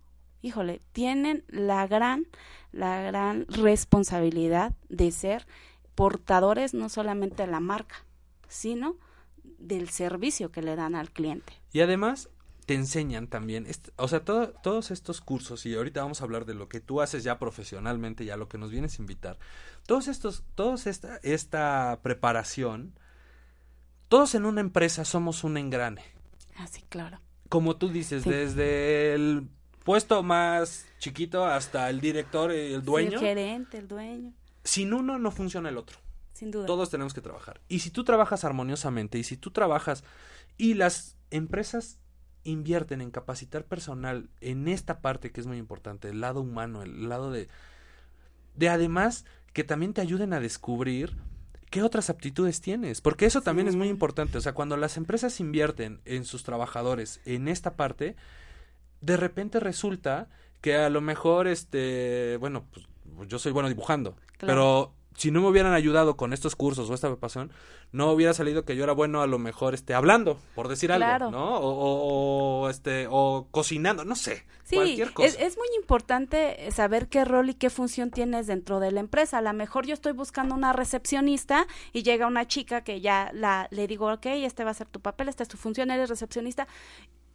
híjole, 0.43 0.81
tienen 0.91 1.43
la 1.47 1.87
gran, 1.87 2.27
la 2.71 3.01
gran 3.01 3.47
responsabilidad 3.47 4.73
de 4.89 5.09
ser 5.11 5.47
portadores 5.95 6.73
no 6.75 6.89
solamente 6.89 7.43
de 7.45 7.51
la 7.51 7.59
marca, 7.59 7.95
sino 8.47 8.97
del 9.43 9.89
servicio 9.89 10.51
que 10.51 10.61
le 10.61 10.75
dan 10.75 10.93
al 10.95 11.09
cliente. 11.11 11.53
Y 11.71 11.79
además 11.79 12.29
te 12.65 12.75
enseñan 12.75 13.27
también, 13.27 13.67
o 13.97 14.07
sea, 14.07 14.23
todo- 14.23 14.49
todos 14.63 14.91
estos 14.91 15.21
cursos, 15.21 15.65
y 15.65 15.75
ahorita 15.75 16.01
vamos 16.01 16.21
a 16.21 16.25
hablar 16.25 16.45
de 16.45 16.53
lo 16.53 16.69
que 16.69 16.79
tú 16.79 17.01
haces 17.01 17.23
ya 17.23 17.39
profesionalmente, 17.39 18.23
ya 18.25 18.37
lo 18.37 18.47
que 18.47 18.57
nos 18.57 18.69
vienes 18.71 18.97
a 18.99 19.01
invitar, 19.01 19.37
todos 19.85 20.07
estos, 20.07 20.43
todos 20.55 20.87
esta, 20.87 21.19
esta 21.23 21.99
preparación, 22.03 22.93
todos 24.07 24.35
en 24.35 24.45
una 24.45 24.61
empresa 24.61 25.05
somos 25.05 25.43
un 25.43 25.57
engrane. 25.57 26.03
Así, 26.55 26.83
claro. 26.89 27.19
Como 27.49 27.75
tú 27.77 27.89
dices, 27.89 28.23
Sí. 28.23 28.29
desde 28.29 29.13
el 29.13 29.49
puesto 29.83 30.23
más 30.23 30.85
chiquito 30.99 31.45
hasta 31.45 31.89
el 31.89 31.99
director, 32.01 32.51
el 32.51 32.83
dueño, 32.83 33.19
El 33.19 33.19
gerente, 33.19 33.77
el 33.77 33.87
dueño, 33.87 34.33
sin 34.63 34.93
uno 34.93 35.19
no 35.19 35.31
funciona 35.31 35.69
el 35.69 35.77
otro. 35.77 35.97
sin 36.33 36.51
duda. 36.51 36.65
Todos 36.65 36.89
tenemos 36.89 37.13
que 37.13 37.21
trabajar. 37.21 37.61
Y 37.67 37.79
si 37.79 37.89
tú 37.89 38.03
trabajas 38.03 38.43
armoniosamente 38.43 39.17
y 39.19 39.23
si 39.23 39.37
tú 39.37 39.51
trabajas 39.51 40.03
y 40.57 40.73
las 40.73 41.17
empresas 41.31 41.99
invierten 42.43 43.01
en 43.01 43.11
capacitar 43.11 43.65
personal 43.65 44.29
en 44.41 44.67
esta 44.67 44.99
parte 44.99 45.31
que 45.31 45.41
es 45.41 45.47
muy 45.47 45.57
importante, 45.57 46.09
el 46.09 46.21
lado 46.21 46.41
humano, 46.41 46.81
el 46.81 47.07
lado 47.09 47.31
de 47.31 47.47
de 48.55 48.69
además 48.69 49.25
que 49.53 49.63
también 49.63 49.93
te 49.93 50.01
ayuden 50.01 50.33
a 50.33 50.39
descubrir 50.39 51.15
qué 51.69 51.81
otras 51.81 52.09
aptitudes 52.09 52.61
tienes, 52.61 53.01
porque 53.01 53.25
eso 53.25 53.41
también 53.41 53.67
es 53.67 53.75
muy 53.75 53.87
importante, 53.87 54.37
o 54.37 54.41
sea, 54.41 54.53
cuando 54.53 54.77
las 54.77 54.95
empresas 54.97 55.39
invierten 55.39 56.01
en 56.05 56.23
sus 56.23 56.43
trabajadores 56.43 57.19
en 57.25 57.47
esta 57.47 57.75
parte, 57.75 58.15
de 59.03 59.17
repente 59.17 59.59
resulta 59.59 60.27
que 60.61 60.75
a 60.75 60.89
lo 60.89 61.01
mejor 61.01 61.47
este, 61.47 62.37
bueno, 62.39 62.65
pues 62.71 62.85
yo 63.27 63.37
soy 63.39 63.51
bueno 63.51 63.69
dibujando, 63.69 64.15
Claro. 64.37 64.37
pero 64.39 64.93
si 65.15 65.29
no 65.29 65.41
me 65.41 65.47
hubieran 65.49 65.73
ayudado 65.73 66.17
con 66.17 66.33
estos 66.33 66.55
cursos 66.55 66.89
o 66.89 66.93
esta 66.95 67.07
preparación, 67.07 67.51
no 67.91 68.11
hubiera 68.11 68.33
salido 68.33 68.65
que 68.65 68.75
yo 68.75 68.83
era 68.83 68.93
bueno 68.93 69.21
a 69.21 69.27
lo 69.27 69.37
mejor 69.37 69.75
este 69.75 69.93
hablando, 69.93 70.39
por 70.55 70.67
decir 70.67 70.91
algo. 70.91 71.29
¿no? 71.29 71.59
O, 71.59 71.69
o- 71.69 72.61
o, 72.63 72.69
este 72.69 73.05
o 73.11 73.47
cocinando, 73.51 74.05
no 74.05 74.15
sé, 74.15 74.45
Sí, 74.63 74.75
cualquier 74.75 75.13
cosa. 75.13 75.27
es, 75.27 75.39
es 75.39 75.57
muy 75.57 75.67
importante 75.79 76.71
saber 76.71 77.09
qué 77.09 77.25
rol 77.25 77.51
y 77.51 77.53
qué 77.53 77.69
función 77.69 78.09
tienes 78.09 78.47
dentro 78.47 78.79
de 78.79 78.91
la 78.91 79.01
empresa. 79.01 79.37
A 79.37 79.41
lo 79.41 79.53
mejor 79.53 79.85
yo 79.85 79.93
estoy 79.93 80.13
buscando 80.13 80.55
una 80.55 80.73
recepcionista 80.73 81.67
y 81.91 82.01
llega 82.01 82.25
una 82.25 82.47
chica 82.47 82.83
que 82.83 82.99
ya 82.99 83.29
la, 83.33 83.67
le 83.69 83.85
digo, 83.85 84.11
ok, 84.11 84.25
este 84.27 84.63
va 84.63 84.71
a 84.71 84.73
ser 84.73 84.87
tu 84.87 84.99
papel, 85.01 85.29
esta 85.29 85.43
es 85.43 85.49
tu 85.49 85.57
función, 85.57 85.91
eres 85.91 86.09
recepcionista. 86.09 86.67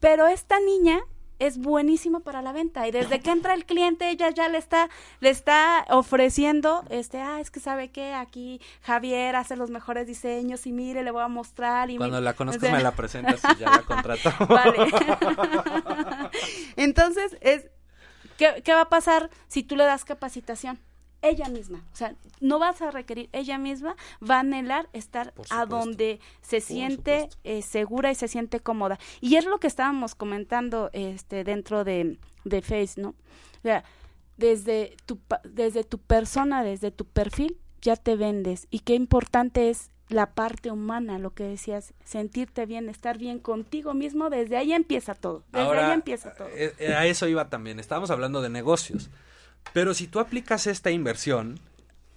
Pero 0.00 0.26
esta 0.26 0.58
niña 0.58 0.98
es 1.38 1.58
buenísima 1.58 2.20
para 2.20 2.42
la 2.42 2.52
venta 2.52 2.86
y 2.86 2.90
desde 2.90 3.20
que 3.20 3.30
entra 3.30 3.54
el 3.54 3.64
cliente 3.64 4.10
ella 4.10 4.30
ya 4.30 4.48
le 4.48 4.58
está 4.58 4.88
le 5.20 5.30
está 5.30 5.84
ofreciendo 5.90 6.84
este 6.90 7.20
ah 7.20 7.40
es 7.40 7.50
que 7.50 7.60
sabe 7.60 7.90
que 7.90 8.12
aquí 8.14 8.60
Javier 8.82 9.36
hace 9.36 9.56
los 9.56 9.70
mejores 9.70 10.06
diseños 10.06 10.66
y 10.66 10.72
mire 10.72 11.02
le 11.02 11.10
voy 11.10 11.22
a 11.22 11.28
mostrar 11.28 11.90
y 11.90 11.96
Cuando 11.96 12.20
la 12.20 12.30
o 12.30 12.36
conozcas 12.36 12.62
sea, 12.62 12.76
me 12.76 12.82
la 12.82 12.92
presentas 12.92 13.40
y 13.44 13.60
ya 13.60 13.70
la 13.70 13.82
contrato. 13.82 14.30
Vale. 14.48 14.78
Entonces, 16.76 17.36
es 17.40 17.66
¿qué, 18.36 18.62
¿qué 18.64 18.72
va 18.74 18.82
a 18.82 18.88
pasar 18.88 19.30
si 19.48 19.62
tú 19.62 19.76
le 19.76 19.84
das 19.84 20.04
capacitación? 20.04 20.78
Ella 21.20 21.48
misma, 21.48 21.84
o 21.92 21.96
sea, 21.96 22.14
no 22.40 22.60
vas 22.60 22.80
a 22.80 22.92
requerir, 22.92 23.28
ella 23.32 23.58
misma 23.58 23.96
va 24.22 24.36
a 24.36 24.40
anhelar 24.40 24.88
estar 24.92 25.34
a 25.50 25.66
donde 25.66 26.20
se 26.42 26.60
siente 26.60 27.28
eh, 27.42 27.62
segura 27.62 28.12
y 28.12 28.14
se 28.14 28.28
siente 28.28 28.60
cómoda. 28.60 29.00
Y 29.20 29.34
es 29.34 29.44
lo 29.44 29.58
que 29.58 29.66
estábamos 29.66 30.14
comentando 30.14 30.90
este 30.92 31.42
dentro 31.42 31.82
de, 31.82 32.18
de 32.44 32.62
Face, 32.62 33.00
¿no? 33.00 33.10
O 33.10 33.62
sea, 33.62 33.82
desde 34.36 34.96
tu, 35.06 35.18
desde 35.42 35.82
tu 35.82 35.98
persona, 35.98 36.62
desde 36.62 36.92
tu 36.92 37.04
perfil, 37.04 37.58
ya 37.82 37.96
te 37.96 38.14
vendes. 38.14 38.68
Y 38.70 38.80
qué 38.80 38.94
importante 38.94 39.70
es 39.70 39.90
la 40.08 40.34
parte 40.34 40.70
humana, 40.70 41.18
lo 41.18 41.34
que 41.34 41.42
decías, 41.44 41.94
sentirte 42.04 42.64
bien, 42.64 42.88
estar 42.88 43.18
bien 43.18 43.40
contigo 43.40 43.92
mismo, 43.92 44.30
desde 44.30 44.56
ahí 44.56 44.72
empieza 44.72 45.14
todo. 45.14 45.42
Desde 45.50 45.66
Ahora, 45.66 45.88
ahí 45.88 45.94
empieza 45.94 46.32
todo. 46.32 46.48
eh, 46.48 46.72
eh, 46.78 46.94
a 46.94 47.06
eso 47.06 47.26
iba 47.26 47.48
también. 47.50 47.80
Estábamos 47.80 48.10
hablando 48.10 48.40
de 48.40 48.48
negocios. 48.50 49.10
Pero 49.72 49.94
si 49.94 50.06
tú 50.06 50.20
aplicas 50.20 50.66
esta 50.66 50.90
inversión, 50.90 51.60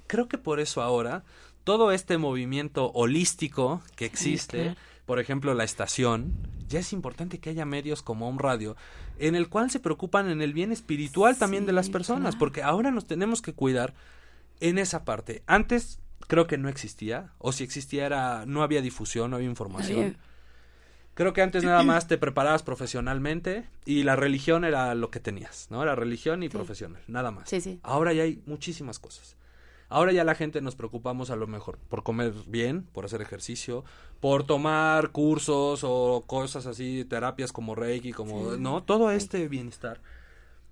creo 0.08 0.28
que 0.28 0.38
por 0.38 0.60
eso 0.60 0.82
ahora 0.82 1.24
todo 1.64 1.92
este 1.92 2.18
movimiento 2.18 2.92
holístico 2.94 3.82
que 3.96 4.06
existe, 4.06 4.76
por 5.06 5.20
ejemplo 5.20 5.54
la 5.54 5.64
estación, 5.64 6.34
ya 6.68 6.80
es 6.80 6.94
importante 6.94 7.40
que 7.40 7.50
haya 7.50 7.66
medios 7.66 8.02
como 8.02 8.30
un 8.30 8.40
radio 8.40 8.76
en 9.20 9.36
el 9.36 9.50
cual 9.50 9.70
se 9.70 9.80
preocupan 9.80 10.30
en 10.30 10.42
el 10.42 10.54
bien 10.54 10.72
espiritual 10.72 11.38
también 11.38 11.66
de 11.66 11.74
las 11.74 11.90
personas, 11.90 12.32
claro. 12.32 12.40
porque 12.40 12.64
ahora 12.64 12.92
nos 12.92 13.06
tenemos 13.06 13.42
que 13.42 13.54
cuidar 13.54 13.94
en 14.60 14.78
esa 14.80 15.04
parte. 15.04 15.44
Antes 15.46 16.00
creo 16.28 16.48
que 16.48 16.58
no 16.58 16.70
existía, 16.70 17.34
o 17.38 17.52
si 17.52 17.64
existía 17.64 18.06
era 18.06 18.46
no 18.46 18.64
había 18.64 18.82
difusión, 18.82 19.32
no 19.32 19.36
había 19.38 19.50
información. 19.50 20.18
Creo 21.14 21.34
que 21.34 21.42
antes 21.42 21.64
nada 21.64 21.84
más 21.84 22.08
te 22.08 22.18
preparabas 22.18 22.64
profesionalmente 22.64 23.68
y 23.86 24.04
la 24.04 24.16
religión 24.16 24.64
era 24.64 24.96
lo 24.96 25.12
que 25.12 25.20
tenías, 25.20 25.68
¿no? 25.70 25.84
La 25.86 25.96
religión 25.96 26.42
y 26.44 26.50
profesional, 26.50 27.02
nada 27.08 27.32
más. 27.32 27.50
Sí, 27.50 27.60
sí. 27.62 27.80
Ahora 27.84 28.14
ya 28.14 28.24
hay 28.24 28.42
muchísimas 28.46 28.98
cosas. 29.00 29.36
Ahora 29.90 30.14
ya 30.14 30.24
la 30.24 30.36
gente 30.36 30.62
nos 30.62 30.76
preocupamos 30.78 31.30
a 31.32 31.36
lo 31.36 31.48
mejor 31.48 31.78
por 31.90 32.04
comer 32.04 32.32
bien, 32.48 32.84
por 32.94 33.04
hacer 33.04 33.22
ejercicio, 33.22 33.84
por 34.22 34.46
tomar 34.46 35.10
cursos 35.10 35.82
o 35.84 36.24
cosas 36.26 36.66
así, 36.66 37.04
terapias 37.04 37.52
como 37.52 37.76
Reiki, 37.76 38.14
como, 38.14 38.52
¿no? 38.56 38.82
Todo 38.84 39.12
este 39.12 39.50
bienestar. 39.50 40.00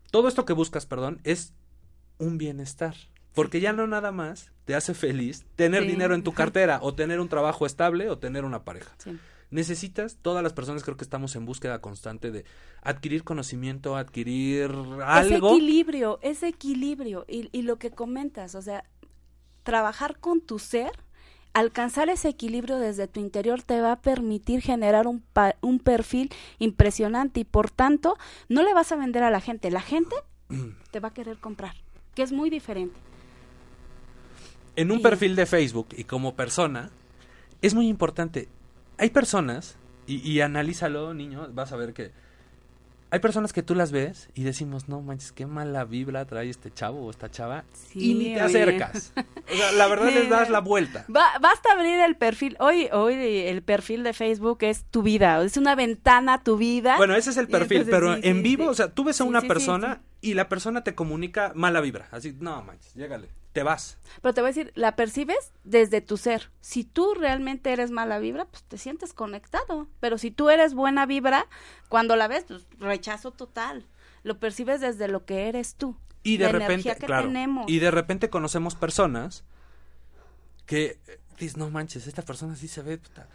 Todo 0.10 0.30
esto 0.30 0.46
que 0.46 0.54
buscas, 0.54 0.86
perdón, 0.86 1.20
es 1.26 1.54
un 2.18 2.38
bienestar. 2.38 2.96
Porque 3.36 3.60
ya 3.60 3.74
no 3.74 3.88
nada 3.88 4.12
más 4.14 4.52
te 4.64 4.74
hace 4.74 4.94
feliz 4.94 5.46
tener 5.58 5.84
Sí. 5.84 5.90
dinero 5.90 6.16
en 6.16 6.24
tu 6.24 6.34
cartera 6.34 6.80
o 6.82 6.96
tener 6.96 7.20
un 7.20 7.28
trabajo 7.28 7.66
estable 7.66 8.10
o 8.10 8.18
tener 8.18 8.46
una 8.46 8.64
pareja 8.64 8.92
Sí. 8.98 9.20
Necesitas, 9.52 10.18
todas 10.22 10.44
las 10.44 10.54
personas 10.54 10.84
creo 10.84 10.98
que 10.98 11.04
estamos 11.04 11.36
en 11.36 11.46
búsqueda 11.46 11.82
constante 11.82 12.32
de 12.32 12.46
adquirir 12.82 13.24
conocimiento, 13.24 13.96
adquirir 13.96 14.72
Ese 14.72 15.04
algo. 15.36 15.52
equilibrio, 15.56 16.20
ese 16.22 16.48
equilibrio 16.48 17.26
y, 17.28 17.50
y 17.52 17.64
lo 17.64 17.78
que 17.80 17.92
comentas, 17.92 18.56
o 18.56 18.62
sea, 18.62 18.84
trabajar 19.64 20.20
con 20.20 20.42
tu 20.42 20.60
ser, 20.60 20.92
alcanzar 21.54 22.10
ese 22.10 22.30
equilibrio 22.30 22.78
desde 22.78 23.08
tu 23.08 23.20
interior 23.20 23.64
te 23.64 23.82
va 23.82 23.94
a 23.94 24.02
permitir 24.02 24.62
generar 24.62 25.08
un, 25.08 25.22
pa- 25.22 25.56
un 25.62 25.80
perfil 25.80 26.32
impresionante 26.60 27.40
y 27.40 27.44
por 27.44 27.72
tanto 27.72 28.18
no 28.50 28.62
le 28.64 28.74
vas 28.76 28.92
a 28.92 28.96
vender 28.98 29.24
a 29.24 29.32
la 29.32 29.42
gente, 29.42 29.72
la 29.72 29.82
gente 29.82 30.16
te 30.92 31.00
va 31.00 31.08
a 31.10 31.14
querer 31.14 31.38
comprar, 31.38 31.74
que 32.14 32.22
es 32.22 32.32
muy 32.32 32.50
diferente. 32.52 32.96
En 34.76 34.92
un 34.92 35.00
Y- 35.00 35.02
perfil 35.04 35.36
de 35.36 35.46
Facebook 35.46 35.88
y 35.98 36.04
como 36.04 36.36
persona, 36.36 36.92
es 37.62 37.74
muy 37.74 37.88
importante. 37.88 38.48
Hay 39.00 39.10
personas, 39.10 39.78
y, 40.08 40.18
y 40.30 40.42
analízalo, 40.42 41.14
niño, 41.14 41.48
vas 41.54 41.72
a 41.72 41.76
ver 41.78 41.94
que 41.94 42.12
hay 43.12 43.20
personas 43.20 43.54
que 43.54 43.64
tú 43.64 43.74
las 43.74 43.92
ves 43.92 44.30
y 44.36 44.44
decimos, 44.44 44.88
no 44.88 45.02
manches, 45.02 45.32
qué 45.32 45.48
mala 45.48 45.84
vibra 45.84 46.26
trae 46.26 46.48
este 46.48 46.72
chavo 46.72 47.08
o 47.08 47.10
esta 47.10 47.32
chava, 47.32 47.64
Sí, 47.74 48.12
y 48.12 48.14
ni 48.14 48.34
te 48.36 48.42
acercas. 48.42 49.14
O 49.52 49.56
sea, 49.56 49.72
la 49.72 49.88
verdad 49.88 50.12
les 50.14 50.30
das 50.30 50.50
la 50.52 50.60
vuelta. 50.60 51.06
Va- 51.10 51.40
basta 51.42 51.72
abrir 51.72 52.00
el 52.02 52.16
perfil. 52.18 52.56
Hoy, 52.60 52.88
hoy 52.92 53.16
el 53.16 53.64
perfil 53.64 54.04
de 54.04 54.14
Facebook 54.14 54.60
es 54.62 54.84
tu 54.92 55.02
vida, 55.02 55.42
es 55.44 55.58
una 55.58 55.74
ventana 55.74 56.36
a 56.36 56.44
tu 56.44 56.58
vida. 56.58 56.98
Bueno, 56.98 57.16
ese 57.16 57.32
es 57.32 57.38
el 57.38 57.48
perfil, 57.48 57.78
entonces, 57.82 57.96
pero 58.00 58.14
sí, 58.16 58.22
en 58.26 58.36
sí, 58.38 58.42
vivo, 58.44 58.68
o 58.68 58.74
sea, 58.76 58.92
tú 58.92 59.04
ves 59.06 59.20
a 59.22 59.24
una 59.24 59.42
persona 59.42 60.02
y 60.22 60.36
la 60.36 60.48
persona 60.48 60.84
te 60.84 60.94
comunica 60.94 61.52
mala 61.56 61.82
vibra. 61.82 62.10
Así, 62.12 62.36
no 62.40 62.62
manches, 62.62 62.94
llégale, 62.94 63.30
te 63.52 63.64
vas. 63.64 63.98
Pero 64.22 64.34
te 64.34 64.42
voy 64.42 64.50
a 64.50 64.54
decir, 64.54 64.72
la 64.76 64.96
percibes 64.96 65.54
desde 65.64 66.02
tu 66.02 66.18
ser. 66.18 66.52
Si 66.62 66.84
tú 66.84 67.14
realmente 67.14 67.72
eres 67.72 67.92
mala 67.92 68.20
vibra, 68.20 68.46
pues 68.46 68.64
te 68.64 68.78
sientes 68.78 69.14
conectado. 69.14 69.88
Pero 70.00 70.18
si 70.18 70.32
tú 70.32 70.50
eres 70.50 70.74
buena 70.74 71.06
vibra, 71.06 71.48
cuando 71.88 72.16
la 72.16 72.28
ves, 72.28 72.46
pues 72.48 72.68
rechazo 72.80 73.32
total. 73.32 73.86
Lo 74.24 74.40
percibes 74.40 74.82
desde 74.82 75.08
lo 75.08 75.26
que 75.26 75.48
eres 75.48 75.76
tú. 75.76 75.98
Y 76.22 76.38
de 76.38 76.46
la 76.46 76.52
repente, 76.52 76.96
que 76.96 77.06
claro, 77.06 77.28
tenemos. 77.28 77.70
y 77.70 77.80
de 77.80 77.92
repente 77.92 78.30
conocemos 78.30 78.76
personas 78.76 79.46
que 80.66 81.00
dices, 81.40 81.58
no 81.58 81.70
manches, 81.70 82.06
esta 82.08 82.22
persona 82.22 82.56
sí 82.56 82.68
se 82.68 82.82
ve, 82.82 82.98
puta, 82.98 83.28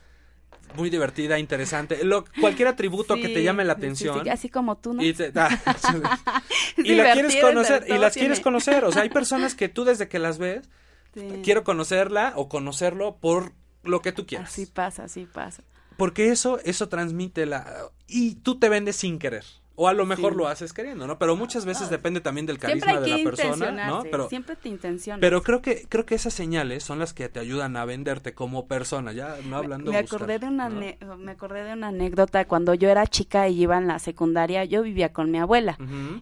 muy 0.77 0.91
divertida, 0.91 1.39
interesante. 1.39 2.05
Lo, 2.05 2.25
cualquier 2.41 2.69
atributo 2.69 3.15
que 3.17 3.29
te 3.29 3.43
llame 3.43 3.65
la 3.65 3.75
sí, 3.75 3.79
atención. 3.79 4.29
así 4.29 4.49
como 4.49 4.77
tú, 4.77 4.95
¿no? 4.95 5.03
Y, 5.03 5.13
te- 5.13 5.33
ah, 5.37 5.49
y 6.77 6.95
la 6.95 7.13
quieres 7.13 7.37
conocer, 7.37 7.85
y 7.89 7.99
las 7.99 8.15
quieres 8.15 8.41
conocer. 8.41 8.85
O 8.85 8.93
sea, 8.93 9.03
hay 9.03 9.09
personas 9.11 9.55
que 9.55 9.69
tú 9.69 9.85
desde 9.85 10.09
que 10.09 10.19
las 10.19 10.39
ves, 10.39 10.69
Sí. 11.15 11.29
quiero 11.45 11.63
conocerla 11.63 12.33
o 12.35 12.49
conocerlo 12.49 13.17
por 13.21 13.53
lo 13.85 14.03
que 14.03 14.11
tú 14.11 14.27
quieras. 14.27 14.49
Así 14.49 14.67
pasa, 14.67 15.05
así 15.05 15.27
pasa. 15.27 15.63
Porque 15.97 16.31
eso, 16.31 16.59
eso 16.65 16.89
transmite 16.89 17.47
la... 17.47 17.89
Y 18.09 18.35
tú 18.37 18.59
te 18.59 18.69
vendes 18.69 18.97
sin 18.97 19.21
querer. 19.21 19.45
O 19.77 19.89
a 19.89 19.93
lo 19.93 20.07
mejor 20.07 20.33
Sí. 20.33 20.39
lo 20.39 20.47
haces 20.47 20.73
queriendo, 20.73 21.07
¿no? 21.09 21.19
Pero 21.19 21.35
muchas 21.35 21.65
veces 21.65 21.91
depende 21.91 22.21
también 22.21 22.47
del 22.47 22.59
carisma 22.59 22.93
hay 22.93 23.11
de 23.11 23.19
la 23.19 23.31
persona, 23.31 23.89
¿no? 23.89 24.03
Pero, 24.05 24.29
siempre 24.29 24.55
te 24.55 24.69
intencionas. 24.69 25.21
pero 25.21 25.43
creo 25.43 25.63
que, 25.63 25.87
creo 25.89 26.07
que 26.07 26.15
esas 26.15 26.33
señales 26.33 26.85
son 26.85 27.01
las 27.01 27.13
que 27.13 27.29
te 27.29 27.41
ayudan 27.41 27.77
a 27.77 27.85
venderte 27.85 28.35
como 28.35 28.69
persona, 28.69 29.13
ya 29.13 29.37
no 29.49 29.57
hablando 29.57 29.91
me 29.91 30.01
buscar, 30.01 30.17
acordé 30.21 30.39
de 30.39 30.47
una 30.47 30.69
me 30.69 30.97
acordé 31.31 31.65
de 31.65 31.73
una 31.73 31.89
anécdota 31.89 32.45
cuando 32.47 32.75
yo 32.75 32.89
era 32.89 33.05
chica 33.09 33.49
y 33.49 33.63
iba 33.63 33.77
en 33.77 33.89
la 33.89 33.99
secundaria 33.99 34.65
yo 34.65 34.83
vivía 34.83 35.13
con 35.13 35.31
mi 35.31 35.39
abuela 35.39 35.77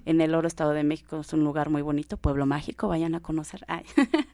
en 0.06 0.20
el 0.20 0.34
Oro 0.34 0.48
Estado 0.48 0.70
de 0.72 0.84
México 0.84 1.20
es 1.20 1.32
un 1.34 1.44
lugar 1.44 1.68
muy 1.68 1.82
bonito 1.82 2.16
pueblo 2.16 2.46
mágico 2.46 2.88
vayan 2.88 3.14
a 3.14 3.20
conocer 3.20 3.64
Ay. 3.68 3.84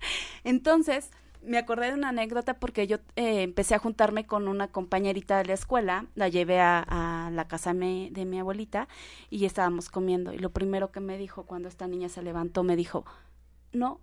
entonces 0.44 1.11
me 1.42 1.59
acordé 1.59 1.88
de 1.88 1.94
una 1.94 2.11
anécdota 2.11 2.59
porque 2.59 2.87
yo 2.87 2.96
eh, 3.16 3.42
empecé 3.42 3.74
a 3.74 3.79
juntarme 3.79 4.27
con 4.27 4.48
una 4.48 4.68
compañerita 4.68 5.38
de 5.38 5.44
la 5.46 5.55
escuela 5.55 6.07
la 6.14 6.29
llevé 6.29 6.61
a, 6.61 7.31
la 7.33 7.48
casa 7.48 7.72
me- 7.74 8.11
de 8.12 8.24
mi 8.24 8.38
abuelita 8.40 8.88
y 9.31 9.44
estábamos 9.44 9.88
comiendo 9.90 10.33
y 10.33 10.38
lo 10.38 10.51
primero 10.51 10.90
que 10.92 11.01
me 11.01 11.18
dijo 11.18 11.44
cuando 11.46 11.68
esta 11.68 11.87
niña 11.87 12.09
se 12.09 12.22
levantó 12.22 12.62
me 12.64 12.77
dijo 12.77 13.05
no 13.72 14.01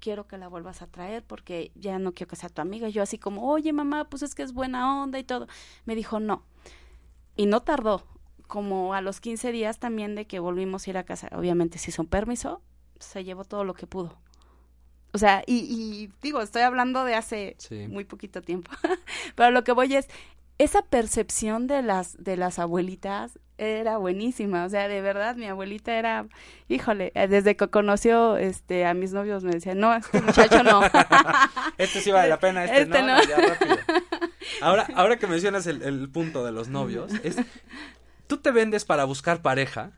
quiero 0.00 0.26
que 0.26 0.38
la 0.38 0.48
vuelvas 0.48 0.82
a 0.82 0.88
traer 0.88 1.24
porque 1.24 1.70
ya 1.76 1.98
no 1.98 2.12
quiero 2.12 2.28
que 2.30 2.36
sea 2.36 2.48
tu 2.48 2.60
amiga. 2.60 2.88
Y 2.88 2.92
yo 2.92 3.02
así 3.02 3.18
como, 3.18 3.48
oye 3.48 3.72
mamá, 3.72 4.08
pues 4.10 4.22
es 4.22 4.34
que 4.34 4.42
es 4.42 4.52
buena 4.52 5.00
onda 5.00 5.18
y 5.20 5.24
todo. 5.24 5.46
Me 5.84 5.94
dijo, 5.94 6.18
no. 6.18 6.42
Y 7.36 7.46
no 7.46 7.62
tardó, 7.62 8.04
como 8.48 8.94
a 8.94 9.00
los 9.00 9.20
15 9.20 9.52
días 9.52 9.78
también 9.78 10.14
de 10.14 10.26
que 10.26 10.40
volvimos 10.40 10.86
a 10.86 10.90
ir 10.90 10.98
a 10.98 11.04
casa. 11.04 11.28
Obviamente 11.32 11.78
si 11.78 11.90
hizo 11.90 12.02
un 12.02 12.08
permiso, 12.08 12.62
se 12.98 13.24
llevó 13.24 13.44
todo 13.44 13.64
lo 13.64 13.74
que 13.74 13.86
pudo. 13.86 14.18
O 15.12 15.18
sea, 15.18 15.42
y, 15.46 15.56
y 15.56 16.10
digo, 16.22 16.40
estoy 16.40 16.62
hablando 16.62 17.04
de 17.04 17.14
hace 17.14 17.54
Sí. 17.58 17.86
muy 17.88 18.04
poquito 18.04 18.40
tiempo. 18.42 18.70
Pero 19.34 19.50
lo 19.50 19.62
que 19.64 19.72
voy 19.72 19.94
es, 19.94 20.08
esa 20.58 20.82
percepción 20.82 21.66
de 21.66 21.82
las, 21.82 22.22
de 22.22 22.36
las 22.36 22.58
abuelitas 22.58 23.38
era 23.58 23.96
buenísima. 23.98 24.64
O 24.64 24.68
sea, 24.70 24.88
de 24.88 25.00
verdad, 25.00 25.36
mi 25.36 25.46
abuelita 25.46 25.94
era, 25.94 26.26
híjole, 26.68 27.12
eh, 27.14 27.28
desde 27.28 27.56
que 27.56 27.68
conoció 27.68 28.36
este, 28.36 28.86
a 28.86 28.94
mis 28.94 29.12
novios 29.12 29.44
me 29.44 29.52
decía, 29.52 29.74
no, 29.74 29.94
este 29.94 30.20
muchacho 30.22 30.62
no. 30.62 30.80
Este 31.78 32.00
sí 32.00 32.10
vale 32.10 32.28
la 32.28 32.38
pena, 32.38 32.64
este, 32.64 32.82
Este 32.82 33.02
no, 33.02 33.16
no. 33.16 33.22
ya 33.22 33.36
rápido. 33.36 33.76
Ahora, 34.60 34.86
ahora 34.94 35.16
que 35.18 35.26
mencionas 35.26 35.66
el, 35.66 35.82
el 35.82 36.08
punto 36.10 36.44
de 36.44 36.52
los 36.52 36.68
novios, 36.68 37.12
es, 37.22 37.36
tú 38.26 38.38
te 38.38 38.50
vendes 38.50 38.84
para 38.84 39.04
buscar 39.04 39.40
pareja 39.42 39.92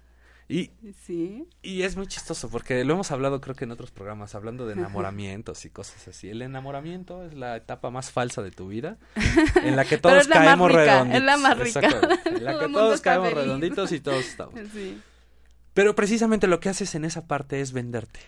y, 0.49 0.71
sí. 1.07 1.47
y 1.63 1.83
es 1.83 1.97
muy 1.97 2.07
chistoso 2.07 2.51
porque 2.51 2.85
lo 2.85 2.95
hemos 2.95 3.11
hablado 3.11 3.41
creo 3.41 3.55
que 3.55 3.65
en 3.65 3.71
otros 3.71 3.91
programas, 3.91 4.35
hablando 4.35 4.67
de 4.67 4.75
enamoramientos 4.75 5.65
y 5.65 5.71
cosas 5.71 6.07
así. 6.09 6.29
El 6.29 6.43
enamoramiento 6.43 7.25
es 7.25 7.35
la 7.35 7.57
etapa 7.57 7.91
más 7.91 8.11
falsa 8.11 8.43
de 8.43 8.51
tu 8.51 8.69
vida, 8.69 8.99
en 9.63 9.75
la 9.77 9.85
que 9.85 9.97
todos 9.99 10.19
es 10.19 10.29
la 10.29 10.37
más 10.37 10.45
caemos 10.47 10.69
rica, 10.71 10.83
redonditos. 10.85 11.17
es 11.19 11.25
la 11.25 11.37
más 11.39 11.59
rica. 11.59 12.21
En 12.27 12.45
la 12.45 12.59
que 12.59 12.69
todos 12.69 13.01
caemos 13.01 13.29
feliz. 13.31 13.43
redonditos 13.45 13.93
y 13.93 14.01
todos 14.01 14.25
estamos. 14.27 14.55
Sí. 14.73 15.01
Pero 15.73 15.95
precisamente 15.97 16.47
lo 16.47 16.61
que 16.61 16.69
haces 16.69 16.95
en 16.95 17.05
esa 17.05 17.27
parte 17.27 17.61
es 17.61 17.73
venderte. 17.73 18.21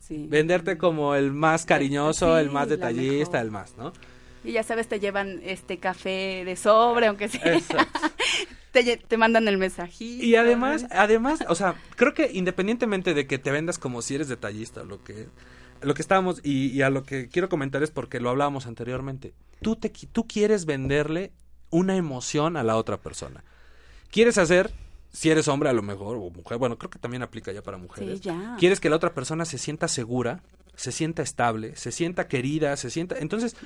sí. 0.00 0.26
Venderte 0.30 0.78
como 0.78 1.14
el 1.16 1.32
más 1.32 1.66
cariñoso, 1.66 2.36
Sí, 2.36 2.40
el 2.44 2.50
más 2.50 2.68
detallista, 2.68 3.40
el 3.40 3.50
más, 3.50 3.76
¿no? 3.76 3.92
Y 4.44 4.52
ya 4.52 4.62
sabes, 4.62 4.88
te 4.88 5.00
llevan 5.00 5.40
este 5.42 5.78
café 5.78 6.44
de 6.44 6.54
sobre, 6.56 7.06
aunque 7.08 7.28
sea. 7.28 7.54
Exacto. 7.54 7.98
Te, 8.82 9.16
mandan 9.16 9.48
el 9.48 9.58
mensajito. 9.58 10.24
Y 10.24 10.36
además, 10.36 10.86
además, 10.90 11.44
o 11.48 11.54
sea, 11.54 11.74
creo 11.96 12.12
que 12.14 12.30
independientemente 12.32 13.14
de 13.14 13.26
que 13.26 13.38
te 13.38 13.50
vendas 13.50 13.78
como 13.78 14.02
si 14.02 14.16
eres 14.16 14.28
detallista, 14.28 14.84
lo 14.84 15.02
que 15.02 15.28
lo 15.80 15.94
que 15.94 16.02
estábamos 16.02 16.40
y, 16.42 16.68
y 16.68 16.82
a 16.82 16.90
lo 16.90 17.04
que 17.04 17.28
quiero 17.28 17.48
comentar 17.48 17.82
es 17.82 17.90
porque 17.90 18.20
lo 18.20 18.30
hablábamos 18.30 18.66
anteriormente. 18.66 19.34
Tú 19.62 19.76
te 19.76 19.90
tú 19.90 20.26
quieres 20.26 20.66
venderle 20.66 21.32
una 21.70 21.96
emoción 21.96 22.56
a 22.56 22.62
la 22.62 22.76
otra 22.76 22.98
persona. 22.98 23.44
Quieres 24.10 24.38
hacer 24.38 24.70
si 25.14 25.30
eres 25.30 25.46
hombre 25.46 25.70
a 25.70 25.72
lo 25.72 25.82
mejor 25.82 26.16
o 26.16 26.28
mujer, 26.30 26.58
bueno, 26.58 26.76
creo 26.76 26.90
que 26.90 26.98
también 26.98 27.22
aplica 27.22 27.52
ya 27.52 27.62
para 27.62 27.78
mujeres. 27.78 28.18
Sí, 28.18 28.24
ya. 28.24 28.56
Quieres 28.58 28.80
que 28.80 28.90
la 28.90 28.96
otra 28.96 29.14
persona 29.14 29.44
se 29.44 29.58
sienta 29.58 29.86
segura, 29.86 30.42
se 30.76 30.92
sienta 30.92 31.22
estable, 31.22 31.76
se 31.76 31.92
sienta 31.92 32.26
querida, 32.28 32.76
se 32.76 32.90
sienta, 32.90 33.16
entonces 33.18 33.56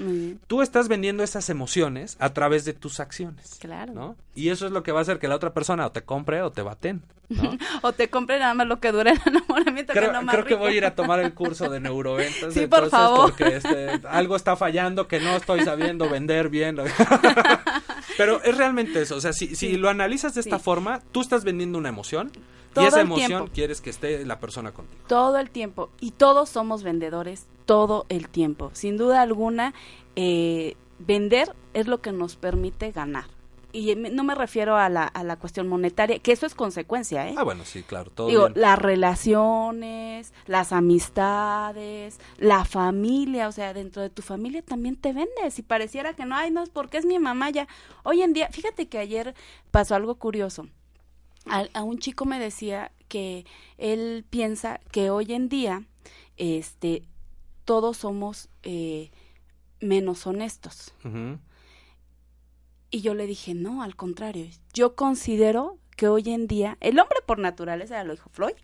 tú 0.46 0.62
estás 0.62 0.88
vendiendo 0.88 1.22
esas 1.22 1.48
emociones 1.50 2.16
a 2.20 2.32
través 2.34 2.64
de 2.64 2.72
tus 2.74 3.00
acciones. 3.00 3.56
Claro. 3.60 3.92
¿no? 3.94 4.16
Y 4.34 4.50
eso 4.50 4.66
es 4.66 4.72
lo 4.72 4.82
que 4.82 4.92
va 4.92 4.98
a 5.00 5.02
hacer 5.02 5.18
que 5.18 5.28
la 5.28 5.36
otra 5.36 5.52
persona 5.54 5.86
o 5.86 5.92
te 5.92 6.02
compre 6.02 6.42
o 6.42 6.50
te 6.50 6.62
baten. 6.62 7.02
¿no? 7.28 7.56
O 7.82 7.92
te 7.92 8.08
compre 8.08 8.38
nada 8.38 8.54
más 8.54 8.66
lo 8.66 8.80
que 8.80 8.90
dura 8.92 9.12
el 9.12 9.20
enamoramiento, 9.24 9.92
que 9.92 9.98
creo 9.98 10.10
es 10.10 10.16
lo 10.16 10.22
más 10.22 10.34
creo 10.34 10.44
que 10.46 10.54
voy 10.54 10.72
a 10.72 10.76
ir 10.76 10.84
a 10.84 10.94
tomar 10.94 11.20
el 11.20 11.34
curso 11.34 11.68
de 11.68 11.78
neuroventas. 11.80 12.54
Sí, 12.54 12.66
por 12.66 12.88
favor. 12.90 13.30
Porque 13.30 13.56
este, 13.56 14.00
algo 14.08 14.34
está 14.36 14.56
fallando 14.56 15.06
que 15.08 15.20
no 15.20 15.36
estoy 15.36 15.62
sabiendo 15.64 16.08
vender 16.08 16.48
bien. 16.48 16.76
Pero 18.16 18.42
es 18.42 18.56
realmente 18.56 19.02
eso. 19.02 19.16
O 19.16 19.20
sea, 19.20 19.32
si, 19.32 19.48
si 19.48 19.68
Sí. 19.68 19.76
lo 19.76 19.88
analizas 19.88 20.34
de 20.34 20.40
esta 20.40 20.58
Sí. 20.58 20.64
forma, 20.64 21.00
tú 21.12 21.20
estás 21.20 21.44
vendiendo 21.44 21.78
una 21.78 21.88
emoción 21.90 22.32
Todo 22.78 22.84
y 22.84 22.88
esa 22.88 23.00
emoción 23.00 23.28
tiempo. 23.28 23.50
quieres 23.52 23.80
que 23.80 23.90
esté 23.90 24.24
la 24.24 24.40
persona 24.40 24.72
contigo. 24.72 25.02
Todo 25.06 25.38
el 25.38 25.50
tiempo. 25.50 25.90
Y 26.00 26.12
todos 26.12 26.48
somos 26.48 26.82
vendedores 26.82 27.46
todo 27.66 28.06
el 28.08 28.28
tiempo. 28.28 28.70
Sin 28.72 28.96
duda 28.96 29.20
alguna, 29.22 29.74
eh, 30.16 30.74
vender 30.98 31.54
es 31.74 31.86
lo 31.86 32.00
que 32.00 32.12
nos 32.12 32.36
permite 32.36 32.92
ganar. 32.92 33.24
Y 33.70 33.94
no 33.94 34.24
me 34.24 34.34
refiero 34.34 34.76
a 34.76 34.88
la, 34.88 35.04
a 35.04 35.22
la 35.22 35.36
cuestión 35.36 35.68
monetaria, 35.68 36.18
que 36.20 36.32
eso 36.32 36.46
es 36.46 36.54
consecuencia, 36.54 37.28
¿eh? 37.28 37.34
Ah, 37.36 37.42
bueno, 37.44 37.66
sí, 37.66 37.82
claro, 37.82 38.10
todo 38.10 38.28
Digo, 38.28 38.46
bien. 38.48 38.62
las 38.62 38.78
relaciones, 38.78 40.32
las 40.46 40.72
amistades, 40.72 42.18
la 42.38 42.64
familia, 42.64 43.46
o 43.46 43.52
sea, 43.52 43.74
dentro 43.74 44.00
de 44.00 44.08
tu 44.08 44.22
familia 44.22 44.62
también 44.62 44.96
te 44.96 45.12
vendes 45.12 45.58
y 45.58 45.62
pareciera 45.62 46.14
que 46.14 46.24
no, 46.24 46.34
ay, 46.34 46.50
no, 46.50 46.64
porque 46.72 46.96
es 46.96 47.04
mi 47.04 47.18
mamá 47.18 47.50
ya. 47.50 47.68
Hoy 48.04 48.22
en 48.22 48.32
día, 48.32 48.48
fíjate 48.50 48.88
que 48.88 48.98
ayer 48.98 49.34
pasó 49.70 49.94
algo 49.94 50.14
curioso. 50.14 50.66
A, 51.50 51.66
a 51.72 51.82
un 51.82 51.98
chico 51.98 52.24
me 52.24 52.38
decía 52.38 52.92
que 53.08 53.46
él 53.78 54.24
piensa 54.28 54.80
que 54.92 55.10
hoy 55.10 55.32
en 55.32 55.48
día, 55.48 55.84
este, 56.36 57.02
todos 57.64 57.98
somos 57.98 58.48
eh, 58.62 59.10
menos 59.80 60.26
honestos. 60.26 60.94
Y 62.90 63.00
yo 63.02 63.14
le 63.14 63.26
dije, 63.26 63.54
no, 63.54 63.82
al 63.82 63.96
contrario, 63.96 64.46
yo 64.72 64.94
considero 64.94 65.78
que 65.96 66.08
hoy 66.08 66.30
en 66.30 66.46
día, 66.46 66.78
el 66.80 66.98
hombre 66.98 67.18
por 67.26 67.38
naturaleza, 67.38 68.02
lo 68.04 68.14
dijo 68.14 68.30
Floyd, 68.30 68.54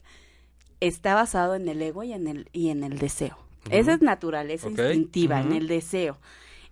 está 0.81 1.15
basado 1.15 1.55
en 1.55 1.69
el 1.69 1.83
ego 1.83 2.03
y 2.05 2.13
en 2.13 2.27
el, 2.27 2.49
y 2.53 2.71
en 2.71 2.85
el 2.85 2.99
deseo. 2.99 3.37
Esa 3.71 3.95
es 3.95 4.03
naturaleza 4.03 4.69
instintiva, 4.69 5.41
en 5.41 5.53
el 5.53 5.69
deseo. 5.69 6.19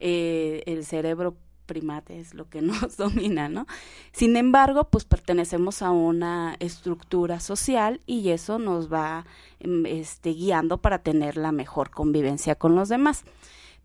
Eh, 0.00 0.62
el 0.66 0.84
cerebro 0.84 1.36
primate 1.72 2.20
es 2.20 2.34
lo 2.34 2.50
que 2.50 2.60
nos 2.62 2.96
domina, 2.98 3.48
¿no? 3.48 3.66
Sin 4.12 4.36
embargo, 4.36 4.84
pues 4.84 5.04
pertenecemos 5.04 5.80
a 5.80 5.90
una 5.90 6.56
estructura 6.60 7.40
social 7.40 8.00
y 8.06 8.28
eso 8.28 8.58
nos 8.58 8.92
va 8.92 9.24
em, 9.60 9.86
este, 9.86 10.30
guiando 10.30 10.78
para 10.78 10.98
tener 10.98 11.38
la 11.38 11.50
mejor 11.50 11.90
convivencia 11.90 12.54
con 12.56 12.74
los 12.74 12.90
demás. 12.90 13.24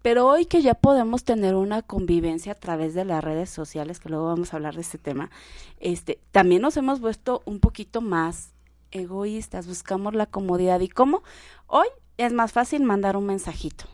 Pero 0.02 0.28
hoy 0.28 0.46
que 0.46 0.62
ya 0.62 0.74
podemos 0.74 1.24
tener 1.24 1.56
una 1.56 1.82
convivencia 1.82 2.52
a 2.52 2.56
través 2.56 2.94
de 2.94 3.06
las 3.06 3.24
redes 3.24 3.50
sociales, 3.50 4.00
que 4.00 4.10
luego 4.10 4.26
vamos 4.28 4.54
a 4.54 4.58
hablar 4.58 4.76
de 4.76 4.82
este 4.82 4.98
tema, 4.98 5.32
este, 5.80 6.20
también 6.32 6.62
nos 6.62 6.78
hemos 6.78 7.00
vuelto 7.00 7.42
un 7.46 7.60
poquito 7.60 8.02
más 8.02 8.52
egoístas, 8.92 9.66
buscamos 9.66 10.14
la 10.14 10.26
comodidad. 10.26 10.82
¿Y 10.82 10.90
cómo? 10.90 11.24
Hoy 11.68 11.88
es 12.18 12.34
más 12.34 12.52
fácil 12.52 12.84
mandar 12.84 13.16
un 13.16 13.26
mensajito, 13.26 13.86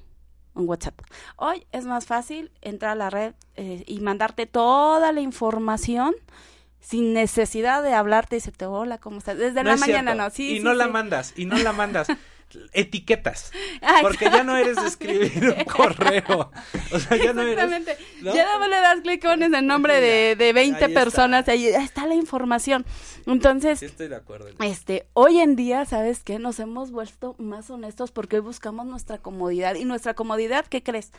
un 0.55 0.67
WhatsApp. 0.67 0.99
Hoy 1.35 1.65
es 1.71 1.85
más 1.85 2.05
fácil 2.05 2.51
entrar 2.61 2.91
a 2.91 2.95
la 2.95 3.09
red 3.09 3.33
eh, 3.55 3.83
y 3.87 3.99
mandarte 3.99 4.45
toda 4.45 5.11
la 5.11 5.21
información 5.21 6.13
sin 6.79 7.13
necesidad 7.13 7.81
de 7.81 7.93
hablarte 7.93 8.35
y 8.35 8.39
decirte, 8.39 8.65
hola, 8.65 8.97
¿cómo 8.97 9.17
estás? 9.19 9.37
Desde 9.37 9.63
No 9.63 9.69
la 9.69 9.73
es 9.75 9.79
mañana, 9.79 10.11
cierto. 10.11 10.23
¿no? 10.23 10.29
Sí, 10.31 10.51
y 10.53 10.57
sí, 10.57 10.63
no 10.63 10.73
la 10.73 10.87
mandas, 10.87 11.33
y 11.37 11.45
no 11.45 11.57
la 11.57 11.71
mandas. 11.73 12.07
Etiquetas. 12.73 13.51
Porque 14.01 14.25
ya 14.25 14.43
no 14.43 14.55
eres 14.57 14.75
de 14.75 14.87
escribir 14.87 15.55
un 15.57 15.63
correo. 15.71 16.51
O 16.91 16.99
sea, 16.99 17.17
ya 17.17 17.33
no 17.33 17.41
eres. 17.41 17.69
¿no? 18.21 18.33
Ya 18.33 18.57
más 18.59 18.69
le 18.69 18.75
das 18.79 19.01
clic 19.01 19.21
pones 19.23 19.51
el 19.53 19.65
nombre 19.67 19.99
de, 20.01 20.35
de 20.35 20.53
20 20.53 20.77
Ahí 20.85 20.91
está. 20.91 20.99
personas, 20.99 21.47
ahí 21.47 21.67
está 21.67 22.05
la 22.05 22.15
información. 22.15 22.85
Entonces, 23.25 23.79
Sí, 23.79 23.85
estoy 23.85 24.07
de 24.09 24.15
acuerdo. 24.15 24.47
este, 24.61 25.07
hoy 25.13 25.39
en 25.39 25.55
día, 25.55 25.85
¿sabes 25.85 26.23
qué? 26.23 26.39
Nos 26.39 26.59
hemos 26.59 26.91
vuelto 26.91 27.35
más 27.37 27.69
honestos 27.69 28.11
porque 28.11 28.37
hoy 28.37 28.41
buscamos 28.41 28.85
nuestra 28.85 29.17
comodidad. 29.17 29.75
Y 29.75 29.85
nuestra 29.85 30.13
comodidad, 30.13 30.65
¿qué 30.65 30.83
crees? 30.83 31.11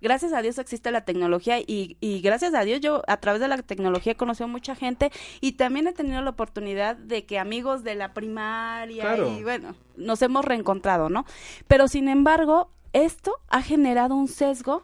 Gracias 0.00 0.32
a 0.34 0.42
Dios 0.42 0.58
existe 0.58 0.90
la 0.90 1.04
tecnología 1.04 1.58
y, 1.60 1.96
y 2.00 2.20
gracias 2.20 2.52
a 2.54 2.62
Dios 2.64 2.80
yo 2.80 3.02
a 3.06 3.16
través 3.18 3.40
de 3.40 3.48
la 3.48 3.56
tecnología 3.58 4.12
he 4.12 4.16
conocido 4.16 4.44
a 4.44 4.48
mucha 4.48 4.74
gente 4.74 5.10
y 5.40 5.52
también 5.52 5.86
he 5.86 5.92
tenido 5.92 6.20
la 6.20 6.30
oportunidad 6.30 6.96
de 6.96 7.24
que 7.24 7.38
amigos 7.38 7.84
de 7.84 7.94
la 7.94 8.12
primaria 8.12 9.02
Claro. 9.02 9.30
y 9.30 9.42
bueno, 9.42 9.74
nos 9.96 10.20
hemos 10.22 10.44
reencontrado, 10.44 11.08
¿no? 11.08 11.24
Pero 11.68 11.88
sin 11.88 12.08
embargo, 12.08 12.70
esto 12.92 13.40
ha 13.48 13.62
generado 13.62 14.14
un 14.14 14.28
sesgo 14.28 14.82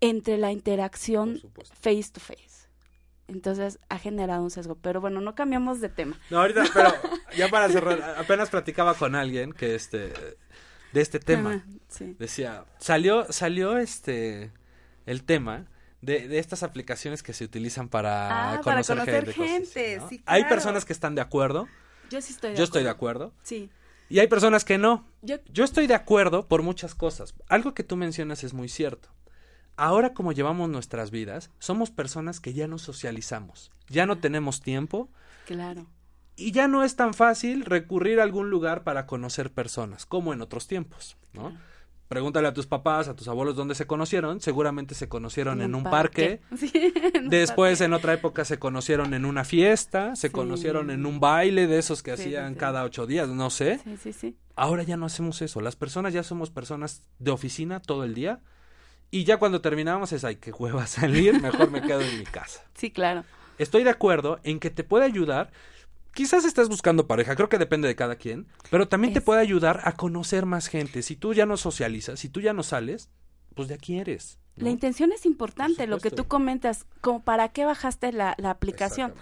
entre 0.00 0.36
la 0.38 0.50
interacción 0.50 1.40
face 1.80 2.10
to 2.12 2.20
face. 2.20 2.68
Entonces 3.28 3.78
ha 3.88 3.98
generado 3.98 4.42
un 4.42 4.50
sesgo. 4.50 4.74
Pero 4.74 5.00
bueno, 5.00 5.20
no 5.20 5.34
cambiamos 5.34 5.80
de 5.80 5.88
tema. 5.88 6.18
No, 6.28 6.40
ahorita, 6.40 6.64
pero 6.74 6.90
ya 7.36 7.48
para 7.48 7.68
cerrar, 7.68 8.16
apenas 8.18 8.50
platicaba 8.50 8.94
con 8.94 9.14
alguien 9.14 9.52
que 9.52 9.74
este 9.74 10.12
de 10.92 11.00
este 11.00 11.18
tema. 11.18 11.54
Ajá, 11.54 11.64
sí. 11.88 12.16
Decía, 12.18 12.64
salió 12.78 13.30
salió 13.32 13.78
este 13.78 14.52
el 15.06 15.24
tema 15.24 15.66
de, 16.00 16.28
de 16.28 16.38
estas 16.38 16.62
aplicaciones 16.62 17.22
que 17.22 17.32
se 17.32 17.44
utilizan 17.44 17.88
para 17.88 18.54
Ah, 18.54 18.60
para 18.62 18.82
conocer, 18.82 19.24
gente. 19.24 19.34
cosas 19.34 19.40
así, 19.40 19.52
gente, 19.52 19.96
¿no? 19.98 20.08
sí, 20.08 20.22
Hay 20.26 20.44
personas 20.44 20.84
que 20.84 20.92
están 20.92 21.14
de 21.14 21.20
acuerdo, 21.20 21.68
Yo 22.10 22.20
sí 22.20 22.32
estoy 22.32 22.50
de 22.52 22.56
yo 22.56 22.64
estoy 22.64 22.82
de 22.82 22.90
acuerdo. 22.90 23.26
acuerdo, 23.26 23.42
Sí. 23.44 23.70
y 24.08 24.18
hay 24.18 24.26
personas 24.28 24.64
que 24.64 24.78
no. 24.78 25.06
Yo, 25.22 25.36
Yo 25.50 25.64
estoy 25.64 25.86
de 25.86 25.94
acuerdo 25.94 26.46
por 26.48 26.62
muchas 26.62 26.94
cosas. 26.94 27.34
Algo 27.48 27.72
que 27.74 27.84
tú 27.84 27.96
mencionas 27.96 28.42
es 28.44 28.52
muy 28.52 28.68
cierto. 28.68 29.08
Ahora 29.76 30.12
como 30.12 30.32
llevamos 30.32 30.68
nuestras 30.68 31.10
vidas, 31.10 31.50
somos 31.58 31.90
personas 31.90 32.40
que 32.40 32.52
ya 32.52 32.66
no 32.68 32.78
socializamos, 32.78 33.70
ya 33.88 34.04
no 34.06 34.18
tenemos 34.18 34.60
tiempo 34.60 35.08
claro. 35.46 35.86
Y 36.36 36.52
ya 36.52 36.68
no 36.68 36.82
es 36.84 36.96
tan 36.96 37.14
fácil 37.14 37.64
recurrir 37.64 38.20
a 38.20 38.22
algún 38.22 38.50
lugar 38.50 38.84
para 38.84 39.06
conocer 39.06 39.52
personas 39.52 40.06
como 40.06 40.32
en 40.32 40.40
otros 40.42 40.66
tiempos, 40.66 41.16
¿no? 41.32 41.56
Pregúntale 42.08 42.46
a 42.46 42.52
tus 42.52 42.66
papás, 42.66 43.08
a 43.08 43.16
tus 43.16 43.26
abuelos 43.28 43.56
dónde 43.56 43.74
se 43.74 43.86
conocieron, 43.86 44.40
seguramente 44.42 44.94
se 44.94 45.08
conocieron 45.08 45.62
en, 45.62 45.74
un 45.74 45.82
parque, 45.84 46.42
Sí, 46.58 46.70
en 47.14 47.24
un 47.24 47.30
después 47.30 47.78
parque. 47.78 47.84
en 47.86 47.92
otra 47.94 48.12
época 48.12 48.44
se 48.44 48.58
conocieron 48.58 49.14
en 49.14 49.24
una 49.24 49.44
fiesta, 49.44 50.14
se 50.14 50.28
Sí. 50.28 50.32
conocieron 50.34 50.90
en 50.90 51.06
un 51.06 51.20
baile 51.20 51.66
de 51.66 51.78
esos 51.78 52.02
que 52.02 52.14
Sí, 52.18 52.22
hacían 52.24 52.54
cada 52.54 52.84
ocho 52.84 53.06
días, 53.06 53.28
no 53.30 53.48
sé. 53.48 53.78
Sí, 53.82 53.96
sí, 53.96 54.12
sí. 54.12 54.36
Ahora 54.56 54.82
ya 54.82 54.98
no 54.98 55.06
hacemos 55.06 55.40
eso. 55.40 55.62
Las 55.62 55.74
personas 55.76 56.12
ya 56.12 56.22
somos 56.22 56.50
personas 56.50 57.00
de 57.18 57.30
oficina 57.30 57.80
todo 57.80 58.04
el 58.04 58.12
día. 58.14 58.40
Y 59.10 59.24
ya 59.24 59.38
cuando 59.38 59.62
terminamos 59.62 60.12
es, 60.12 60.22
ay, 60.24 60.36
qué 60.36 60.52
hueva 60.52 60.86
salir, 60.86 61.40
mejor 61.40 61.70
me 61.70 61.80
quedo 61.80 62.02
en 62.02 62.18
mi 62.18 62.24
casa. 62.24 62.62
Sí, 62.74 62.90
claro. 62.90 63.24
Estoy 63.56 63.84
de 63.84 63.90
acuerdo 63.90 64.38
en 64.44 64.60
que 64.60 64.68
te 64.68 64.84
puede 64.84 65.06
ayudar. 65.06 65.50
Quizás 66.14 66.44
estás 66.44 66.68
buscando 66.68 67.06
pareja, 67.06 67.34
creo 67.36 67.48
que 67.48 67.58
depende 67.58 67.88
de 67.88 67.96
cada 67.96 68.16
quien, 68.16 68.46
pero 68.70 68.86
también 68.86 69.14
te 69.14 69.22
puede 69.22 69.40
ayudar 69.40 69.80
a 69.84 69.92
conocer 69.92 70.44
más 70.44 70.68
gente. 70.68 71.02
Si 71.02 71.16
tú 71.16 71.32
ya 71.32 71.46
no 71.46 71.56
socializas, 71.56 72.20
si 72.20 72.28
tú 72.28 72.40
ya 72.40 72.52
no 72.52 72.62
sales, 72.62 73.10
pues 73.54 73.68
de 73.68 73.74
aquí 73.74 73.98
eres. 73.98 74.38
¿no? 74.56 74.64
La 74.64 74.70
intención 74.70 75.12
es 75.12 75.24
importante, 75.24 75.86
lo 75.86 75.98
que 75.98 76.10
tú 76.10 76.26
comentas, 76.26 76.84
como 77.00 77.22
para 77.22 77.48
qué 77.48 77.64
bajaste 77.64 78.12
la, 78.12 78.34
la 78.38 78.50
aplicación. 78.50 79.14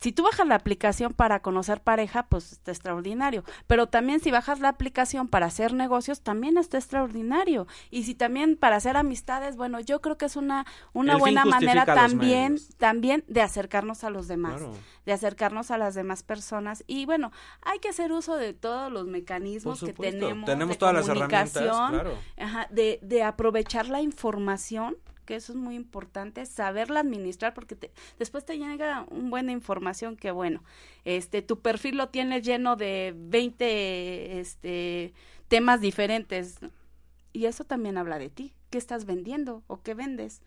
Si 0.00 0.12
tú 0.12 0.22
bajas 0.22 0.46
la 0.46 0.54
aplicación 0.54 1.12
para 1.12 1.40
conocer 1.40 1.82
pareja, 1.82 2.24
pues 2.24 2.52
está 2.52 2.70
extraordinario. 2.70 3.44
Pero 3.66 3.86
también 3.86 4.20
si 4.20 4.30
bajas 4.30 4.58
la 4.60 4.68
aplicación 4.70 5.28
para 5.28 5.46
hacer 5.46 5.74
negocios, 5.74 6.22
también 6.22 6.56
está 6.56 6.78
extraordinario. 6.78 7.66
Y 7.90 8.04
si 8.04 8.14
también 8.14 8.56
para 8.56 8.76
hacer 8.76 8.96
amistades, 8.96 9.56
bueno, 9.56 9.78
yo 9.80 10.00
creo 10.00 10.16
que 10.16 10.24
es 10.24 10.36
una, 10.36 10.64
una 10.94 11.12
El 11.14 11.18
buena 11.18 11.44
manera 11.44 11.84
también, 11.84 12.58
también 12.78 13.24
de 13.28 13.42
acercarnos 13.42 14.02
a 14.04 14.10
los 14.10 14.26
demás. 14.26 14.56
Claro. 14.56 14.72
de 15.06 15.12
acercarnos 15.12 15.70
a 15.70 15.78
las 15.78 15.94
demás 15.94 16.22
personas 16.22 16.84
y 16.86 17.06
bueno, 17.06 17.32
hay 17.62 17.78
que 17.78 17.88
hacer 17.88 18.12
uso 18.12 18.36
de 18.36 18.52
todos 18.52 18.92
los 18.92 19.06
mecanismos 19.06 19.80
que 19.80 19.92
tenemos, 19.92 20.46
Tenemos 20.46 20.74
de 20.76 20.78
todas 20.78 20.94
las 20.94 21.08
herramientas, 21.08 21.52
comunicación, 21.52 21.90
claro. 21.92 22.18
ajá, 22.38 22.66
de, 22.70 22.98
de 23.02 23.22
aprovechar 23.22 23.88
la 23.88 24.02
información, 24.02 24.96
que 25.30 25.36
eso 25.36 25.52
es 25.52 25.58
muy 25.58 25.76
importante, 25.76 26.44
saberla 26.44 26.98
administrar, 26.98 27.54
porque 27.54 27.76
después 28.18 28.44
te 28.44 28.58
llega 28.58 29.06
un 29.12 29.30
buena 29.30 29.52
información 29.52 30.16
que 30.16 30.32
bueno, 30.32 30.64
este, 31.04 31.40
tu 31.40 31.60
perfil 31.60 31.98
lo 31.98 32.08
tienes 32.08 32.42
lleno 32.42 32.74
de 32.74 33.14
20 33.16 34.40
este, 34.40 35.14
temas 35.46 35.80
diferentes, 35.80 36.58
y 37.32 37.44
eso 37.44 37.62
también 37.62 37.96
habla 37.96 38.18
de 38.18 38.28
ti, 38.28 38.52
qué 38.70 38.78
estás 38.78 39.04
vendiendo 39.04 39.62
o 39.68 39.80
qué 39.82 39.94
vendes. 39.94 40.42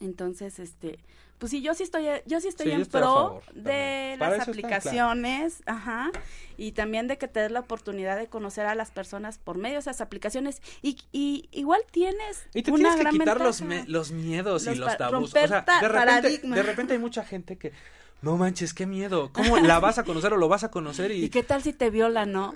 Entonces, 0.00 0.58
este, 0.58 0.98
pues 1.42 1.50
sí, 1.50 1.60
yo 1.60 1.74
sí 1.74 1.82
estoy, 1.82 2.06
yo 2.24 2.40
sí 2.40 2.46
estoy 2.46 2.66
Sí, 2.66 2.72
en 2.72 2.86
pro 2.86 3.00
favor 3.00 3.42
de. 3.52 4.14
Para 4.16 4.36
las 4.36 4.46
están, 4.46 4.54
claro. 4.54 4.68
aplicaciones, 4.68 5.62
ajá, 5.66 6.12
y 6.56 6.70
también 6.70 7.08
de 7.08 7.18
que 7.18 7.26
te 7.26 7.40
des 7.40 7.50
la 7.50 7.58
oportunidad 7.58 8.16
de 8.16 8.28
conocer 8.28 8.64
a 8.66 8.76
las 8.76 8.92
personas 8.92 9.38
por 9.38 9.58
medio 9.58 9.74
de 9.74 9.80
esas 9.80 10.00
aplicaciones 10.00 10.62
y, 10.82 10.98
y 11.10 11.48
igual 11.50 11.80
tienes 11.90 12.44
Y 12.54 12.62
te 12.62 12.70
una 12.70 12.76
tienes 12.78 12.94
que 12.94 13.00
gran 13.02 13.12
quitar 13.18 13.40
los, 13.40 13.60
me- 13.62 13.84
los 13.88 14.12
miedos 14.12 14.62
y 14.66 14.66
Los 14.66 14.78
los 14.78 14.88
pa- 14.90 14.96
tabús. 14.98 15.30
O 15.30 15.32
sea, 15.32 15.46
de 15.80 15.88
repente, 15.88 15.92
paradigma. 15.92 16.54
de 16.54 16.62
repente 16.62 16.92
hay 16.92 17.00
mucha 17.00 17.24
gente 17.24 17.58
que, 17.58 17.72
no 18.22 18.36
manches, 18.36 18.72
qué 18.72 18.86
miedo. 18.86 19.30
¿Cómo 19.32 19.56
la 19.58 19.78
vas 19.80 19.98
a 19.98 20.04
conocer 20.04 20.32
o 20.32 20.36
lo 20.36 20.48
vas 20.48 20.64
a 20.64 20.70
conocer? 20.70 21.10
¿Y 21.10 21.24
Y, 21.24 21.28
qué 21.28 21.42
tal 21.42 21.62
si 21.62 21.72
te 21.72 21.90
viola, 21.90 22.24
no? 22.24 22.54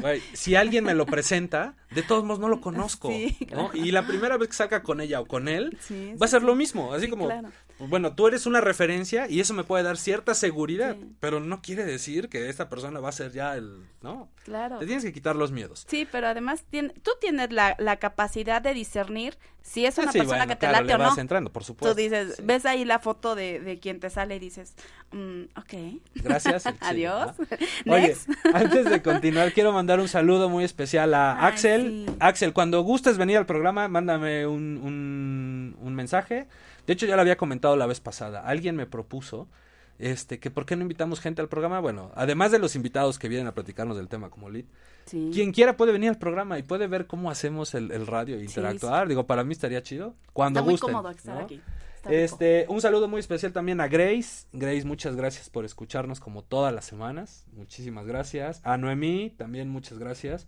güey, 0.00 0.20
si 0.32 0.54
alguien 0.56 0.84
me 0.84 0.94
lo 0.94 1.06
presenta, 1.06 1.74
de 1.92 2.02
todos 2.02 2.24
modos 2.24 2.40
no 2.40 2.48
lo 2.48 2.60
conozco. 2.60 3.08
Sí, 3.08 3.36
¿no? 3.52 3.70
Y 3.74 3.92
la 3.92 4.06
primera 4.06 4.36
vez 4.36 4.48
que 4.48 4.54
saca 4.56 4.82
con 4.82 5.00
ella 5.00 5.20
o 5.20 5.26
con 5.26 5.48
él, 5.48 5.78
Sí, 5.80 6.14
va 6.20 6.26
a 6.26 6.28
ser 6.28 6.40
sí. 6.40 6.46
lo 6.46 6.54
mismo. 6.54 6.92
Así 6.92 7.04
Sí, 7.04 7.10
como, 7.10 7.26
claro. 7.26 7.50
pues, 7.78 7.88
bueno, 7.90 8.14
tú 8.14 8.26
eres 8.26 8.46
una 8.46 8.60
referencia 8.60 9.28
y 9.28 9.40
eso 9.40 9.54
me 9.54 9.64
puede 9.64 9.84
dar 9.84 9.96
cierta 9.96 10.34
seguridad, 10.34 10.96
pero 11.20 11.38
no 11.40 11.62
quiere 11.62 11.84
decir 11.84 12.28
que 12.28 12.48
esta 12.48 12.68
persona 12.68 12.98
va 13.00 13.10
a 13.10 13.12
ser 13.12 13.30
ya 13.32 13.54
el, 13.56 13.84
¿no? 14.02 14.28
Claro. 14.44 14.78
Te 14.78 14.86
tienes 14.86 15.04
que 15.04 15.12
quitar 15.12 15.36
los 15.36 15.52
miedos. 15.52 15.86
Sí, 15.88 16.06
pero 16.10 16.26
además 16.26 16.64
tiene, 16.68 16.90
tú 17.02 17.12
tienes 17.20 17.52
la, 17.52 17.76
la 17.78 17.96
capacidad 17.98 18.60
de 18.60 18.74
discernir 18.74 19.38
si 19.62 19.86
es 19.86 19.96
una 19.96 20.08
Ah, 20.08 20.12
sí, 20.12 20.18
persona 20.18 20.38
bueno, 20.40 20.52
que 20.52 20.56
te 20.56 20.66
claro, 20.68 20.84
late 20.84 20.86
le 20.88 20.94
o 20.94 20.98
no. 20.98 21.04
vas 21.04 21.18
entrando, 21.18 21.50
por 21.52 21.64
supuesto. 21.64 21.94
Tú 21.94 22.02
dices, 22.02 22.36
ves 22.44 22.66
ahí 22.66 22.84
la 22.84 22.98
foto 22.98 23.34
de, 23.34 23.60
de 23.60 23.78
quien 23.78 23.98
te 24.00 24.10
sale 24.10 24.36
y 24.36 24.38
dices, 24.38 24.74
mm, 25.14 25.42
ok. 25.58 26.00
Gracias. 26.16 26.64
Adiós. 26.80 27.32
Oye, 27.86 28.16
antes 28.52 28.84
de 28.90 29.02
continuar, 29.02 29.52
quiero 29.52 29.72
mandar 29.72 30.00
un 30.00 30.08
saludo 30.08 30.48
muy 30.48 30.64
especial 30.64 31.14
a 31.14 31.32
Ay, 31.44 31.52
Axel. 31.52 32.04
sí. 32.08 32.14
Axel, 32.20 32.52
cuando 32.52 32.82
gustes 32.82 33.16
venir 33.18 33.36
al 33.38 33.46
programa, 33.46 33.88
mándame 33.88 34.46
un, 34.46 34.78
un, 34.82 35.76
un 35.80 35.94
mensaje. 35.94 36.46
De 36.86 36.92
hecho, 36.92 37.06
ya 37.06 37.16
lo 37.16 37.22
había 37.22 37.36
comentado 37.36 37.76
la 37.76 37.86
vez 37.86 38.00
pasada. 38.00 38.40
Alguien 38.40 38.76
me 38.76 38.86
propuso 38.86 39.48
este 40.00 40.40
que 40.40 40.50
por 40.50 40.66
qué 40.66 40.74
no 40.74 40.82
invitamos 40.82 41.20
gente 41.20 41.40
al 41.40 41.48
programa. 41.48 41.78
Bueno, 41.80 42.10
además 42.16 42.50
de 42.50 42.58
los 42.58 42.74
invitados 42.74 43.18
que 43.18 43.28
vienen 43.28 43.46
a 43.46 43.52
platicarnos 43.54 43.96
del 43.96 44.08
tema 44.08 44.28
como 44.30 44.50
Lid, 44.50 44.64
Sí. 45.06 45.30
quien 45.34 45.52
quiera 45.52 45.76
puede 45.76 45.92
venir 45.92 46.08
al 46.08 46.18
programa 46.18 46.58
y 46.58 46.62
puede 46.62 46.86
ver 46.86 47.06
cómo 47.06 47.30
hacemos 47.30 47.74
el, 47.74 47.90
el 47.92 48.06
radio 48.06 48.36
e 48.38 48.42
interactuar. 48.44 49.06
Digo, 49.06 49.26
para 49.26 49.44
mí 49.44 49.52
estaría 49.52 49.82
chido. 49.82 50.14
Cuando 50.32 50.60
Está 50.60 50.64
muy 50.64 50.72
gusten. 50.74 50.92
cómodo 50.94 51.10
estar 51.10 51.34
¿no? 51.36 51.40
aquí. 51.44 51.60
Este, 52.08 52.66
un 52.68 52.80
saludo 52.80 53.08
muy 53.08 53.20
especial 53.20 53.52
también 53.52 53.80
a 53.80 53.88
Grace. 53.88 54.46
Grace, 54.52 54.84
muchas 54.84 55.16
gracias 55.16 55.50
por 55.50 55.64
escucharnos 55.64 56.20
como 56.20 56.42
todas 56.42 56.74
las 56.74 56.84
semanas. 56.84 57.46
Muchísimas 57.52 58.06
gracias. 58.06 58.60
A 58.64 58.76
Noemí, 58.76 59.30
también 59.36 59.68
muchas 59.68 59.98
gracias. 59.98 60.46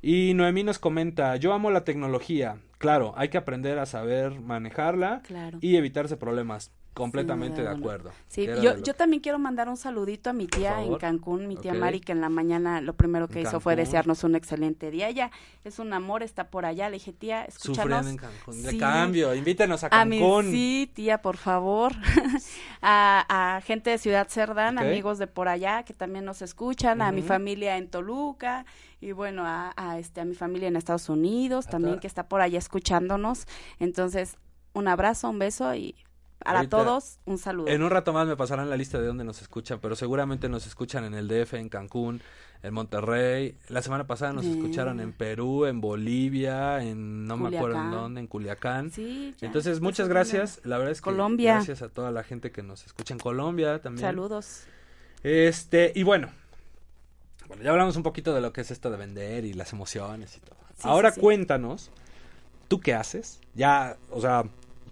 Y 0.00 0.34
Noemí 0.34 0.64
nos 0.64 0.78
comenta, 0.78 1.36
yo 1.36 1.52
amo 1.52 1.70
la 1.70 1.84
tecnología. 1.84 2.58
Claro, 2.78 3.14
hay 3.16 3.28
que 3.28 3.38
aprender 3.38 3.78
a 3.78 3.86
saber 3.86 4.40
manejarla 4.40 5.22
Claro. 5.24 5.58
y 5.60 5.76
evitarse 5.76 6.16
problemas. 6.16 6.72
Completamente 6.94 7.62
de 7.62 7.68
acuerdo. 7.68 8.10
Sí, 8.28 8.44
yo, 8.44 8.54
de 8.54 8.62
yo 8.62 8.82
que- 8.82 8.94
también 8.94 9.22
quiero 9.22 9.38
mandar 9.38 9.68
un 9.70 9.78
saludito 9.78 10.28
a 10.28 10.32
mi 10.34 10.46
tía 10.46 10.82
en. 10.82 10.96
Cancún, 10.96 11.48
mi 11.48 11.56
tía 11.56 11.72
Ok. 11.72 11.78
Mari, 11.78 12.00
que 12.00 12.12
en 12.12 12.20
la 12.20 12.28
mañana 12.28 12.80
lo 12.82 12.92
primero 12.92 13.28
que 13.28 13.40
En 13.40 13.46
hizo 13.46 13.60
fue 13.60 13.76
desearnos 13.76 14.24
un 14.24 14.34
excelente 14.34 14.90
día. 14.90 15.08
Ella 15.08 15.30
es 15.64 15.78
un 15.78 15.92
amor, 15.94 16.22
está 16.22 16.48
por 16.50 16.66
allá. 16.66 16.90
Le 16.90 16.94
dije, 16.96 17.12
tía, 17.14 17.44
escúchanos. 17.44 18.06
En 18.06 18.16
Cancún. 18.18 18.62
De 18.62 18.70
Sí. 18.72 18.78
cambio, 18.78 19.34
invítenos 19.34 19.84
a 19.84 19.88
A 19.90 20.04
mi, 20.04 20.18
Cancún. 20.18 20.50
sí, 20.50 20.90
tía, 20.94 21.22
por 21.22 21.38
favor. 21.38 21.92
a, 22.82 23.56
a 23.56 23.60
gente 23.62 23.90
de 23.90 23.98
Ciudad 23.98 24.28
Cerdán, 24.28 24.78
amigos 24.78 25.18
de 25.18 25.26
por 25.26 25.48
allá 25.48 25.84
que 25.84 25.94
también 25.94 26.24
nos 26.24 26.42
escuchan, 26.42 27.00
a 27.02 27.10
mi 27.12 27.22
familia 27.22 27.76
en 27.78 27.88
Toluca 27.88 28.66
y 29.00 29.12
bueno, 29.12 29.46
a, 29.46 29.72
a, 29.76 29.98
este 29.98 30.20
a 30.20 30.24
mi 30.24 30.34
familia 30.34 30.68
en 30.68 30.76
Estados 30.76 31.08
Unidos 31.08 31.66
también 31.66 31.98
que 32.00 32.06
está 32.06 32.28
por 32.28 32.40
allá 32.40 32.58
escuchándonos. 32.58 33.46
Entonces, 33.78 34.36
un 34.74 34.88
abrazo, 34.88 35.30
un 35.30 35.38
beso 35.38 35.74
y 35.74 35.94
para 36.42 36.58
Ahorita, 36.58 36.76
todos 36.78 37.18
un 37.24 37.38
saludo. 37.38 37.68
En 37.68 37.82
un 37.82 37.90
rato 37.90 38.12
más 38.12 38.26
me 38.26 38.36
pasarán 38.36 38.68
la 38.70 38.76
lista 38.76 39.00
de 39.00 39.06
dónde 39.06 39.24
nos 39.24 39.40
escuchan, 39.42 39.78
pero 39.80 39.96
seguramente 39.96 40.48
nos 40.48 40.66
escuchan 40.66 41.04
en 41.04 41.14
el 41.14 41.28
DF, 41.28 41.54
en 41.54 41.68
Cancún, 41.68 42.20
en 42.62 42.74
Monterrey. 42.74 43.56
La 43.68 43.82
semana 43.82 44.06
pasada 44.06 44.32
nos 44.32 44.44
escucharon 44.44 45.00
en 45.00 45.12
Perú, 45.12 45.66
en 45.66 45.80
Bolivia, 45.80 46.82
en 46.82 47.26
no 47.26 47.36
me 47.36 47.56
acuerdo 47.56 47.80
en 47.80 47.90
dónde, 47.90 48.20
en 48.20 48.26
Culiacán. 48.26 48.90
Sí, 48.90 49.34
ya, 49.38 49.46
Entonces, 49.46 49.80
muchas 49.80 50.08
gracias. 50.08 50.60
La 50.64 50.78
verdad 50.78 50.92
es 50.92 51.00
que 51.00 51.04
Colombia. 51.04 51.54
gracias 51.54 51.82
a 51.82 51.88
toda 51.88 52.10
la 52.10 52.22
gente 52.22 52.50
que 52.52 52.62
nos 52.62 52.84
escucha 52.86 53.14
en 53.14 53.20
Colombia 53.20 53.80
también. 53.80 54.06
Saludos. 54.06 54.64
Este, 55.22 55.92
y 55.94 56.02
bueno, 56.02 56.28
bueno, 57.48 57.62
ya 57.62 57.70
hablamos 57.70 57.96
un 57.96 58.02
poquito 58.02 58.34
de 58.34 58.40
lo 58.40 58.52
que 58.52 58.60
es 58.62 58.70
esto 58.70 58.90
de 58.90 58.96
vender 58.96 59.44
y 59.44 59.52
las 59.52 59.72
emociones 59.72 60.36
y 60.36 60.40
todo. 60.40 60.56
Sí, 60.76 60.82
Ahora 60.84 61.12
sí. 61.12 61.20
cuéntanos, 61.20 61.90
¿tú 62.68 62.80
qué 62.80 62.94
haces? 62.94 63.40
Ya, 63.54 63.96
o 64.10 64.20
sea, 64.20 64.44